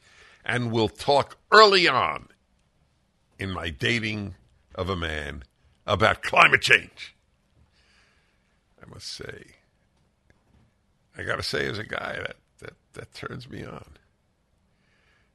and 0.46 0.72
will 0.72 0.90
talk 0.90 1.38
early 1.52 1.88
on 1.88 2.28
in 3.40 3.52
my 3.52 3.70
dating 3.70 4.36
of 4.76 4.90
a 4.90 4.96
man 4.96 5.44
about 5.86 6.22
climate 6.24 6.62
change. 6.62 7.16
I 8.82 8.90
must 8.90 9.08
say, 9.08 9.56
I 11.18 11.24
got 11.24 11.38
to 11.38 11.44
say, 11.44 11.68
as 11.68 11.78
a 11.78 11.84
guy, 11.84 12.18
that, 12.20 12.36
that, 12.60 12.74
that 12.94 13.14
turns 13.14 13.50
me 13.50 13.64
on. 13.64 13.86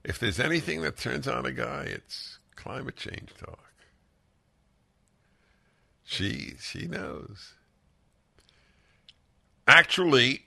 If 0.05 0.19
there's 0.19 0.41
anything 0.41 0.83
that 0.83 0.97
turns 0.97 1.27
on 1.27 1.47
a 1.47 1.53
guy, 1.53 1.85
it's 1.85 2.39
climate 2.57 2.97
change 2.97 3.31
talk. 3.39 3.73
She 6.05 6.55
she 6.61 6.87
knows. 6.87 7.53
Actually, 9.69 10.45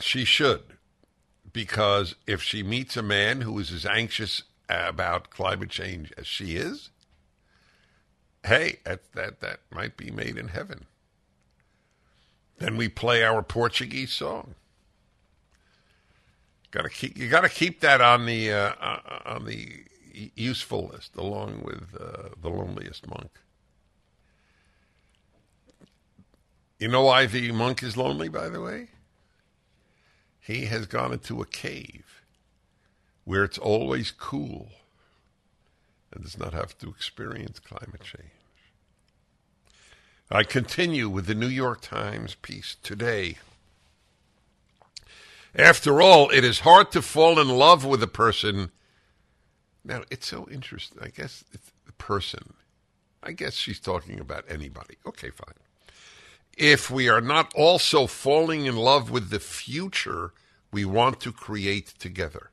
she 0.00 0.24
should, 0.24 0.64
because 1.52 2.16
if 2.26 2.42
she 2.42 2.64
meets 2.64 2.96
a 2.96 3.02
man 3.02 3.42
who 3.42 3.56
is 3.60 3.70
as 3.70 3.86
anxious 3.86 4.42
about 4.68 5.30
climate 5.30 5.70
change 5.70 6.12
as 6.18 6.26
she 6.26 6.56
is, 6.56 6.90
hey, 8.44 8.80
that 8.84 9.12
that 9.12 9.40
that 9.40 9.60
might 9.70 9.96
be 9.96 10.10
made 10.10 10.36
in 10.36 10.48
heaven. 10.48 10.86
Then 12.58 12.76
we 12.76 12.88
play 12.88 13.22
our 13.22 13.40
Portuguese 13.40 14.12
song. 14.12 14.56
Got 16.72 16.82
to 16.82 16.90
keep 16.90 17.16
you 17.16 17.28
got 17.28 17.42
to 17.42 17.48
keep 17.48 17.80
that 17.80 18.00
on 18.00 18.26
the 18.26 18.52
uh, 18.52 18.72
uh, 18.80 19.20
on 19.26 19.44
the 19.44 19.84
useful 20.34 20.90
list, 20.92 21.14
along 21.14 21.62
with 21.62 21.94
uh, 22.00 22.30
the 22.42 22.48
loneliest 22.48 23.08
monk. 23.08 23.30
You 26.78 26.88
know 26.88 27.02
why 27.02 27.26
the 27.26 27.52
monk 27.52 27.82
is 27.82 27.96
lonely, 27.96 28.28
by 28.28 28.48
the 28.48 28.60
way? 28.60 28.88
He 30.40 30.66
has 30.66 30.86
gone 30.86 31.12
into 31.12 31.40
a 31.40 31.46
cave 31.46 32.22
where 33.24 33.44
it's 33.44 33.58
always 33.58 34.10
cool 34.10 34.68
and 36.12 36.22
does 36.22 36.38
not 36.38 36.52
have 36.52 36.76
to 36.78 36.90
experience 36.90 37.58
climate 37.58 38.02
change. 38.02 38.30
I 40.30 40.42
continue 40.42 41.08
with 41.08 41.26
the 41.26 41.34
New 41.34 41.48
York 41.48 41.80
Times 41.80 42.34
piece 42.34 42.76
today. 42.82 43.38
After 45.54 46.02
all, 46.02 46.30
it 46.30 46.44
is 46.44 46.60
hard 46.60 46.90
to 46.92 47.02
fall 47.02 47.38
in 47.40 47.48
love 47.48 47.84
with 47.84 48.02
a 48.02 48.08
person. 48.08 48.70
Now, 49.84 50.02
it's 50.10 50.26
so 50.26 50.48
interesting. 50.50 50.98
I 51.02 51.08
guess 51.08 51.44
it's 51.52 51.70
the 51.86 51.92
person. 51.92 52.54
I 53.22 53.32
guess 53.32 53.54
she's 53.54 53.80
talking 53.80 54.18
about 54.18 54.44
anybody. 54.48 54.96
Okay, 55.06 55.30
fine. 55.30 55.54
If 56.56 56.90
we 56.90 57.08
are 57.08 57.20
not 57.20 57.52
also 57.54 58.06
falling 58.06 58.66
in 58.66 58.76
love 58.76 59.10
with 59.10 59.30
the 59.30 59.40
future 59.40 60.32
we 60.70 60.84
want 60.84 61.20
to 61.20 61.32
create 61.32 61.94
together. 61.98 62.50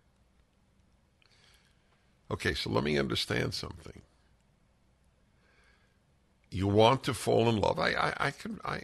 Okay, 2.30 2.54
so 2.54 2.70
let 2.70 2.84
me 2.84 2.98
understand 2.98 3.54
something. 3.54 4.02
You 6.52 6.68
want 6.68 7.04
to 7.04 7.14
fall 7.14 7.50
in 7.50 7.58
love. 7.60 7.80
I, 7.80 7.90
I, 7.90 8.14
I 8.28 8.32
can 8.32 8.60
I 8.64 8.84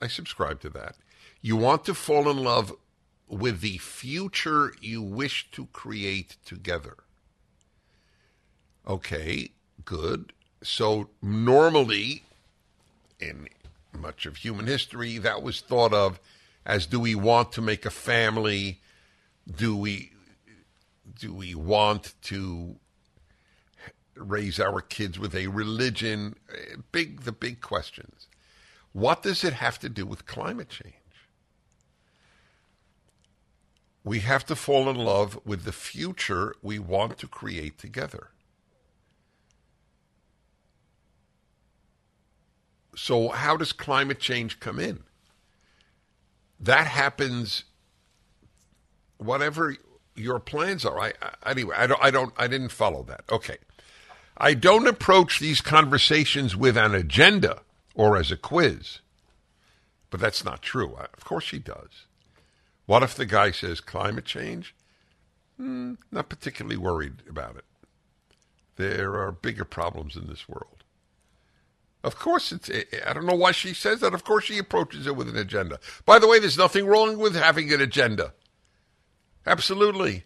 I 0.00 0.08
subscribe 0.08 0.60
to 0.60 0.70
that. 0.70 0.96
You 1.40 1.56
want 1.56 1.84
to 1.86 1.94
fall 1.94 2.28
in 2.28 2.36
love 2.36 2.74
with 3.28 3.60
the 3.62 3.78
future 3.78 4.74
you 4.80 5.00
wish 5.00 5.50
to 5.52 5.66
create 5.66 6.36
together. 6.44 6.96
Okay, 8.86 9.50
good. 9.84 10.32
So 10.62 11.08
normally 11.22 12.24
in 13.18 13.48
much 13.98 14.26
of 14.26 14.36
human 14.36 14.66
history 14.66 15.18
that 15.18 15.42
was 15.42 15.60
thought 15.60 15.92
of 15.92 16.20
as 16.64 16.86
do 16.86 17.00
we 17.00 17.14
want 17.14 17.52
to 17.52 17.60
make 17.60 17.84
a 17.84 17.90
family? 17.90 18.80
Do 19.50 19.76
we 19.76 20.12
do 21.18 21.34
we 21.34 21.54
want 21.54 22.14
to 22.22 22.76
raise 24.14 24.60
our 24.60 24.80
kids 24.80 25.18
with 25.18 25.34
a 25.34 25.48
religion? 25.48 26.36
Big 26.92 27.22
the 27.22 27.32
big 27.32 27.60
questions. 27.60 28.28
What 28.92 29.22
does 29.22 29.42
it 29.42 29.54
have 29.54 29.78
to 29.80 29.88
do 29.88 30.06
with 30.06 30.26
climate 30.26 30.68
change? 30.68 30.94
We 34.04 34.20
have 34.20 34.44
to 34.46 34.56
fall 34.56 34.88
in 34.88 34.96
love 34.96 35.38
with 35.44 35.64
the 35.64 35.72
future 35.72 36.54
we 36.60 36.78
want 36.78 37.18
to 37.18 37.28
create 37.28 37.78
together. 37.78 38.30
So, 42.94 43.28
how 43.28 43.56
does 43.56 43.72
climate 43.72 44.20
change 44.20 44.60
come 44.60 44.78
in? 44.78 45.04
That 46.60 46.86
happens, 46.86 47.64
whatever 49.16 49.76
your 50.14 50.38
plans 50.38 50.84
are. 50.84 50.98
I, 51.00 51.12
I, 51.22 51.50
anyway, 51.50 51.74
I 51.76 51.86
don't, 51.86 52.04
I 52.04 52.10
don't, 52.10 52.32
I 52.36 52.46
didn't 52.46 52.68
follow 52.68 53.02
that. 53.04 53.24
Okay, 53.30 53.56
I 54.36 54.54
don't 54.54 54.86
approach 54.86 55.38
these 55.38 55.60
conversations 55.60 56.54
with 56.54 56.76
an 56.76 56.94
agenda 56.94 57.62
or 57.94 58.16
as 58.16 58.30
a 58.30 58.36
quiz, 58.36 58.98
but 60.10 60.20
that's 60.20 60.44
not 60.44 60.62
true. 60.62 60.94
Of 60.96 61.24
course, 61.24 61.44
she 61.44 61.58
does. 61.58 62.06
What 62.86 63.02
if 63.02 63.14
the 63.14 63.26
guy 63.26 63.50
says 63.52 63.80
climate 63.80 64.24
change? 64.24 64.74
Hmm, 65.56 65.94
not 66.10 66.28
particularly 66.28 66.76
worried 66.76 67.22
about 67.28 67.56
it. 67.56 67.64
There 68.76 69.14
are 69.14 69.32
bigger 69.32 69.64
problems 69.64 70.16
in 70.16 70.26
this 70.26 70.48
world. 70.48 70.81
Of 72.04 72.18
course, 72.18 72.52
it's. 72.52 72.68
Eh, 72.68 72.84
eh, 72.92 73.00
I 73.06 73.12
don't 73.12 73.26
know 73.26 73.34
why 73.34 73.52
she 73.52 73.74
says 73.74 74.00
that. 74.00 74.14
Of 74.14 74.24
course, 74.24 74.44
she 74.44 74.58
approaches 74.58 75.06
it 75.06 75.16
with 75.16 75.28
an 75.28 75.36
agenda. 75.36 75.78
By 76.04 76.18
the 76.18 76.26
way, 76.26 76.38
there's 76.38 76.58
nothing 76.58 76.86
wrong 76.86 77.18
with 77.18 77.34
having 77.34 77.72
an 77.72 77.80
agenda. 77.80 78.32
Absolutely. 79.46 80.24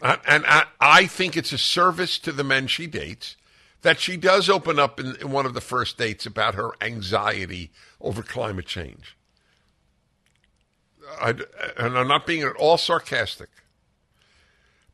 And 0.00 0.44
I 0.80 1.06
think 1.06 1.36
it's 1.36 1.52
a 1.52 1.58
service 1.58 2.18
to 2.20 2.32
the 2.32 2.44
men 2.44 2.68
she 2.68 2.86
dates 2.86 3.36
that 3.82 4.00
she 4.00 4.16
does 4.16 4.48
open 4.48 4.78
up 4.78 5.00
in, 5.00 5.14
one 5.30 5.46
of 5.46 5.54
the 5.54 5.60
first 5.60 5.98
dates 5.98 6.26
about 6.26 6.54
her 6.54 6.70
anxiety 6.80 7.70
over 8.00 8.22
climate 8.22 8.66
change. 8.66 9.16
And 11.20 11.44
I'm 11.78 12.08
not 12.08 12.26
being 12.26 12.42
at 12.42 12.56
all 12.56 12.78
sarcastic. 12.78 13.48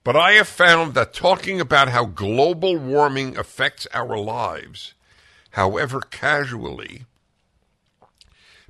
But 0.04 0.16
I 0.16 0.32
have 0.32 0.48
found 0.48 0.92
that 0.94 1.14
talking 1.14 1.60
about 1.60 1.88
how 1.88 2.04
global 2.04 2.76
warming 2.76 3.38
affects 3.38 3.86
our 3.94 4.18
lives, 4.18 4.92
however 5.52 6.00
casually, 6.02 7.06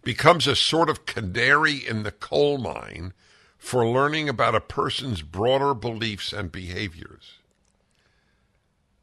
becomes 0.05 0.47
a 0.47 0.55
sort 0.55 0.89
of 0.89 1.07
canary 1.07 1.77
in 1.77 2.05
the 2.05 2.13
coal 2.13 2.59
mine 2.59 3.13
for 3.59 3.85
learning 3.85 4.29
about 4.29 4.55
a 4.55 4.61
person's 4.61 5.23
broader 5.23 5.75
beliefs 5.75 6.33
and 6.33 6.53
behaviors. 6.53 7.39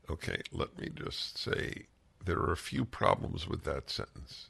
Okay, 0.09 0.41
let 0.53 0.77
me 0.79 0.89
just 0.93 1.37
say 1.37 1.87
there 2.23 2.39
are 2.39 2.53
a 2.53 2.57
few 2.57 2.85
problems 2.85 3.47
with 3.47 3.63
that 3.63 3.89
sentence. 3.89 4.47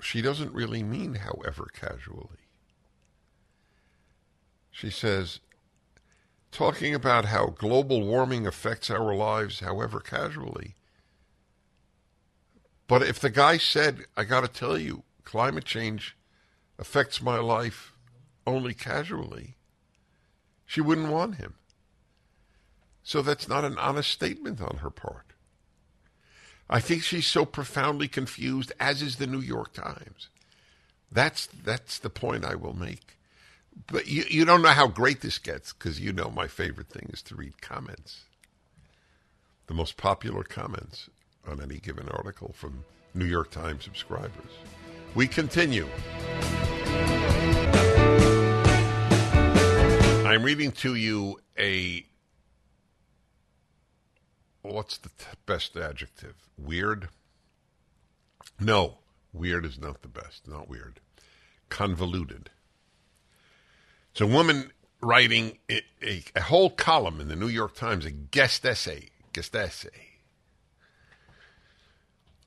She 0.00 0.22
doesn't 0.22 0.52
really 0.52 0.84
mean 0.84 1.14
however 1.14 1.68
casually. 1.72 2.44
She 4.70 4.90
says, 4.90 5.40
talking 6.56 6.94
about 6.94 7.26
how 7.26 7.48
global 7.48 8.02
warming 8.02 8.46
affects 8.46 8.88
our 8.88 9.14
lives, 9.14 9.60
however 9.60 10.00
casually. 10.00 10.74
But 12.88 13.02
if 13.02 13.20
the 13.20 13.28
guy 13.28 13.58
said, 13.58 14.06
I 14.16 14.24
got 14.24 14.40
to 14.40 14.48
tell 14.48 14.78
you, 14.78 15.02
climate 15.22 15.66
change 15.66 16.16
affects 16.78 17.20
my 17.20 17.38
life 17.38 17.92
only 18.46 18.72
casually, 18.72 19.56
she 20.64 20.80
wouldn't 20.80 21.12
want 21.12 21.34
him. 21.34 21.56
So 23.02 23.20
that's 23.20 23.48
not 23.48 23.64
an 23.64 23.76
honest 23.78 24.10
statement 24.10 24.62
on 24.62 24.78
her 24.78 24.90
part. 24.90 25.34
I 26.70 26.80
think 26.80 27.02
she's 27.02 27.26
so 27.26 27.44
profoundly 27.44 28.08
confused, 28.08 28.72
as 28.80 29.02
is 29.02 29.16
the 29.16 29.26
New 29.26 29.40
York 29.40 29.74
Times. 29.74 30.30
That's, 31.12 31.46
that's 31.46 31.98
the 31.98 32.10
point 32.10 32.46
I 32.46 32.54
will 32.54 32.74
make. 32.74 33.15
But 33.86 34.08
you, 34.08 34.24
you 34.28 34.44
don't 34.44 34.62
know 34.62 34.70
how 34.70 34.88
great 34.88 35.20
this 35.20 35.38
gets 35.38 35.72
because 35.72 36.00
you 36.00 36.12
know 36.12 36.30
my 36.30 36.48
favorite 36.48 36.88
thing 36.88 37.10
is 37.12 37.22
to 37.22 37.36
read 37.36 37.60
comments. 37.60 38.22
The 39.66 39.74
most 39.74 39.96
popular 39.96 40.42
comments 40.42 41.10
on 41.46 41.60
any 41.60 41.78
given 41.78 42.08
article 42.08 42.52
from 42.56 42.84
New 43.14 43.24
York 43.24 43.50
Times 43.50 43.84
subscribers. 43.84 44.52
We 45.14 45.26
continue. 45.26 45.86
I'm 50.26 50.42
reading 50.42 50.72
to 50.72 50.94
you 50.94 51.40
a. 51.58 52.04
What's 54.62 54.98
the 54.98 55.10
t- 55.10 55.24
best 55.46 55.76
adjective? 55.76 56.34
Weird? 56.58 57.08
No, 58.58 58.98
weird 59.32 59.64
is 59.64 59.78
not 59.78 60.02
the 60.02 60.08
best. 60.08 60.48
Not 60.48 60.68
weird. 60.68 61.00
Convoluted. 61.68 62.50
It's 64.16 64.22
a 64.22 64.26
woman 64.26 64.72
writing 65.02 65.58
a, 65.68 65.82
a, 66.02 66.24
a 66.34 66.40
whole 66.40 66.70
column 66.70 67.20
in 67.20 67.28
the 67.28 67.36
New 67.36 67.48
York 67.48 67.74
Times, 67.74 68.06
a 68.06 68.10
guest 68.10 68.64
essay, 68.64 69.10
guest 69.34 69.54
essay 69.54 69.90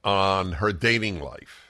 on 0.03 0.53
her 0.53 0.73
dating 0.73 1.19
life 1.19 1.67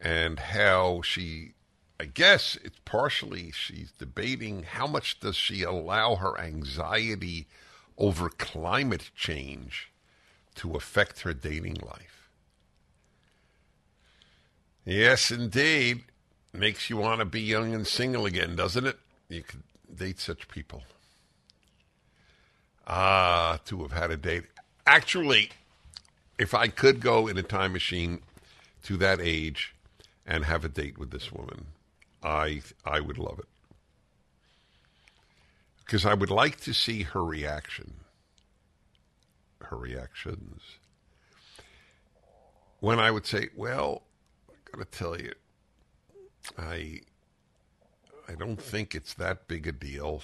and 0.00 0.38
how 0.38 1.02
she 1.02 1.54
I 1.98 2.04
guess 2.04 2.56
it's 2.62 2.78
partially 2.84 3.50
she's 3.50 3.90
debating 3.90 4.62
how 4.62 4.86
much 4.86 5.18
does 5.18 5.34
she 5.34 5.64
allow 5.64 6.14
her 6.14 6.38
anxiety 6.38 7.48
over 7.96 8.28
climate 8.28 9.10
change 9.16 9.90
to 10.54 10.76
affect 10.76 11.22
her 11.22 11.34
dating 11.34 11.78
life. 11.82 12.30
Yes, 14.84 15.32
indeed. 15.32 16.04
Makes 16.58 16.90
you 16.90 16.96
want 16.96 17.20
to 17.20 17.24
be 17.24 17.40
young 17.40 17.72
and 17.72 17.86
single 17.86 18.26
again, 18.26 18.56
doesn't 18.56 18.84
it? 18.84 18.98
You 19.28 19.44
could 19.44 19.62
date 19.94 20.18
such 20.18 20.48
people. 20.48 20.82
Ah, 22.84 23.60
to 23.66 23.82
have 23.82 23.92
had 23.92 24.10
a 24.10 24.16
date. 24.16 24.42
Actually, 24.84 25.50
if 26.36 26.54
I 26.54 26.66
could 26.66 27.00
go 27.00 27.28
in 27.28 27.38
a 27.38 27.44
time 27.44 27.72
machine 27.72 28.22
to 28.82 28.96
that 28.96 29.20
age 29.20 29.72
and 30.26 30.44
have 30.46 30.64
a 30.64 30.68
date 30.68 30.98
with 30.98 31.12
this 31.12 31.30
woman, 31.30 31.66
I 32.24 32.62
I 32.84 32.98
would 32.98 33.18
love 33.18 33.38
it. 33.38 33.48
Because 35.84 36.04
I 36.04 36.14
would 36.14 36.30
like 36.30 36.58
to 36.62 36.74
see 36.74 37.04
her 37.04 37.24
reaction. 37.24 37.94
Her 39.62 39.76
reactions. 39.76 40.60
When 42.80 42.98
I 42.98 43.12
would 43.12 43.26
say, 43.26 43.50
well, 43.54 44.02
I 44.50 44.54
gotta 44.72 44.84
tell 44.86 45.16
you, 45.16 45.34
I 46.56 47.00
I 48.28 48.34
don't 48.34 48.60
think 48.60 48.94
it's 48.94 49.14
that 49.14 49.48
big 49.48 49.66
a 49.66 49.72
deal. 49.72 50.22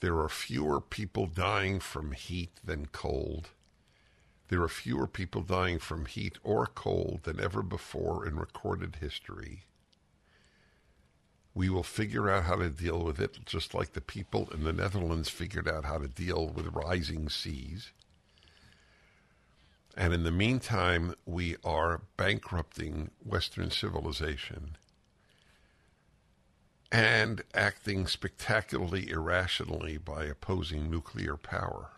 There 0.00 0.18
are 0.18 0.28
fewer 0.28 0.80
people 0.80 1.26
dying 1.26 1.80
from 1.80 2.12
heat 2.12 2.52
than 2.64 2.86
cold. 2.86 3.50
There 4.48 4.62
are 4.62 4.68
fewer 4.68 5.06
people 5.06 5.42
dying 5.42 5.78
from 5.78 6.06
heat 6.06 6.38
or 6.42 6.66
cold 6.66 7.24
than 7.24 7.38
ever 7.38 7.62
before 7.62 8.26
in 8.26 8.36
recorded 8.36 8.96
history. 8.96 9.64
We 11.52 11.68
will 11.68 11.82
figure 11.82 12.30
out 12.30 12.44
how 12.44 12.56
to 12.56 12.70
deal 12.70 13.02
with 13.02 13.20
it, 13.20 13.44
just 13.44 13.74
like 13.74 13.92
the 13.92 14.00
people 14.00 14.48
in 14.54 14.64
the 14.64 14.72
Netherlands 14.72 15.28
figured 15.28 15.68
out 15.68 15.84
how 15.84 15.98
to 15.98 16.08
deal 16.08 16.48
with 16.48 16.72
rising 16.72 17.28
seas. 17.28 17.90
And 19.98 20.14
in 20.14 20.22
the 20.22 20.30
meantime, 20.30 21.16
we 21.26 21.56
are 21.64 22.02
bankrupting 22.16 23.10
Western 23.18 23.72
civilization 23.72 24.76
and 26.92 27.42
acting 27.52 28.06
spectacularly 28.06 29.10
irrationally 29.10 29.98
by 29.98 30.26
opposing 30.26 30.88
nuclear 30.88 31.36
power. 31.36 31.90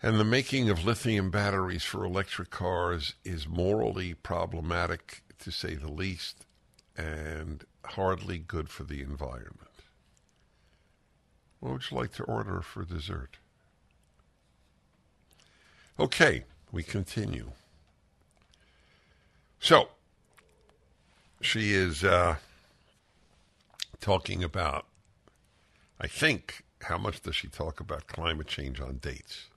And 0.00 0.20
the 0.20 0.24
making 0.24 0.70
of 0.70 0.84
lithium 0.84 1.28
batteries 1.28 1.82
for 1.82 2.04
electric 2.04 2.50
cars 2.50 3.14
is 3.24 3.48
morally 3.48 4.14
problematic, 4.14 5.22
to 5.40 5.50
say 5.50 5.74
the 5.74 5.90
least, 5.90 6.46
and 6.96 7.64
hardly 7.84 8.38
good 8.38 8.68
for 8.68 8.84
the 8.84 9.02
environment. 9.02 9.58
What 11.58 11.72
would 11.72 11.90
you 11.90 11.96
like 11.96 12.12
to 12.12 12.22
order 12.22 12.60
for 12.60 12.84
dessert? 12.84 13.38
Okay, 15.98 16.44
we 16.72 16.82
continue. 16.82 17.52
So, 19.60 19.88
she 21.40 21.72
is 21.72 22.02
uh, 22.02 22.36
talking 24.00 24.42
about, 24.42 24.86
I 26.00 26.08
think, 26.08 26.64
how 26.82 26.98
much 26.98 27.22
does 27.22 27.36
she 27.36 27.48
talk 27.48 27.80
about 27.80 28.06
climate 28.06 28.48
change 28.48 28.80
on 28.80 28.96
dates? 28.96 29.48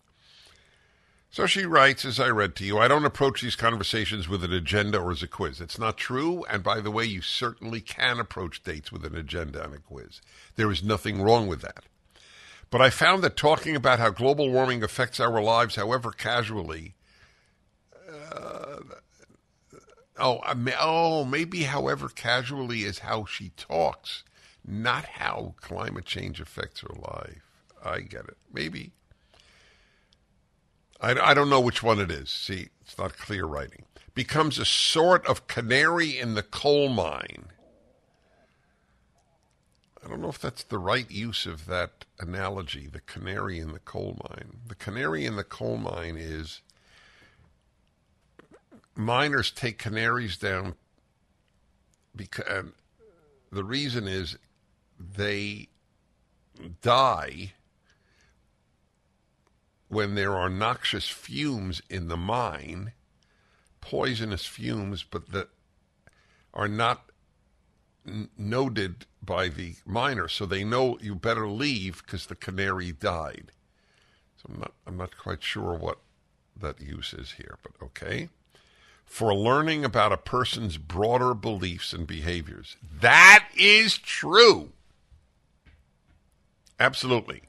So 1.30 1.46
she 1.46 1.66
writes, 1.66 2.06
as 2.06 2.20
I 2.20 2.30
read 2.30 2.56
to 2.56 2.66
you, 2.66 2.80
I 2.80 2.88
don't 2.88 3.06
approach 3.06 3.42
these 3.42 3.56
conversations 3.56 4.30
with 4.30 4.44
an 4.44 4.54
agenda 4.54 5.00
or 5.00 5.12
as 5.12 5.22
a 5.22 5.28
quiz. 5.28 5.60
It's 5.60 5.78
not 5.78 5.98
true. 5.98 6.46
And 6.50 6.64
by 6.64 6.80
the 6.80 6.90
way, 6.92 7.06
you 7.06 7.22
certainly 7.22 7.82
can 7.82 8.20
approach 8.20 8.64
dates 8.64 8.92
with 8.92 9.06
an 9.06 9.16
agenda 9.16 9.64
and 9.64 9.74
a 9.74 9.80
quiz. 9.80 10.22
There 10.56 10.72
is 10.72 10.84
nothing 10.84 11.22
wrong 11.22 11.48
with 11.48 11.62
that. 11.62 11.84
But 12.70 12.82
I 12.82 12.90
found 12.90 13.24
that 13.24 13.38
talking 13.38 13.76
about 13.76 14.00
how 14.00 14.10
global 14.10 14.52
warming 14.52 14.84
affects 14.84 15.20
our 15.20 15.42
lives, 15.42 15.76
however 15.76 16.12
casually, 16.12 16.96
uh, 18.32 18.80
oh, 20.18 20.42
oh, 20.80 21.26
maybe 21.26 21.64
however 21.64 22.10
casually 22.10 22.84
is 22.84 23.00
how 23.00 23.26
she 23.26 23.52
talks, 23.56 24.24
not 24.66 25.06
how 25.06 25.56
climate 25.62 26.06
change 26.06 26.42
affects 26.42 26.82
her 26.82 26.94
life. 26.94 27.42
I 27.84 28.02
get 28.02 28.26
it. 28.26 28.38
Maybe. 28.52 28.92
I, 31.00 31.12
I 31.12 31.34
don't 31.34 31.50
know 31.50 31.62
which 31.62 31.84
one 31.84 32.00
it 32.00 32.12
is. 32.12 32.30
See, 32.30 32.70
it's 32.82 32.98
not 32.98 33.18
clear 33.18 33.46
writing. 33.46 33.86
Becomes 34.14 34.58
a 34.58 34.66
sort 34.66 35.26
of 35.28 35.48
canary 35.48 36.18
in 36.20 36.34
the 36.34 36.44
coal 36.44 36.90
mine. 36.90 37.50
I 40.04 40.10
don't 40.10 40.22
know 40.22 40.30
if 40.30 40.40
that's 40.40 40.64
the 40.64 40.78
right 40.78 41.10
use 41.10 41.46
of 41.46 41.66
that 41.66 42.06
analogy, 42.20 42.88
the 42.88 43.02
canary 43.02 43.60
in 43.60 43.72
the 43.72 43.80
coal 43.80 44.18
mine. 44.30 44.60
The 44.68 44.76
canary 44.76 45.26
in 45.26 45.36
the 45.36 45.44
coal 45.44 45.78
mine 45.78 46.18
is 46.18 46.62
miners 48.96 49.52
take 49.52 49.78
canaries 49.78 50.38
down 50.38 50.76
because 52.16 52.66
the 53.52 53.64
reason 53.64 54.08
is 54.08 54.38
they 55.00 55.70
die 56.82 57.54
when 59.88 60.16
there 60.16 60.36
are 60.36 60.50
noxious 60.50 61.08
fumes 61.08 61.82
in 61.90 62.08
the 62.08 62.18
mine, 62.18 62.92
poisonous 63.80 64.46
fumes, 64.46 65.04
but 65.04 65.32
that 65.32 65.50
are 66.54 66.68
not 66.68 67.12
n- 68.06 68.30
noted 68.38 69.06
by 69.28 69.50
the 69.50 69.76
miner, 69.86 70.28
so 70.28 70.48
they 70.48 70.64
know 70.64 70.98
you 71.00 71.14
better 71.14 71.48
leave 71.48 72.02
because 72.04 72.26
the 72.26 72.36
canary 72.36 72.92
died. 72.92 73.52
So 74.38 74.50
I'm 74.52 74.60
not, 74.60 74.74
I'm 74.88 74.98
not 74.98 75.18
quite 75.18 75.44
sure 75.44 75.76
what 75.76 76.00
that 76.60 76.82
use 76.82 77.14
is 77.14 77.34
here, 77.34 77.60
but 77.62 77.74
okay. 77.86 78.30
For 79.06 79.36
learning 79.36 79.86
about 79.86 80.12
a 80.12 80.18
person's 80.18 80.78
broader 80.78 81.36
beliefs 81.36 81.94
and 81.94 82.08
behaviors. 82.08 82.76
That 83.00 83.46
is 83.56 83.98
true. 83.98 84.72
Absolutely. 86.80 87.44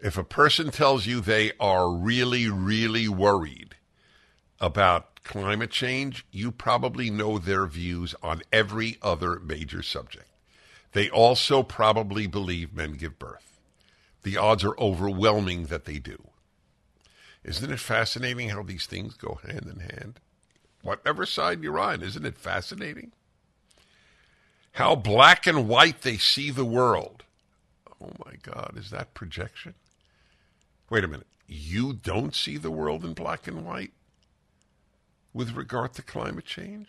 If 0.00 0.16
a 0.16 0.24
person 0.24 0.70
tells 0.70 1.06
you 1.06 1.20
they 1.20 1.52
are 1.60 1.90
really, 1.90 2.48
really 2.48 3.08
worried 3.08 3.76
about 4.60 5.09
climate 5.24 5.70
change, 5.70 6.26
you 6.30 6.50
probably 6.50 7.10
know 7.10 7.38
their 7.38 7.66
views 7.66 8.14
on 8.22 8.42
every 8.52 8.98
other 9.02 9.38
major 9.40 9.82
subject. 9.82 10.26
They 10.92 11.08
also 11.08 11.62
probably 11.62 12.26
believe 12.26 12.74
men 12.74 12.92
give 12.92 13.18
birth. 13.18 13.58
The 14.22 14.36
odds 14.36 14.64
are 14.64 14.78
overwhelming 14.78 15.66
that 15.66 15.84
they 15.84 15.98
do. 15.98 16.28
Isn't 17.42 17.70
it 17.70 17.80
fascinating 17.80 18.50
how 18.50 18.62
these 18.62 18.86
things 18.86 19.14
go 19.14 19.40
hand 19.46 19.66
in 19.66 19.80
hand? 19.80 20.20
Whatever 20.82 21.24
side 21.26 21.62
you're 21.62 21.78
on, 21.78 22.02
isn't 22.02 22.26
it 22.26 22.38
fascinating? 22.38 23.12
How 24.72 24.94
black 24.94 25.46
and 25.46 25.68
white 25.68 26.02
they 26.02 26.16
see 26.16 26.50
the 26.50 26.64
world. 26.64 27.24
Oh 28.00 28.12
my 28.24 28.34
God, 28.42 28.74
is 28.76 28.90
that 28.90 29.14
projection? 29.14 29.74
Wait 30.88 31.04
a 31.04 31.08
minute. 31.08 31.26
You 31.46 31.92
don't 31.92 32.34
see 32.34 32.56
the 32.56 32.70
world 32.70 33.04
in 33.04 33.12
black 33.12 33.46
and 33.46 33.64
white 33.64 33.92
with 35.32 35.52
regard 35.52 35.94
to 35.94 36.02
climate 36.02 36.44
change? 36.46 36.88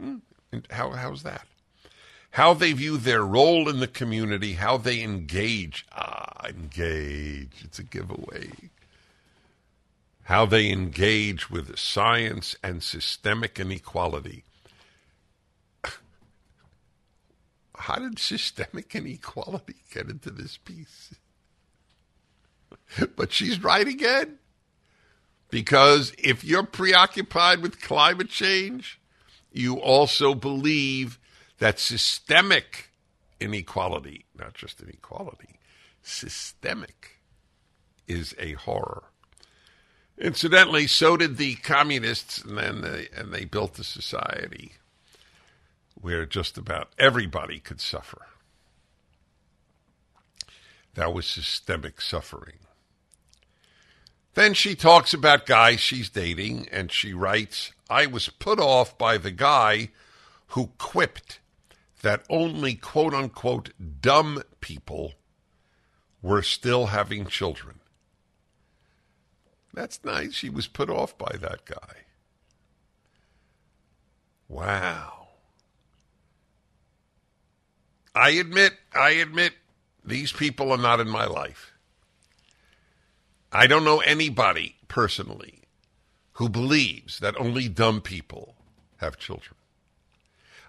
Hmm. 0.00 0.16
And 0.52 0.66
how, 0.70 0.90
how's 0.90 1.22
that? 1.24 1.46
How 2.32 2.54
they 2.54 2.72
view 2.72 2.96
their 2.98 3.24
role 3.24 3.68
in 3.68 3.80
the 3.80 3.88
community, 3.88 4.54
how 4.54 4.76
they 4.76 5.02
engage. 5.02 5.86
Ah, 5.92 6.46
engage. 6.48 7.62
It's 7.64 7.78
a 7.78 7.82
giveaway. 7.82 8.50
how 10.24 10.44
they 10.44 10.70
engage 10.70 11.50
with 11.50 11.78
science 11.78 12.54
and 12.62 12.82
systemic 12.82 13.58
inequality. 13.58 14.44
How 17.74 17.96
did 17.96 18.18
systemic 18.18 18.94
inequality 18.94 19.76
get 19.90 20.10
into 20.10 20.30
this 20.30 20.58
piece? 20.58 21.14
but 23.16 23.32
she's 23.32 23.62
right 23.62 23.88
again. 23.88 24.38
Because 25.50 26.12
if 26.18 26.44
you're 26.44 26.62
preoccupied 26.62 27.62
with 27.62 27.80
climate 27.80 28.28
change, 28.28 29.00
you 29.50 29.76
also 29.76 30.34
believe 30.34 31.18
that 31.58 31.78
systemic 31.78 32.90
inequality, 33.40 34.26
not 34.36 34.54
just 34.54 34.82
inequality, 34.82 35.58
systemic, 36.02 37.18
is 38.06 38.34
a 38.38 38.52
horror. 38.52 39.04
Incidentally, 40.18 40.86
so 40.86 41.16
did 41.16 41.36
the 41.36 41.54
communists, 41.56 42.38
and 42.38 42.58
then 42.58 42.80
they, 42.80 43.08
and 43.16 43.32
they 43.32 43.44
built 43.44 43.78
a 43.78 43.84
society 43.84 44.72
where 45.94 46.26
just 46.26 46.58
about 46.58 46.88
everybody 46.98 47.58
could 47.58 47.80
suffer. 47.80 48.26
That 50.94 51.14
was 51.14 51.26
systemic 51.26 52.00
suffering. 52.00 52.58
Then 54.38 54.54
she 54.54 54.76
talks 54.76 55.12
about 55.12 55.46
guys 55.46 55.80
she's 55.80 56.08
dating, 56.08 56.68
and 56.70 56.92
she 56.92 57.12
writes, 57.12 57.72
I 57.90 58.06
was 58.06 58.28
put 58.28 58.60
off 58.60 58.96
by 58.96 59.18
the 59.18 59.32
guy 59.32 59.88
who 60.50 60.70
quipped 60.78 61.40
that 62.02 62.22
only 62.30 62.76
quote 62.76 63.12
unquote 63.12 63.70
dumb 64.00 64.44
people 64.60 65.14
were 66.22 66.42
still 66.42 66.86
having 66.86 67.26
children. 67.26 67.80
That's 69.74 70.04
nice. 70.04 70.34
She 70.34 70.50
was 70.50 70.68
put 70.68 70.88
off 70.88 71.18
by 71.18 71.34
that 71.40 71.64
guy. 71.64 72.04
Wow. 74.46 75.30
I 78.14 78.30
admit, 78.30 78.74
I 78.94 79.10
admit, 79.10 79.54
these 80.04 80.30
people 80.30 80.70
are 80.70 80.78
not 80.78 81.00
in 81.00 81.08
my 81.08 81.26
life. 81.26 81.72
I 83.52 83.66
don't 83.66 83.84
know 83.84 84.00
anybody 84.00 84.76
personally 84.88 85.62
who 86.32 86.48
believes 86.48 87.18
that 87.20 87.38
only 87.40 87.68
dumb 87.68 88.00
people 88.00 88.54
have 88.98 89.18
children. 89.18 89.54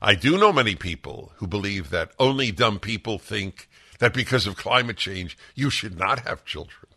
I 0.02 0.16
do 0.16 0.38
know 0.38 0.54
many 0.54 0.76
people 0.76 1.34
who 1.36 1.48
believe 1.48 1.90
that 1.90 2.12
only 2.18 2.52
dumb 2.52 2.80
people 2.80 3.20
think 3.20 3.70
that 4.00 4.14
because 4.14 4.48
of 4.48 4.56
climate 4.56 4.98
change, 4.98 5.38
you 5.56 5.70
should 5.70 5.98
not 6.00 6.20
have 6.20 6.46
children. 6.46 6.88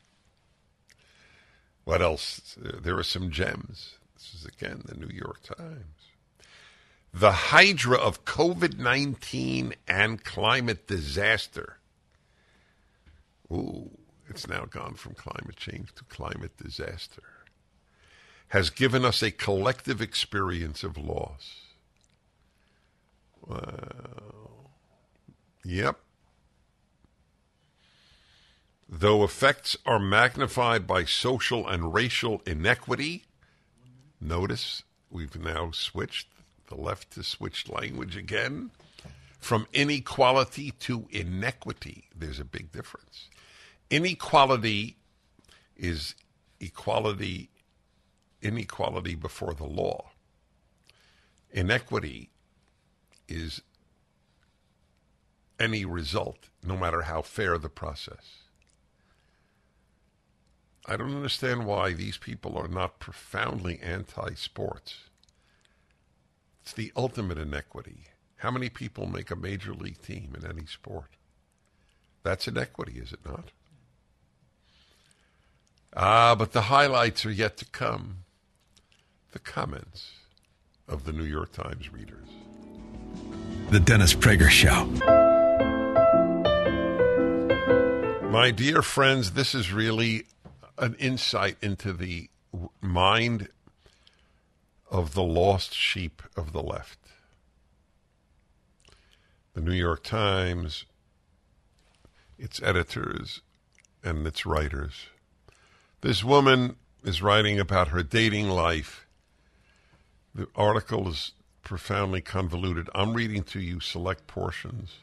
What 1.85 2.01
else? 2.01 2.57
Uh, 2.64 2.78
there 2.80 2.97
are 2.97 3.03
some 3.03 3.30
gems. 3.30 3.97
This 4.14 4.35
is 4.35 4.47
again 4.47 4.83
the 4.85 4.95
New 4.95 5.12
York 5.12 5.43
Times. 5.43 5.85
The 7.12 7.33
hydra 7.33 7.99
of 7.99 8.24
COVID 8.24 8.78
19 8.78 9.74
and 9.89 10.22
climate 10.22 10.87
disaster. 10.87 11.78
Ooh. 13.53 13.91
It's 14.33 14.49
now 14.49 14.64
gone 14.64 14.95
from 14.95 15.12
climate 15.12 15.57
change 15.57 15.95
to 15.95 16.05
climate 16.05 16.57
disaster. 16.57 17.22
Has 18.49 18.70
given 18.70 19.05
us 19.05 19.22
a 19.22 19.30
collective 19.30 20.01
experience 20.01 20.83
of 20.83 20.97
loss. 20.97 21.61
Yep. 25.66 26.01
Though 28.89 29.22
effects 29.22 29.76
are 29.85 29.99
magnified 29.99 30.87
by 30.87 31.05
social 31.05 31.68
and 31.68 31.93
racial 31.93 32.41
inequity, 32.47 33.24
notice 34.18 34.83
we've 35.11 35.39
now 35.39 35.72
switched, 35.72 36.28
the 36.68 36.76
left 36.76 37.16
has 37.16 37.26
switched 37.26 37.68
language 37.68 38.16
again. 38.16 38.70
From 39.39 39.66
inequality 39.74 40.70
to 40.80 41.07
inequity, 41.11 42.05
there's 42.16 42.41
a 42.41 42.47
big 42.47 42.72
difference. 42.72 43.28
Inequality 43.93 44.97
is 45.76 46.14
equality, 46.61 47.51
inequality 48.40 49.14
before 49.14 49.53
the 49.53 49.66
law. 49.66 50.12
Inequity 51.51 52.30
is 53.28 53.61
any 55.61 55.84
result, 55.84 56.49
no 56.64 56.74
matter 56.74 57.03
how 57.03 57.20
fair 57.20 57.59
the 57.59 57.68
process. 57.68 58.38
I 60.86 60.97
don't 60.97 61.14
understand 61.14 61.66
why 61.66 61.93
these 61.93 62.16
people 62.16 62.57
are 62.57 62.68
not 62.68 62.99
profoundly 62.99 63.78
anti 63.82 64.32
sports. 64.36 65.01
It's 66.62 66.72
the 66.72 66.93
ultimate 66.97 67.36
inequity. 67.36 68.07
How 68.36 68.51
many 68.51 68.70
people 68.70 69.07
make 69.07 69.30
a 69.30 69.36
major 69.36 69.74
league 69.74 70.01
team 70.01 70.34
in 70.34 70.49
any 70.49 70.64
sport? 70.64 71.11
That's 72.22 72.49
inequity, 72.49 72.99
is 72.99 73.12
it 73.12 73.20
not? 73.26 73.51
Ah, 75.95 76.34
but 76.34 76.53
the 76.53 76.62
highlights 76.62 77.26
are 77.26 77.30
yet 77.30 77.59
to 77.59 77.66
come. 77.66 78.18
The 79.32 79.38
comments 79.38 80.12
of 80.88 81.05
the 81.05 81.12
New 81.12 81.24
York 81.24 81.53
Times 81.53 81.93
readers. 81.93 82.28
The 83.70 83.80
Dennis 83.80 84.14
Prager 84.14 84.49
Show. 84.49 84.86
My 88.28 88.51
dear 88.51 88.80
friends, 88.80 89.32
this 89.32 89.55
is 89.55 89.72
really 89.72 90.24
an 90.78 90.95
insight 90.95 91.57
into 91.61 91.93
the 91.93 92.30
mind 92.80 93.49
of 94.90 95.12
the 95.12 95.22
lost 95.22 95.74
sheep 95.74 96.22
of 96.36 96.53
the 96.53 96.62
left. 96.62 96.99
The 99.53 99.61
New 99.61 99.74
York 99.74 100.03
Times, 100.03 100.86
its 102.38 102.62
editors, 102.62 103.43
and 104.03 104.26
its 104.26 104.47
writers 104.47 105.07
this 106.03 106.22
woman 106.22 106.76
is 107.05 107.22
writing 107.22 107.59
about 107.59 107.88
her 107.88 108.03
dating 108.03 108.50
life. 108.50 109.07
The 110.34 110.48
article 110.55 111.09
is 111.09 111.32
profoundly 111.62 112.20
convoluted. 112.20 112.90
I'm 112.94 113.14
reading 113.14 113.44
to 113.44 113.61
you 113.61 113.80
select 113.80 114.26
portions 114.26 114.98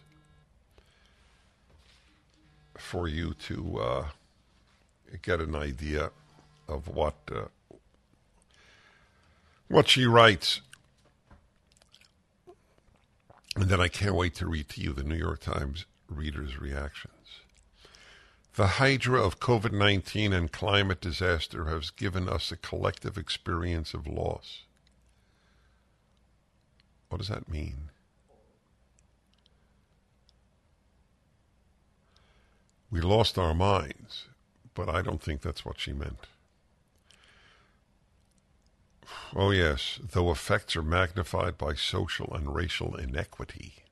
for 2.78 3.08
you 3.08 3.34
to 3.34 3.80
uh, 3.80 4.06
get 5.22 5.40
an 5.40 5.56
idea 5.56 6.12
of 6.68 6.88
what 6.88 7.16
uh, 7.34 7.46
what 9.68 9.88
she 9.88 10.06
writes. 10.06 10.62
And 13.56 13.70
then 13.70 13.80
I 13.80 13.88
can't 13.88 14.16
wait 14.16 14.36
to 14.36 14.48
read 14.48 14.70
to 14.70 14.82
you 14.82 14.94
the 14.94 15.04
New 15.04 15.16
York 15.16 15.40
Times 15.40 15.86
reader's 16.10 16.60
reaction. 16.60 17.12
The 18.60 18.76
hydra 18.76 19.24
of 19.24 19.40
COVID 19.40 19.72
19 19.72 20.34
and 20.34 20.52
climate 20.52 21.00
disaster 21.00 21.68
has 21.68 21.92
given 21.92 22.28
us 22.28 22.52
a 22.52 22.58
collective 22.58 23.18
experience 23.18 23.94
of 23.94 24.06
loss. 24.06 24.64
What 27.08 27.20
does 27.20 27.30
that 27.30 27.48
mean? 27.48 27.90
We 32.92 33.00
lost 33.00 33.38
our 33.38 33.54
minds, 33.54 34.26
but 34.74 34.90
I 34.90 35.04
don't 35.04 35.24
think 35.24 35.40
that's 35.40 35.64
what 35.64 35.80
she 35.80 35.94
meant. 35.94 36.28
Oh, 39.34 39.52
yes, 39.52 40.02
though 40.12 40.32
effects 40.32 40.76
are 40.76 40.84
magnified 40.84 41.58
by 41.58 41.76
social 41.76 42.34
and 42.34 42.54
racial 42.54 42.98
inequity, 42.98 43.86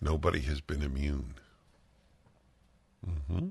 nobody 0.00 0.40
has 0.40 0.60
been 0.60 0.82
immune. 0.82 1.34
Mm-hmm. 3.06 3.48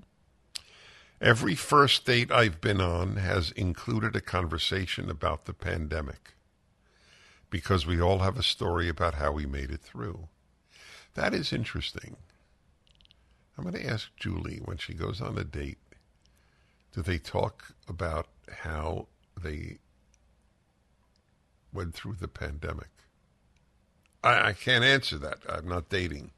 Every 1.22 1.56
first 1.56 2.06
date 2.06 2.32
I've 2.32 2.62
been 2.62 2.82
on 2.82 3.18
has 3.18 3.52
included 3.52 4.16
a 4.16 4.22
conversation 4.22 5.10
about 5.10 5.45
the 5.45 5.54
pandemic 5.54 6.34
because 7.49 7.86
we 7.86 8.02
all 8.02 8.20
have 8.20 8.38
a 8.38 8.43
story 8.43 8.89
about 8.89 9.16
how 9.16 9.32
we 9.32 9.45
made 9.45 9.70
it 9.70 9.82
through. 9.82 10.28
That 11.14 11.34
is 11.34 11.54
interesting. 11.54 12.16
I'm 13.58 13.64
going 13.66 13.76
to 13.76 13.88
ask 13.88 14.10
Julie 14.16 14.62
when 14.64 14.78
she 14.78 14.93
goes 14.93 15.22
on 15.22 15.38
a 15.38 15.43
date 15.43 15.78
do 16.93 17.02
they 17.02 17.18
talk 17.18 17.74
about 17.88 18.28
how 18.64 19.08
they 19.41 19.78
went 21.72 21.93
through 21.93 22.16
the 22.20 22.28
pandemic? 22.28 22.89
I, 24.24 24.49
I 24.49 24.54
can't 24.54 24.84
answer 24.84 25.18
that. 25.20 25.38
I'm 25.47 25.68
not 25.68 25.89
dating. 25.89 26.32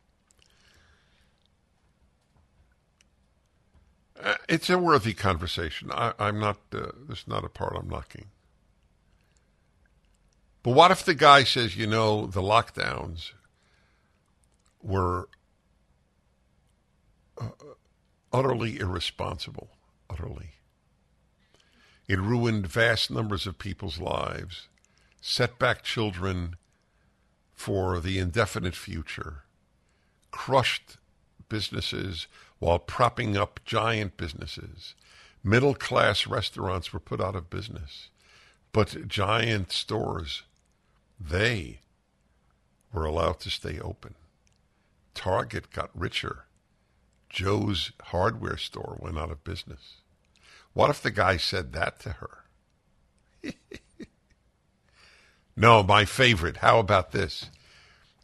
Uh, 4.21 4.35
it's 4.47 4.69
a 4.69 4.77
worthy 4.77 5.13
conversation. 5.13 5.91
I, 5.91 6.13
am 6.19 6.39
not. 6.39 6.57
Uh, 6.71 6.87
this 7.07 7.19
is 7.19 7.27
not 7.27 7.43
a 7.43 7.49
part 7.49 7.75
I'm 7.75 7.89
knocking. 7.89 8.25
But 10.61 10.71
what 10.71 10.91
if 10.91 11.03
the 11.03 11.15
guy 11.15 11.43
says, 11.43 11.75
you 11.75 11.87
know, 11.87 12.25
the 12.25 12.41
lockdowns 12.41 13.31
were 14.81 15.27
uh, 17.39 17.49
utterly 18.31 18.79
irresponsible, 18.79 19.69
utterly. 20.09 20.51
It 22.07 22.19
ruined 22.19 22.67
vast 22.67 23.11
numbers 23.11 23.47
of 23.47 23.57
people's 23.57 23.99
lives, 23.99 24.67
set 25.21 25.57
back 25.57 25.83
children 25.83 26.55
for 27.53 27.99
the 27.99 28.19
indefinite 28.19 28.75
future, 28.75 29.43
crushed 30.31 30.97
businesses 31.49 32.27
while 32.63 32.79
propping 32.79 33.35
up 33.35 33.59
giant 33.65 34.15
businesses. 34.15 34.95
Middle 35.43 35.75
class 35.75 36.25
restaurants 36.25 36.93
were 36.93 36.99
put 36.99 37.19
out 37.19 37.35
of 37.35 37.49
business, 37.49 38.07
but 38.71 39.05
giant 39.05 39.69
stores, 39.69 40.43
they 41.19 41.81
were 42.93 43.03
allowed 43.03 43.41
to 43.41 43.49
stay 43.49 43.79
open. 43.81 44.15
Target 45.13 45.71
got 45.71 45.89
richer. 45.93 46.45
Joe's 47.29 47.91
hardware 48.01 48.55
store 48.55 48.97
went 48.97 49.19
out 49.19 49.29
of 49.29 49.43
business. 49.43 49.95
What 50.71 50.89
if 50.89 51.01
the 51.01 51.11
guy 51.11 51.35
said 51.35 51.73
that 51.73 51.99
to 51.99 52.11
her? 52.13 52.45
no, 55.57 55.83
my 55.83 56.05
favorite. 56.05 56.57
How 56.57 56.79
about 56.79 57.11
this? 57.11 57.49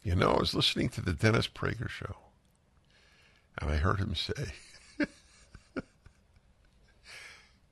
You 0.01 0.15
know, 0.15 0.31
I 0.31 0.39
was 0.39 0.55
listening 0.55 0.87
to 0.89 1.01
the 1.01 1.11
Dennis 1.11 1.49
Prager 1.49 1.89
show, 1.89 2.15
and 3.59 3.69
I 3.69 3.75
heard 3.75 3.99
him 3.99 4.15
say, 4.15 4.53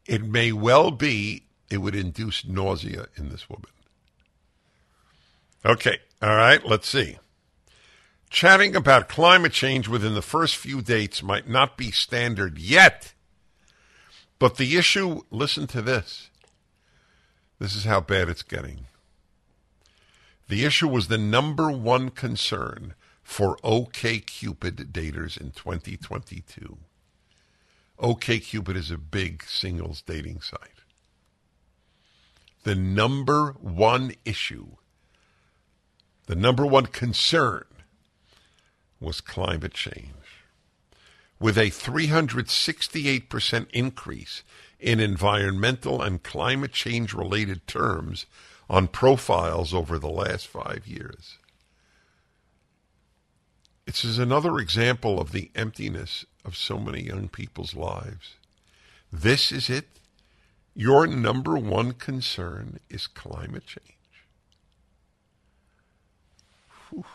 it 0.05 0.23
may 0.23 0.51
well 0.51 0.91
be 0.91 1.43
it 1.69 1.77
would 1.79 1.95
induce 1.95 2.45
nausea 2.45 3.07
in 3.15 3.29
this 3.29 3.49
woman. 3.49 3.71
Okay, 5.65 5.99
all 6.21 6.35
right, 6.35 6.65
let's 6.65 6.87
see. 6.87 7.17
Chatting 8.29 8.75
about 8.75 9.09
climate 9.09 9.53
change 9.53 9.87
within 9.87 10.13
the 10.13 10.21
first 10.21 10.55
few 10.55 10.81
dates 10.81 11.23
might 11.23 11.47
not 11.47 11.77
be 11.77 11.91
standard 11.91 12.57
yet. 12.57 13.13
But 14.39 14.57
the 14.57 14.77
issue, 14.77 15.21
listen 15.31 15.67
to 15.67 15.81
this. 15.81 16.29
This 17.59 17.75
is 17.75 17.85
how 17.85 18.01
bad 18.01 18.29
it's 18.29 18.43
getting. 18.43 18.85
The 20.47 20.63
issue 20.63 20.87
was 20.87 21.07
the 21.07 21.17
number 21.17 21.71
one 21.71 22.09
concern 22.09 22.93
for 23.27 23.57
OKCupid 23.57 24.91
daters 24.93 25.39
in 25.39 25.51
2022. 25.51 26.77
OKCupid 27.99 28.75
is 28.77 28.89
a 28.89 28.97
big 28.97 29.43
singles 29.43 30.01
dating 30.01 30.39
site. 30.39 30.79
The 32.63 32.73
number 32.73 33.51
one 33.59 34.13
issue, 34.23 34.77
the 36.27 36.35
number 36.35 36.65
one 36.65 36.85
concern 36.85 37.65
was 39.01 39.19
climate 39.19 39.73
change. 39.73 40.13
With 41.37 41.57
a 41.57 41.69
368% 41.69 43.67
increase 43.71 44.43
in 44.79 45.01
environmental 45.01 46.01
and 46.01 46.23
climate 46.23 46.71
change 46.71 47.13
related 47.13 47.67
terms 47.67 48.25
on 48.69 48.87
profiles 48.87 49.73
over 49.73 49.99
the 49.99 50.07
last 50.07 50.47
five 50.47 50.87
years. 50.87 51.37
This 53.87 54.03
is 54.03 54.19
another 54.19 54.59
example 54.59 55.17
of 55.17 55.31
the 55.31 55.49
emptiness 55.55 56.25
of 56.43 56.57
so 56.57 56.77
many 56.77 57.01
young 57.03 57.29
people's 57.29 57.73
lives. 57.73 58.35
This 59.13 59.49
is 59.49 59.69
it. 59.69 59.87
Your 60.75 61.07
number 61.07 61.57
one 61.57 61.93
concern 61.93 62.79
is 62.89 63.07
climate 63.07 63.65
change. 63.65 63.95
Whew. 66.89 67.05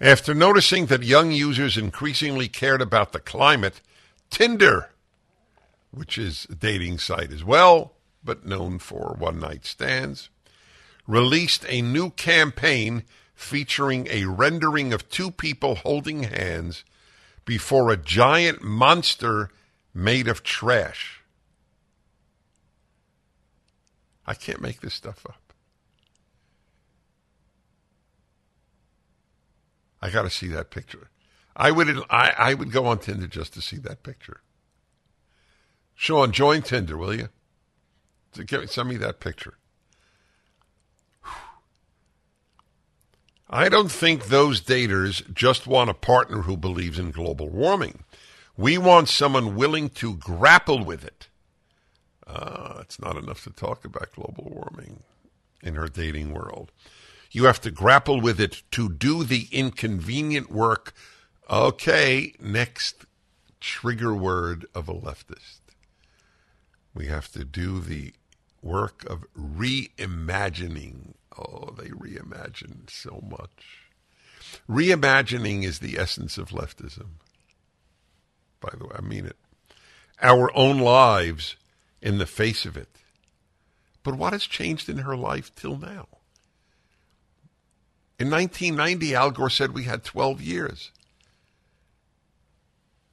After 0.00 0.34
noticing 0.34 0.86
that 0.86 1.04
young 1.04 1.30
users 1.30 1.76
increasingly 1.76 2.48
cared 2.48 2.82
about 2.82 3.12
the 3.12 3.20
climate, 3.20 3.80
Tinder, 4.28 4.90
which 5.92 6.18
is 6.18 6.48
a 6.50 6.56
dating 6.56 6.98
site 6.98 7.32
as 7.32 7.44
well, 7.44 7.92
but 8.24 8.44
known 8.44 8.80
for 8.80 9.14
one 9.16 9.38
night 9.38 9.64
stands, 9.64 10.30
released 11.06 11.64
a 11.68 11.80
new 11.80 12.10
campaign 12.10 13.04
featuring 13.34 14.06
a 14.10 14.24
rendering 14.24 14.92
of 14.92 15.08
two 15.08 15.30
people 15.30 15.76
holding 15.76 16.24
hands 16.24 16.84
before 17.44 17.90
a 17.90 17.96
giant 17.96 18.62
monster 18.62 19.50
made 19.92 20.28
of 20.28 20.42
trash. 20.42 21.22
I 24.26 24.34
can't 24.34 24.60
make 24.60 24.80
this 24.80 24.94
stuff 24.94 25.26
up. 25.28 25.52
I 30.00 30.10
got 30.10 30.22
to 30.22 30.30
see 30.30 30.48
that 30.48 30.70
picture. 30.70 31.10
I 31.56 31.70
would 31.70 31.88
I, 32.10 32.34
I 32.36 32.54
would 32.54 32.72
go 32.72 32.86
on 32.86 32.98
Tinder 32.98 33.26
just 33.26 33.54
to 33.54 33.62
see 33.62 33.76
that 33.78 34.02
picture. 34.02 34.40
Sean, 35.94 36.32
join 36.32 36.62
Tinder, 36.62 36.96
will 36.96 37.14
you? 37.14 37.28
Send 38.66 38.88
me 38.88 38.96
that 38.96 39.20
picture. 39.20 39.54
I 43.54 43.68
don't 43.68 43.92
think 43.92 44.26
those 44.26 44.60
daters 44.60 45.32
just 45.32 45.64
want 45.68 45.88
a 45.88 45.94
partner 45.94 46.42
who 46.42 46.56
believes 46.56 46.98
in 46.98 47.12
global 47.12 47.48
warming. 47.48 48.02
We 48.56 48.78
want 48.78 49.08
someone 49.08 49.54
willing 49.54 49.90
to 49.90 50.16
grapple 50.16 50.84
with 50.84 51.04
it. 51.04 51.28
Uh, 52.26 52.78
it's 52.80 52.98
not 52.98 53.16
enough 53.16 53.44
to 53.44 53.50
talk 53.50 53.84
about 53.84 54.10
global 54.10 54.50
warming 54.50 55.04
in 55.62 55.76
her 55.76 55.86
dating 55.86 56.34
world. 56.34 56.72
You 57.30 57.44
have 57.44 57.60
to 57.60 57.70
grapple 57.70 58.20
with 58.20 58.40
it 58.40 58.64
to 58.72 58.88
do 58.88 59.22
the 59.22 59.46
inconvenient 59.52 60.50
work. 60.50 60.92
Okay, 61.48 62.34
next 62.40 63.06
trigger 63.60 64.16
word 64.16 64.66
of 64.74 64.88
a 64.88 64.94
leftist. 64.94 65.60
We 66.92 67.06
have 67.06 67.30
to 67.30 67.44
do 67.44 67.78
the 67.78 68.14
work 68.62 69.04
of 69.08 69.24
reimagining. 69.38 71.14
Oh, 71.38 71.74
they 71.76 71.88
reimagine 71.88 72.88
so 72.88 73.22
much. 73.28 73.84
Reimagining 74.68 75.64
is 75.64 75.80
the 75.80 75.98
essence 75.98 76.38
of 76.38 76.50
leftism. 76.50 77.18
By 78.60 78.70
the 78.78 78.84
way, 78.84 78.96
I 78.96 79.00
mean 79.00 79.26
it. 79.26 79.36
Our 80.22 80.56
own 80.56 80.78
lives 80.78 81.56
in 82.00 82.18
the 82.18 82.26
face 82.26 82.64
of 82.64 82.76
it. 82.76 82.88
But 84.02 84.16
what 84.16 84.32
has 84.32 84.46
changed 84.46 84.88
in 84.88 84.98
her 84.98 85.16
life 85.16 85.54
till 85.54 85.76
now? 85.76 86.06
In 88.18 88.30
1990, 88.30 89.14
Al 89.14 89.30
Gore 89.32 89.50
said 89.50 89.72
we 89.72 89.84
had 89.84 90.04
12 90.04 90.40
years. 90.40 90.92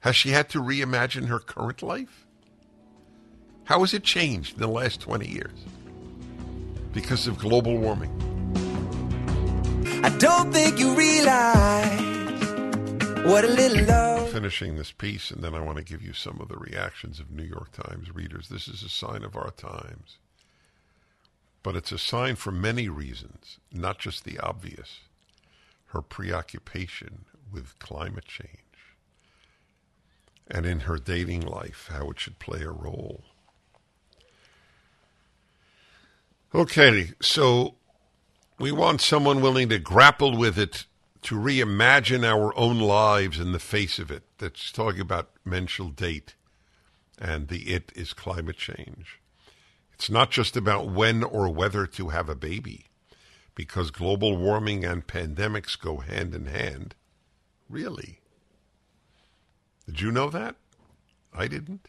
Has 0.00 0.14
she 0.14 0.30
had 0.30 0.48
to 0.50 0.62
reimagine 0.62 1.26
her 1.26 1.38
current 1.38 1.82
life? 1.82 2.26
How 3.64 3.80
has 3.80 3.94
it 3.94 4.04
changed 4.04 4.54
in 4.54 4.60
the 4.60 4.68
last 4.68 5.00
20 5.00 5.28
years? 5.28 5.58
Because 6.92 7.26
of 7.26 7.38
global 7.38 7.76
warming. 7.78 8.10
I 10.04 10.10
don't 10.18 10.52
think 10.52 10.78
you 10.78 10.94
realize 10.94 12.00
what 13.24 13.44
a 13.44 13.48
little 13.48 13.86
love. 13.86 14.30
Finishing 14.30 14.76
this 14.76 14.92
piece, 14.92 15.30
and 15.30 15.42
then 15.42 15.54
I 15.54 15.60
want 15.60 15.78
to 15.78 15.84
give 15.84 16.02
you 16.02 16.12
some 16.12 16.40
of 16.40 16.48
the 16.48 16.56
reactions 16.58 17.20
of 17.20 17.30
New 17.30 17.44
York 17.44 17.72
Times 17.72 18.14
readers. 18.14 18.48
This 18.48 18.68
is 18.68 18.82
a 18.82 18.88
sign 18.88 19.22
of 19.22 19.36
our 19.36 19.52
times. 19.52 20.18
But 21.62 21.76
it's 21.76 21.92
a 21.92 21.98
sign 21.98 22.36
for 22.36 22.50
many 22.50 22.88
reasons, 22.88 23.58
not 23.72 23.98
just 23.98 24.24
the 24.24 24.38
obvious. 24.40 25.00
Her 25.86 26.02
preoccupation 26.02 27.26
with 27.52 27.78
climate 27.78 28.24
change. 28.24 28.58
And 30.50 30.66
in 30.66 30.80
her 30.80 30.98
dating 30.98 31.42
life, 31.42 31.88
how 31.92 32.10
it 32.10 32.18
should 32.18 32.38
play 32.38 32.62
a 32.62 32.70
role. 32.70 33.24
Okay, 36.54 37.12
so 37.22 37.76
we 38.58 38.72
want 38.72 39.00
someone 39.00 39.40
willing 39.40 39.70
to 39.70 39.78
grapple 39.78 40.36
with 40.36 40.58
it, 40.58 40.84
to 41.22 41.36
reimagine 41.36 42.26
our 42.26 42.54
own 42.58 42.78
lives 42.78 43.40
in 43.40 43.52
the 43.52 43.58
face 43.58 43.98
of 43.98 44.10
it. 44.10 44.24
That's 44.36 44.70
talking 44.70 45.00
about 45.00 45.30
mental 45.46 45.88
date, 45.88 46.34
and 47.18 47.48
the 47.48 47.72
it 47.72 47.90
is 47.96 48.12
climate 48.12 48.58
change. 48.58 49.18
It's 49.94 50.10
not 50.10 50.30
just 50.30 50.54
about 50.54 50.90
when 50.90 51.24
or 51.24 51.48
whether 51.48 51.86
to 51.86 52.10
have 52.10 52.28
a 52.28 52.34
baby, 52.34 52.88
because 53.54 53.90
global 53.90 54.36
warming 54.36 54.84
and 54.84 55.06
pandemics 55.06 55.78
go 55.78 55.98
hand 55.98 56.34
in 56.34 56.44
hand. 56.44 56.94
Really? 57.66 58.20
Did 59.86 60.02
you 60.02 60.12
know 60.12 60.28
that? 60.28 60.56
I 61.32 61.48
didn't. 61.48 61.88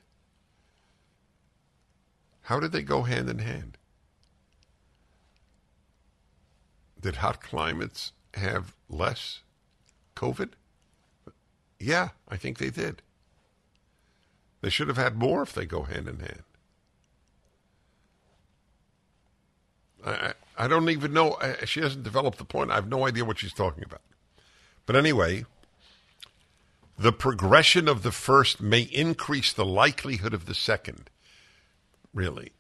How 2.44 2.62
did 2.62 2.72
they 2.72 2.82
go 2.82 3.02
hand 3.02 3.30
in 3.30 3.40
hand? 3.40 3.78
Did 7.04 7.18
hot 7.18 7.42
climates 7.44 8.14
have 8.36 8.76
less 8.90 9.42
COVID? 10.16 10.52
Yeah, 11.80 12.10
I 12.30 12.38
think 12.38 12.58
they 12.60 12.72
did. 12.72 13.04
They 14.62 14.72
should 14.72 14.88
have 14.90 14.98
had 14.98 15.18
more 15.18 15.44
if 15.44 15.54
they 15.54 15.66
go 15.66 15.84
hand 15.84 16.08
in 16.08 16.20
hand. 16.20 16.44
I, 20.06 20.34
I 20.58 20.68
don't 20.68 20.90
even 20.90 21.14
know. 21.14 21.38
She 21.66 21.82
hasn't 21.82 22.04
developed 22.04 22.40
the 22.40 22.46
point. 22.46 22.72
I 22.72 22.76
have 22.76 22.90
no 22.90 23.08
idea 23.08 23.26
what 23.26 23.40
she's 23.40 23.54
talking 23.54 23.84
about. 23.84 24.02
But 24.86 24.96
anyway, 24.96 25.46
The 26.98 27.12
progression 27.12 27.88
of 27.88 28.04
the 28.04 28.12
first 28.12 28.62
may 28.62 28.82
increase 28.82 29.52
the 29.52 29.66
likelihood 29.66 30.34
of 30.34 30.46
the 30.46 30.56
second. 30.56 31.10
Really, 32.14 32.52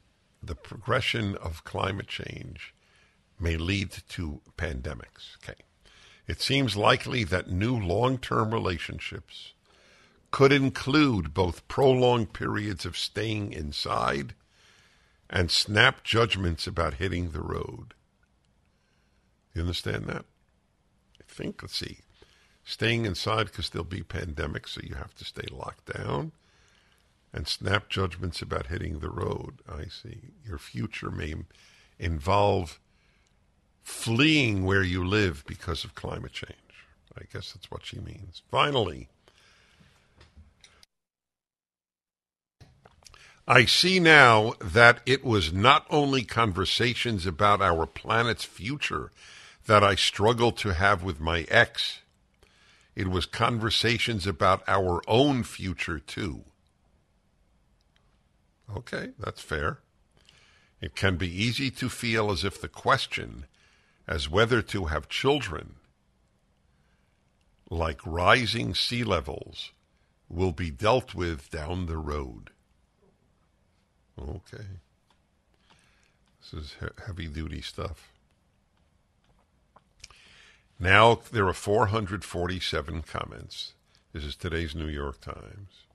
the 0.42 0.56
progression 0.56 1.36
of 1.38 1.64
climate 1.64 2.08
change 2.08 2.74
may 3.40 3.58
lead 3.58 3.92
to 4.10 4.42
pandemics. 4.58 5.38
Okay. 5.44 5.60
It 6.28 6.42
seems 6.42 6.78
likely 6.78 7.24
that 7.26 7.50
new 7.50 7.78
long 7.78 8.18
term 8.18 8.54
relationships 8.54 9.54
could 10.32 10.52
include 10.52 11.34
both 11.34 11.68
prolonged 11.68 12.34
periods 12.34 12.86
of 12.86 12.98
staying 12.98 13.54
inside 13.54 14.34
and 15.30 15.52
snap 15.52 16.04
judgments 16.04 16.66
about 16.66 16.96
hitting 16.96 17.32
the 17.32 17.42
road. 17.42 17.94
You 19.54 19.62
understand 19.62 20.06
that? 20.08 20.26
I 21.20 21.24
think, 21.28 21.62
let's 21.62 21.78
see, 21.78 22.00
staying 22.64 23.06
inside 23.06 23.46
because 23.46 23.70
there'll 23.70 23.86
be 23.86 24.02
pandemics, 24.02 24.70
so 24.70 24.82
you 24.84 24.96
have 24.96 25.14
to 25.16 25.26
stay 25.26 25.46
locked 25.52 25.94
down, 25.98 26.32
and 27.32 27.48
snap 27.48 27.90
judgments 27.90 28.42
about 28.42 28.68
hitting 28.68 29.00
the 29.00 29.10
road. 29.10 29.60
I 29.68 29.86
see. 29.86 30.32
Your 30.46 30.58
future 30.58 31.12
may 31.12 31.36
involve 32.00 32.80
fleeing 33.84 34.66
where 34.66 34.84
you 34.84 35.06
live 35.06 35.44
because 35.46 35.84
of 35.84 35.96
climate 35.96 36.34
change. 36.34 36.56
I 37.18 37.24
guess 37.32 37.52
that's 37.52 37.70
what 37.70 37.86
she 37.86 38.00
means. 38.00 38.42
Finally, 38.50 39.10
I 43.48 43.66
see 43.66 44.00
now 44.00 44.54
that 44.62 45.02
it 45.06 45.24
was 45.24 45.52
not 45.52 45.86
only 45.90 46.24
conversations 46.24 47.26
about 47.26 47.62
our 47.62 47.86
planet's 47.86 48.46
future 48.46 49.12
that 49.66 49.84
I 49.84 49.96
struggled 49.96 50.58
to 50.58 50.74
have 50.74 51.04
with 51.04 51.20
my 51.20 51.42
ex, 51.50 52.00
it 52.96 53.10
was 53.10 53.26
conversations 53.26 54.26
about 54.26 54.64
our 54.68 55.02
own 55.08 55.44
future 55.44 56.00
too. 56.00 56.46
Okay, 58.74 59.10
that's 59.20 59.42
fair. 59.42 59.80
It 60.80 60.96
can 60.96 61.18
be 61.18 61.30
easy 61.30 61.70
to 61.72 61.90
feel 61.90 62.32
as 62.32 62.44
if 62.44 62.60
the 62.60 62.68
question 62.68 63.46
as 64.08 64.30
whether 64.30 64.62
to 64.62 64.86
have 64.86 65.08
children, 65.10 65.76
like 67.70 68.00
rising 68.06 68.76
sea 68.76 69.04
levels, 69.04 69.72
will 70.30 70.52
be 70.52 70.70
dealt 70.70 71.14
with 71.14 71.50
down 71.50 71.86
the 71.86 71.98
road. 71.98 72.50
Okay. 74.20 74.66
This 76.40 76.54
is 76.54 76.76
he- 76.80 77.04
heavy 77.06 77.28
duty 77.28 77.62
stuff. 77.62 78.12
Now 80.80 81.22
there 81.32 81.48
are 81.48 81.54
447 81.54 83.04
comments. 83.04 83.74
This 84.12 84.24
is 84.24 84.36
today's 84.36 84.76
New 84.76 84.88
York 84.88 85.22
Times. 85.22 85.86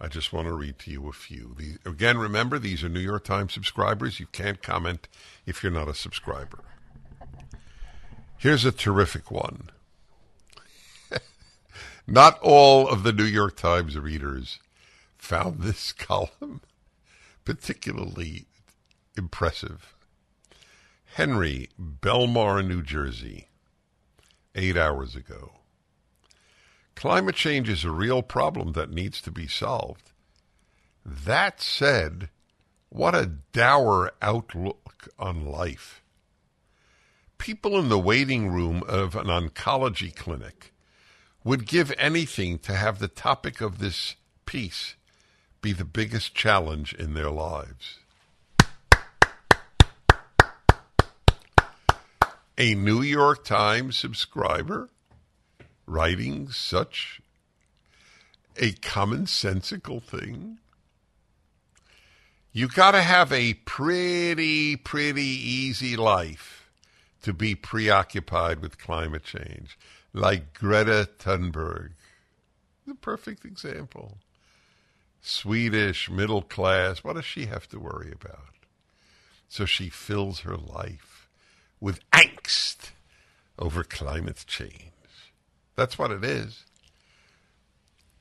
I 0.00 0.08
just 0.08 0.32
want 0.32 0.48
to 0.48 0.54
read 0.54 0.78
to 0.80 0.90
you 0.90 1.08
a 1.08 1.12
few. 1.12 1.54
These, 1.56 1.78
again, 1.84 2.18
remember, 2.18 2.58
these 2.58 2.82
are 2.82 2.88
New 2.88 3.00
York 3.00 3.24
Times 3.24 3.52
subscribers. 3.52 4.18
You 4.18 4.26
can't 4.26 4.62
comment 4.62 5.08
if 5.46 5.62
you're 5.62 5.72
not 5.72 5.88
a 5.88 5.94
subscriber. 5.94 6.58
Here's 8.42 8.64
a 8.64 8.72
terrific 8.72 9.30
one. 9.30 9.70
not 12.08 12.40
all 12.42 12.88
of 12.88 13.04
the 13.04 13.12
New 13.12 13.22
York 13.22 13.56
Times 13.56 13.96
readers 13.96 14.58
found 15.16 15.60
this 15.60 15.92
column 15.92 16.60
particularly 17.44 18.46
impressive. 19.16 19.94
Henry, 21.14 21.68
Belmar, 21.80 22.66
New 22.66 22.82
Jersey, 22.82 23.46
eight 24.56 24.76
hours 24.76 25.14
ago. 25.14 25.52
Climate 26.96 27.36
change 27.36 27.68
is 27.68 27.84
a 27.84 27.92
real 27.92 28.22
problem 28.22 28.72
that 28.72 28.90
needs 28.90 29.22
to 29.22 29.30
be 29.30 29.46
solved. 29.46 30.10
That 31.06 31.60
said, 31.60 32.28
what 32.88 33.14
a 33.14 33.34
dour 33.52 34.10
outlook 34.20 35.08
on 35.16 35.46
life. 35.46 36.01
People 37.42 37.76
in 37.76 37.88
the 37.88 37.98
waiting 37.98 38.52
room 38.52 38.84
of 38.86 39.16
an 39.16 39.26
oncology 39.26 40.14
clinic 40.14 40.72
would 41.42 41.66
give 41.66 41.92
anything 41.98 42.56
to 42.60 42.72
have 42.72 43.00
the 43.00 43.08
topic 43.08 43.60
of 43.60 43.78
this 43.78 44.14
piece 44.46 44.94
be 45.60 45.72
the 45.72 45.84
biggest 45.84 46.36
challenge 46.36 46.94
in 46.94 47.14
their 47.14 47.32
lives. 47.32 47.98
A 52.56 52.76
New 52.76 53.02
York 53.02 53.44
Times 53.44 53.96
subscriber 53.96 54.88
writing 55.84 56.48
such 56.48 57.20
a 58.56 58.70
commonsensical 58.70 60.00
thing. 60.00 60.58
You 62.52 62.68
got 62.68 62.92
to 62.92 63.02
have 63.02 63.32
a 63.32 63.54
pretty, 63.54 64.76
pretty 64.76 65.24
easy 65.24 65.96
life 65.96 66.61
to 67.22 67.32
be 67.32 67.54
preoccupied 67.54 68.60
with 68.60 68.78
climate 68.78 69.24
change, 69.24 69.78
like 70.12 70.54
Greta 70.54 71.08
Thunberg. 71.18 71.92
The 72.86 72.94
perfect 72.94 73.44
example. 73.44 74.18
Swedish, 75.20 76.10
middle 76.10 76.42
class. 76.42 77.04
What 77.04 77.14
does 77.14 77.24
she 77.24 77.46
have 77.46 77.68
to 77.68 77.78
worry 77.78 78.12
about? 78.12 78.54
So 79.48 79.64
she 79.64 79.88
fills 79.88 80.40
her 80.40 80.56
life 80.56 81.28
with 81.80 82.00
angst 82.10 82.90
over 83.58 83.84
climate 83.84 84.44
change. 84.46 84.90
That's 85.76 85.98
what 85.98 86.10
it 86.10 86.24
is. 86.24 86.64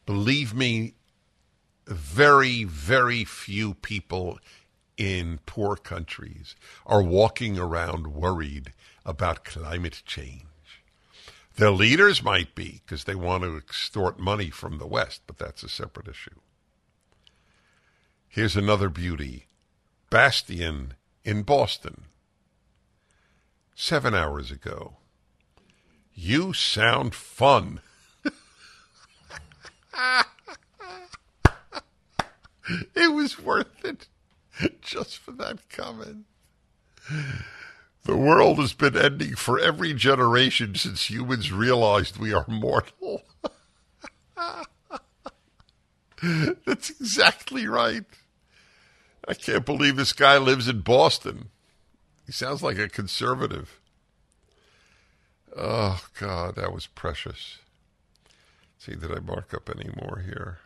Believe 0.05 0.53
me, 0.53 0.93
very, 1.87 2.63
very 2.63 3.23
few 3.23 3.73
people 3.73 4.39
in 4.97 5.39
poor 5.45 5.75
countries 5.75 6.55
are 6.85 7.01
walking 7.01 7.57
around 7.57 8.07
worried 8.07 8.71
about 9.05 9.45
climate 9.45 10.03
change. 10.05 10.43
Their 11.55 11.71
leaders 11.71 12.23
might 12.23 12.55
be 12.55 12.81
because 12.85 13.03
they 13.03 13.15
want 13.15 13.43
to 13.43 13.57
extort 13.57 14.19
money 14.19 14.49
from 14.49 14.77
the 14.77 14.87
West, 14.87 15.21
but 15.27 15.37
that's 15.37 15.63
a 15.63 15.69
separate 15.69 16.07
issue. 16.07 16.39
Here's 18.27 18.55
another 18.55 18.89
beauty 18.89 19.47
Bastion 20.09 20.93
in 21.23 21.43
Boston. 21.43 22.05
Seven 23.75 24.13
hours 24.13 24.51
ago. 24.51 24.97
You 26.13 26.53
sound 26.53 27.15
fun. 27.15 27.81
it 32.95 33.13
was 33.13 33.39
worth 33.39 33.83
it 33.83 34.07
just 34.81 35.17
for 35.17 35.31
that 35.31 35.69
comment. 35.69 36.25
The 38.03 38.17
world 38.17 38.57
has 38.57 38.73
been 38.73 38.97
ending 38.97 39.35
for 39.35 39.59
every 39.59 39.93
generation 39.93 40.73
since 40.75 41.09
humans 41.09 41.51
realized 41.51 42.17
we 42.17 42.33
are 42.33 42.45
mortal. 42.47 43.21
That's 46.65 46.89
exactly 46.89 47.67
right. 47.67 48.05
I 49.27 49.33
can't 49.35 49.65
believe 49.65 49.97
this 49.97 50.13
guy 50.13 50.37
lives 50.37 50.67
in 50.67 50.81
Boston. 50.81 51.49
He 52.25 52.31
sounds 52.31 52.63
like 52.63 52.79
a 52.79 52.89
conservative. 52.89 53.79
Oh, 55.55 56.01
God, 56.19 56.55
that 56.55 56.73
was 56.73 56.87
precious. 56.87 57.59
Let's 58.25 58.85
see, 58.85 58.95
did 58.95 59.15
I 59.15 59.19
mark 59.19 59.53
up 59.53 59.69
any 59.69 59.89
more 60.01 60.23
here? 60.25 60.57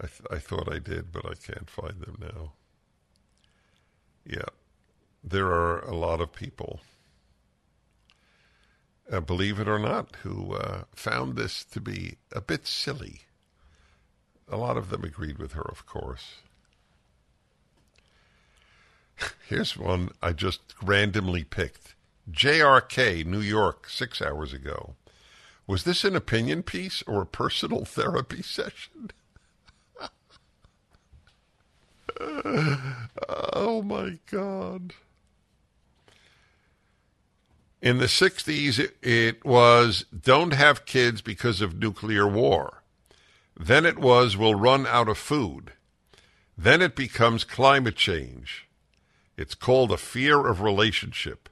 I, 0.00 0.06
th- 0.06 0.22
I 0.30 0.38
thought 0.38 0.72
I 0.72 0.78
did, 0.78 1.12
but 1.12 1.24
I 1.24 1.34
can't 1.34 1.68
find 1.68 2.00
them 2.00 2.18
now. 2.20 2.52
Yeah, 4.24 4.48
there 5.22 5.46
are 5.46 5.80
a 5.80 5.94
lot 5.94 6.20
of 6.20 6.32
people, 6.32 6.80
uh, 9.10 9.20
believe 9.20 9.58
it 9.58 9.68
or 9.68 9.78
not, 9.78 10.16
who 10.22 10.54
uh, 10.54 10.84
found 10.94 11.36
this 11.36 11.64
to 11.64 11.80
be 11.80 12.16
a 12.32 12.40
bit 12.40 12.66
silly. 12.66 13.22
A 14.50 14.56
lot 14.56 14.76
of 14.76 14.90
them 14.90 15.04
agreed 15.04 15.38
with 15.38 15.52
her, 15.52 15.66
of 15.68 15.86
course. 15.86 16.36
Here's 19.48 19.76
one 19.76 20.10
I 20.22 20.32
just 20.32 20.60
randomly 20.82 21.44
picked. 21.44 21.94
JRK, 22.30 23.24
New 23.24 23.40
York, 23.40 23.88
six 23.88 24.20
hours 24.20 24.52
ago. 24.52 24.94
Was 25.66 25.84
this 25.84 26.04
an 26.04 26.16
opinion 26.16 26.62
piece 26.62 27.02
or 27.06 27.22
a 27.22 27.26
personal 27.26 27.84
therapy 27.84 28.42
session? 28.42 29.10
oh 32.20 33.82
my 33.84 34.18
God. 34.30 34.94
In 37.80 37.98
the 37.98 38.06
60s, 38.06 38.78
it, 38.78 38.96
it, 39.02 39.44
was 39.44 40.04
don't 40.06 40.52
have 40.52 40.84
kids 40.84 41.20
because 41.20 41.60
of 41.60 41.78
nuclear 41.78 42.26
war. 42.26 42.82
Then 43.56 43.86
it 43.86 43.98
was 43.98 44.36
we'll 44.36 44.54
run 44.54 44.86
out 44.86 45.08
of 45.08 45.18
food. 45.18 45.72
Then 46.56 46.82
it 46.82 46.96
becomes 46.96 47.44
climate 47.44 47.96
change. 47.96 48.68
It's 49.36 49.54
called 49.54 49.92
a 49.92 49.96
fear 49.96 50.46
of 50.46 50.60
relationship. 50.60 51.48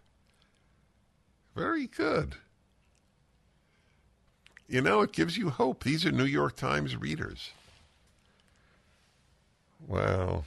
Very 1.55 1.87
good. 1.87 2.35
You 4.69 4.81
know, 4.81 5.03
it 5.03 5.13
gives 5.13 5.37
you 5.37 5.51
hope. 5.51 5.85
These 5.85 6.05
are 6.05 6.11
New 6.11 6.25
York 6.25 6.57
Times 6.57 6.97
readers. 6.97 7.53
Wow. 9.87 10.45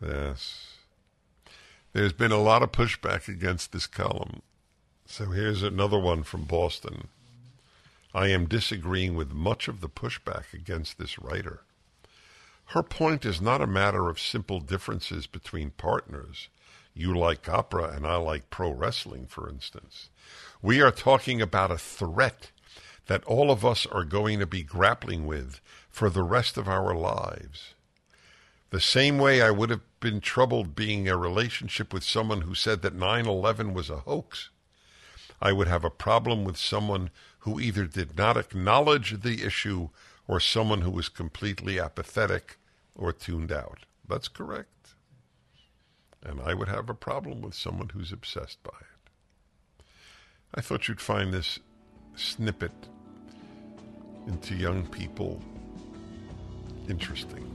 Yes. 0.00 0.74
There's 1.92 2.12
been 2.12 2.32
a 2.32 2.42
lot 2.42 2.62
of 2.62 2.72
pushback 2.72 3.28
against 3.28 3.72
this 3.72 3.86
column. 3.86 4.42
So 5.06 5.26
here's 5.26 5.62
another 5.62 5.98
one 5.98 6.24
from 6.24 6.44
Boston. 6.44 7.08
I 8.12 8.28
am 8.28 8.46
disagreeing 8.46 9.14
with 9.14 9.32
much 9.32 9.68
of 9.68 9.80
the 9.80 9.88
pushback 9.88 10.52
against 10.52 10.98
this 10.98 11.18
writer. 11.18 11.62
Her 12.70 12.82
point 12.82 13.24
is 13.24 13.40
not 13.40 13.62
a 13.62 13.66
matter 13.66 14.08
of 14.08 14.18
simple 14.18 14.60
differences 14.60 15.26
between 15.26 15.70
partners. 15.70 16.48
You 16.94 17.16
like 17.16 17.48
opera 17.48 17.92
and 17.94 18.06
I 18.06 18.16
like 18.16 18.50
pro 18.50 18.70
wrestling, 18.70 19.26
for 19.26 19.48
instance. 19.48 20.08
We 20.60 20.80
are 20.80 20.90
talking 20.90 21.40
about 21.40 21.70
a 21.70 21.78
threat 21.78 22.50
that 23.06 23.24
all 23.24 23.50
of 23.50 23.64
us 23.64 23.86
are 23.86 24.04
going 24.04 24.40
to 24.40 24.46
be 24.46 24.62
grappling 24.62 25.26
with 25.26 25.60
for 25.88 26.10
the 26.10 26.24
rest 26.24 26.56
of 26.56 26.68
our 26.68 26.94
lives. 26.94 27.74
The 28.70 28.80
same 28.80 29.18
way 29.18 29.40
I 29.40 29.50
would 29.50 29.70
have 29.70 29.82
been 30.00 30.20
troubled 30.20 30.74
being 30.74 31.06
in 31.06 31.12
a 31.12 31.16
relationship 31.16 31.92
with 31.92 32.02
someone 32.02 32.42
who 32.42 32.54
said 32.54 32.82
that 32.82 32.94
9 32.94 33.26
11 33.26 33.74
was 33.74 33.90
a 33.90 33.98
hoax. 33.98 34.50
I 35.40 35.52
would 35.52 35.68
have 35.68 35.84
a 35.84 35.90
problem 35.90 36.44
with 36.44 36.56
someone 36.56 37.10
who 37.40 37.60
either 37.60 37.86
did 37.86 38.16
not 38.16 38.36
acknowledge 38.36 39.20
the 39.20 39.44
issue 39.44 39.90
or 40.26 40.40
someone 40.40 40.80
who 40.80 40.90
was 40.90 41.08
completely 41.08 41.78
apathetic 41.78 42.58
or 42.96 43.12
tuned 43.12 43.52
out. 43.52 43.80
That's 44.08 44.28
correct. 44.28 44.94
And 46.22 46.40
I 46.40 46.54
would 46.54 46.68
have 46.68 46.88
a 46.88 46.94
problem 46.94 47.42
with 47.42 47.54
someone 47.54 47.90
who's 47.90 48.10
obsessed 48.10 48.62
by 48.64 48.76
it. 48.80 49.84
I 50.54 50.60
thought 50.60 50.88
you'd 50.88 51.00
find 51.00 51.32
this 51.32 51.60
snippet 52.16 52.72
into 54.26 54.56
young 54.56 54.86
people 54.86 55.40
interesting. 56.88 57.45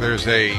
There's 0.00 0.26
a 0.26 0.52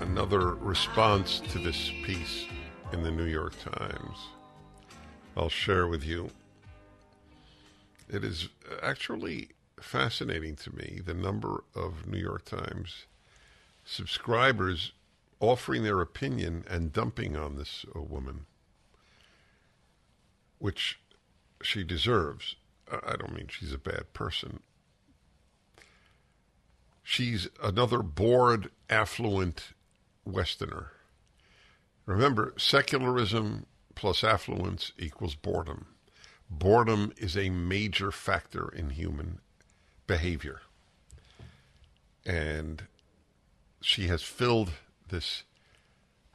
another 0.00 0.54
response 0.54 1.40
to 1.50 1.58
this 1.58 1.90
piece 2.04 2.46
in 2.92 3.02
the 3.02 3.10
New 3.10 3.24
York 3.24 3.54
Times. 3.64 4.28
I'll 5.36 5.48
share 5.48 5.88
with 5.88 6.04
you. 6.04 6.30
It 8.08 8.22
is 8.22 8.48
actually 8.80 9.48
fascinating 9.80 10.54
to 10.56 10.76
me 10.76 11.00
the 11.04 11.14
number 11.14 11.64
of 11.74 12.06
New 12.06 12.18
York 12.18 12.44
Times 12.44 13.06
subscribers 13.84 14.92
offering 15.40 15.82
their 15.82 16.00
opinion 16.00 16.64
and 16.68 16.92
dumping 16.92 17.36
on 17.36 17.56
this 17.56 17.84
uh, 17.96 18.00
woman, 18.00 18.46
which 20.58 21.00
she 21.62 21.82
deserves. 21.82 22.56
I 22.90 23.12
I 23.12 23.16
don't 23.16 23.34
mean 23.34 23.48
she's 23.48 23.72
a 23.72 23.78
bad 23.78 24.12
person. 24.12 24.60
She's 27.02 27.48
another 27.62 28.02
bored, 28.02 28.70
affluent 28.88 29.72
Westerner. 30.24 30.92
Remember, 32.06 32.54
secularism 32.56 33.66
plus 33.94 34.22
affluence 34.22 34.92
equals 34.98 35.34
boredom. 35.34 35.86
Boredom 36.48 37.12
is 37.16 37.36
a 37.36 37.50
major 37.50 38.10
factor 38.10 38.68
in 38.68 38.90
human 38.90 39.40
behavior. 40.06 40.60
And 42.26 42.84
she 43.80 44.08
has 44.08 44.22
filled 44.22 44.70
this 45.10 45.44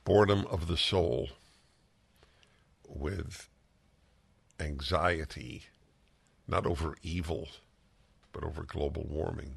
boredom 0.03 0.45
of 0.47 0.67
the 0.67 0.77
soul 0.77 1.29
with 2.87 3.49
anxiety, 4.59 5.63
not 6.47 6.65
over 6.65 6.95
evil, 7.01 7.49
but 8.31 8.43
over 8.43 8.63
global 8.63 9.05
warming. 9.09 9.55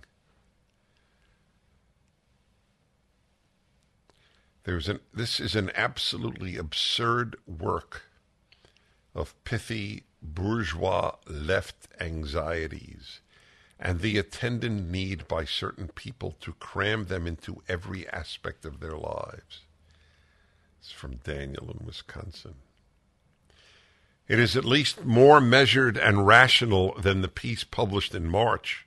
There's 4.65 4.89
an, 4.89 5.01
this 5.15 5.41
is 5.41 5.55
an 5.55 5.71
absolutely 5.75 6.57
absurd 6.57 7.37
work 7.47 8.03
of 9.15 9.35
pithy 9.45 10.05
bourgeois 10.21 11.15
left 11.27 11.89
anxieties 12.01 13.21
and 13.81 14.01
the 14.01 14.19
attendant 14.19 14.91
need 14.91 15.29
by 15.29 15.45
certain 15.45 15.89
people 15.89 16.35
to 16.41 16.53
cram 16.55 17.07
them 17.07 17.27
into 17.27 17.63
every 17.69 18.09
aspect 18.09 18.65
of 18.65 18.81
their 18.81 18.97
lives. 18.97 19.67
It's 20.81 20.91
from 20.91 21.17
Daniel 21.17 21.71
in 21.71 21.87
Wisconsin. 21.87 22.55
It 24.27 24.39
is 24.39 24.57
at 24.57 24.65
least 24.65 25.05
more 25.05 25.41
measured 25.41 25.97
and 25.97 26.27
rational 26.27 26.95
than 27.01 27.23
the 27.23 27.29
piece 27.29 27.65
published 27.65 28.15
in 28.15 28.29
March. 28.29 28.87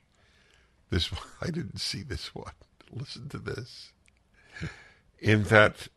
This 0.89 1.09
I 1.41 1.47
didn't 1.47 1.79
see 1.79 2.03
this 2.03 2.35
one. 2.35 2.53
Listen 2.91 3.29
to 3.29 3.37
this. 3.37 3.91
In 5.19 5.43
that 5.43 5.87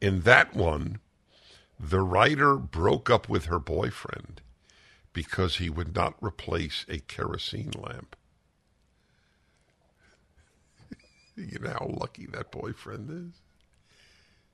in 0.00 0.22
that 0.22 0.54
one, 0.54 0.98
the 1.78 2.00
writer 2.00 2.56
broke 2.56 3.08
up 3.08 3.28
with 3.28 3.46
her 3.46 3.58
boyfriend 3.58 4.40
because 5.12 5.56
he 5.56 5.70
would 5.70 5.94
not 5.94 6.14
replace 6.20 6.84
a 6.88 6.98
kerosene 6.98 7.72
lamp. 7.76 8.16
You 11.36 11.58
know 11.58 11.70
how 11.70 11.86
lucky 11.88 12.26
that 12.26 12.50
boyfriend 12.50 13.10
is? 13.10 13.40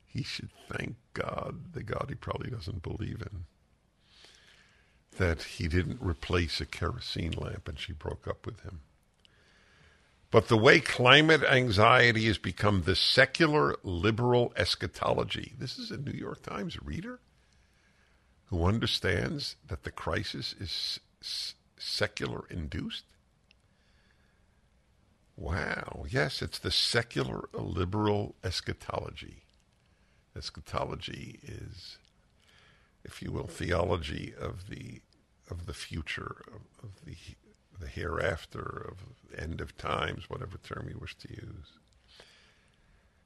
He 0.07 0.23
should 0.23 0.51
thank 0.69 0.97
God, 1.13 1.73
the 1.75 1.83
God 1.83 2.07
he 2.09 2.15
probably 2.15 2.51
doesn't 2.51 2.83
believe 2.83 3.21
in, 3.21 3.45
that 5.19 5.43
he 5.43 5.69
didn't 5.69 6.01
replace 6.01 6.61
a 6.61 6.67
kerosene 6.67 7.33
lamp 7.33 7.69
and 7.69 7.79
she 7.79 7.93
broke 7.93 8.27
up 8.27 8.47
with 8.47 8.61
him. 8.61 8.81
But 10.31 10.49
the 10.49 10.59
way 10.59 10.81
climate 10.81 11.43
anxiety 11.43 12.27
has 12.27 12.37
become 12.39 12.83
the 12.83 12.97
secular 12.97 13.77
liberal 13.83 14.53
eschatology. 14.57 15.55
This 15.59 15.79
is 15.79 15.91
a 15.91 15.97
New 15.97 16.13
York 16.13 16.43
Times 16.43 16.81
reader 16.83 17.21
who 18.47 18.65
understands 18.65 19.57
that 19.67 19.85
the 19.85 19.91
crisis 19.91 20.55
is 20.59 21.01
secular 21.79 22.45
induced. 22.51 23.05
Wow. 25.39 26.05
Yes, 26.09 26.43
it's 26.43 26.59
the 26.59 26.73
secular 26.73 27.49
liberal 27.53 28.35
eschatology. 28.43 29.45
Eschatology 30.37 31.39
is, 31.45 31.97
if 33.05 33.23
you 33.23 33.31
will, 33.31 33.47
theology 33.47 34.35
of 34.39 34.69
the 34.69 35.01
of 35.49 35.67
the 35.67 35.75
future, 35.75 36.43
of, 36.49 36.63
of 36.83 37.05
the 37.05 37.15
the 37.79 37.87
hereafter, 37.87 38.89
of 38.91 39.41
end 39.41 39.61
of 39.61 39.79
times, 39.79 40.29
whatever 40.29 40.59
term 40.59 40.89
you 40.91 40.99
wish 41.01 41.17
to 41.19 41.31
use. 41.31 41.73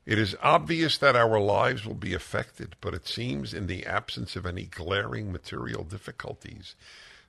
It 0.05 0.19
is 0.19 0.37
obvious 0.43 0.99
that 0.99 1.17
our 1.17 1.41
lives 1.41 1.87
will 1.87 1.95
be 1.95 2.13
affected, 2.13 2.77
but 2.83 2.93
it 2.93 3.09
seems 3.09 3.55
in 3.55 3.69
the 3.69 3.87
absence 3.87 4.37
of 4.37 4.45
any 4.45 4.65
glaring 4.65 5.33
material 5.33 5.83
difficulties, 5.85 6.75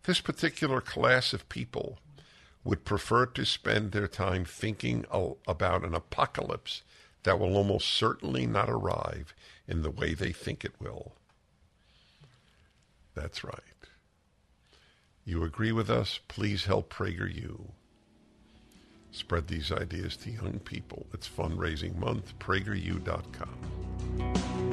this 0.03 0.19
particular 0.19 0.81
class 0.81 1.31
of 1.31 1.47
people 1.47 1.99
would 2.63 2.85
prefer 2.85 3.25
to 3.25 3.45
spend 3.45 3.91
their 3.91 4.07
time 4.07 4.45
thinking 4.45 5.05
about 5.47 5.83
an 5.83 5.93
apocalypse 5.93 6.83
that 7.23 7.39
will 7.39 7.57
almost 7.57 7.89
certainly 7.89 8.45
not 8.45 8.69
arrive 8.69 9.33
in 9.67 9.81
the 9.81 9.91
way 9.91 10.13
they 10.13 10.31
think 10.31 10.63
it 10.63 10.73
will. 10.79 11.13
That's 13.15 13.43
right. 13.43 13.59
You 15.25 15.43
agree 15.43 15.71
with 15.71 15.89
us? 15.89 16.19
Please 16.27 16.65
help 16.65 16.93
PragerU. 16.93 17.71
Spread 19.11 19.47
these 19.47 19.71
ideas 19.71 20.17
to 20.17 20.31
young 20.31 20.59
people. 20.59 21.05
It's 21.13 21.29
fundraising 21.29 21.97
month, 21.97 22.37
prageru.com. 22.39 24.72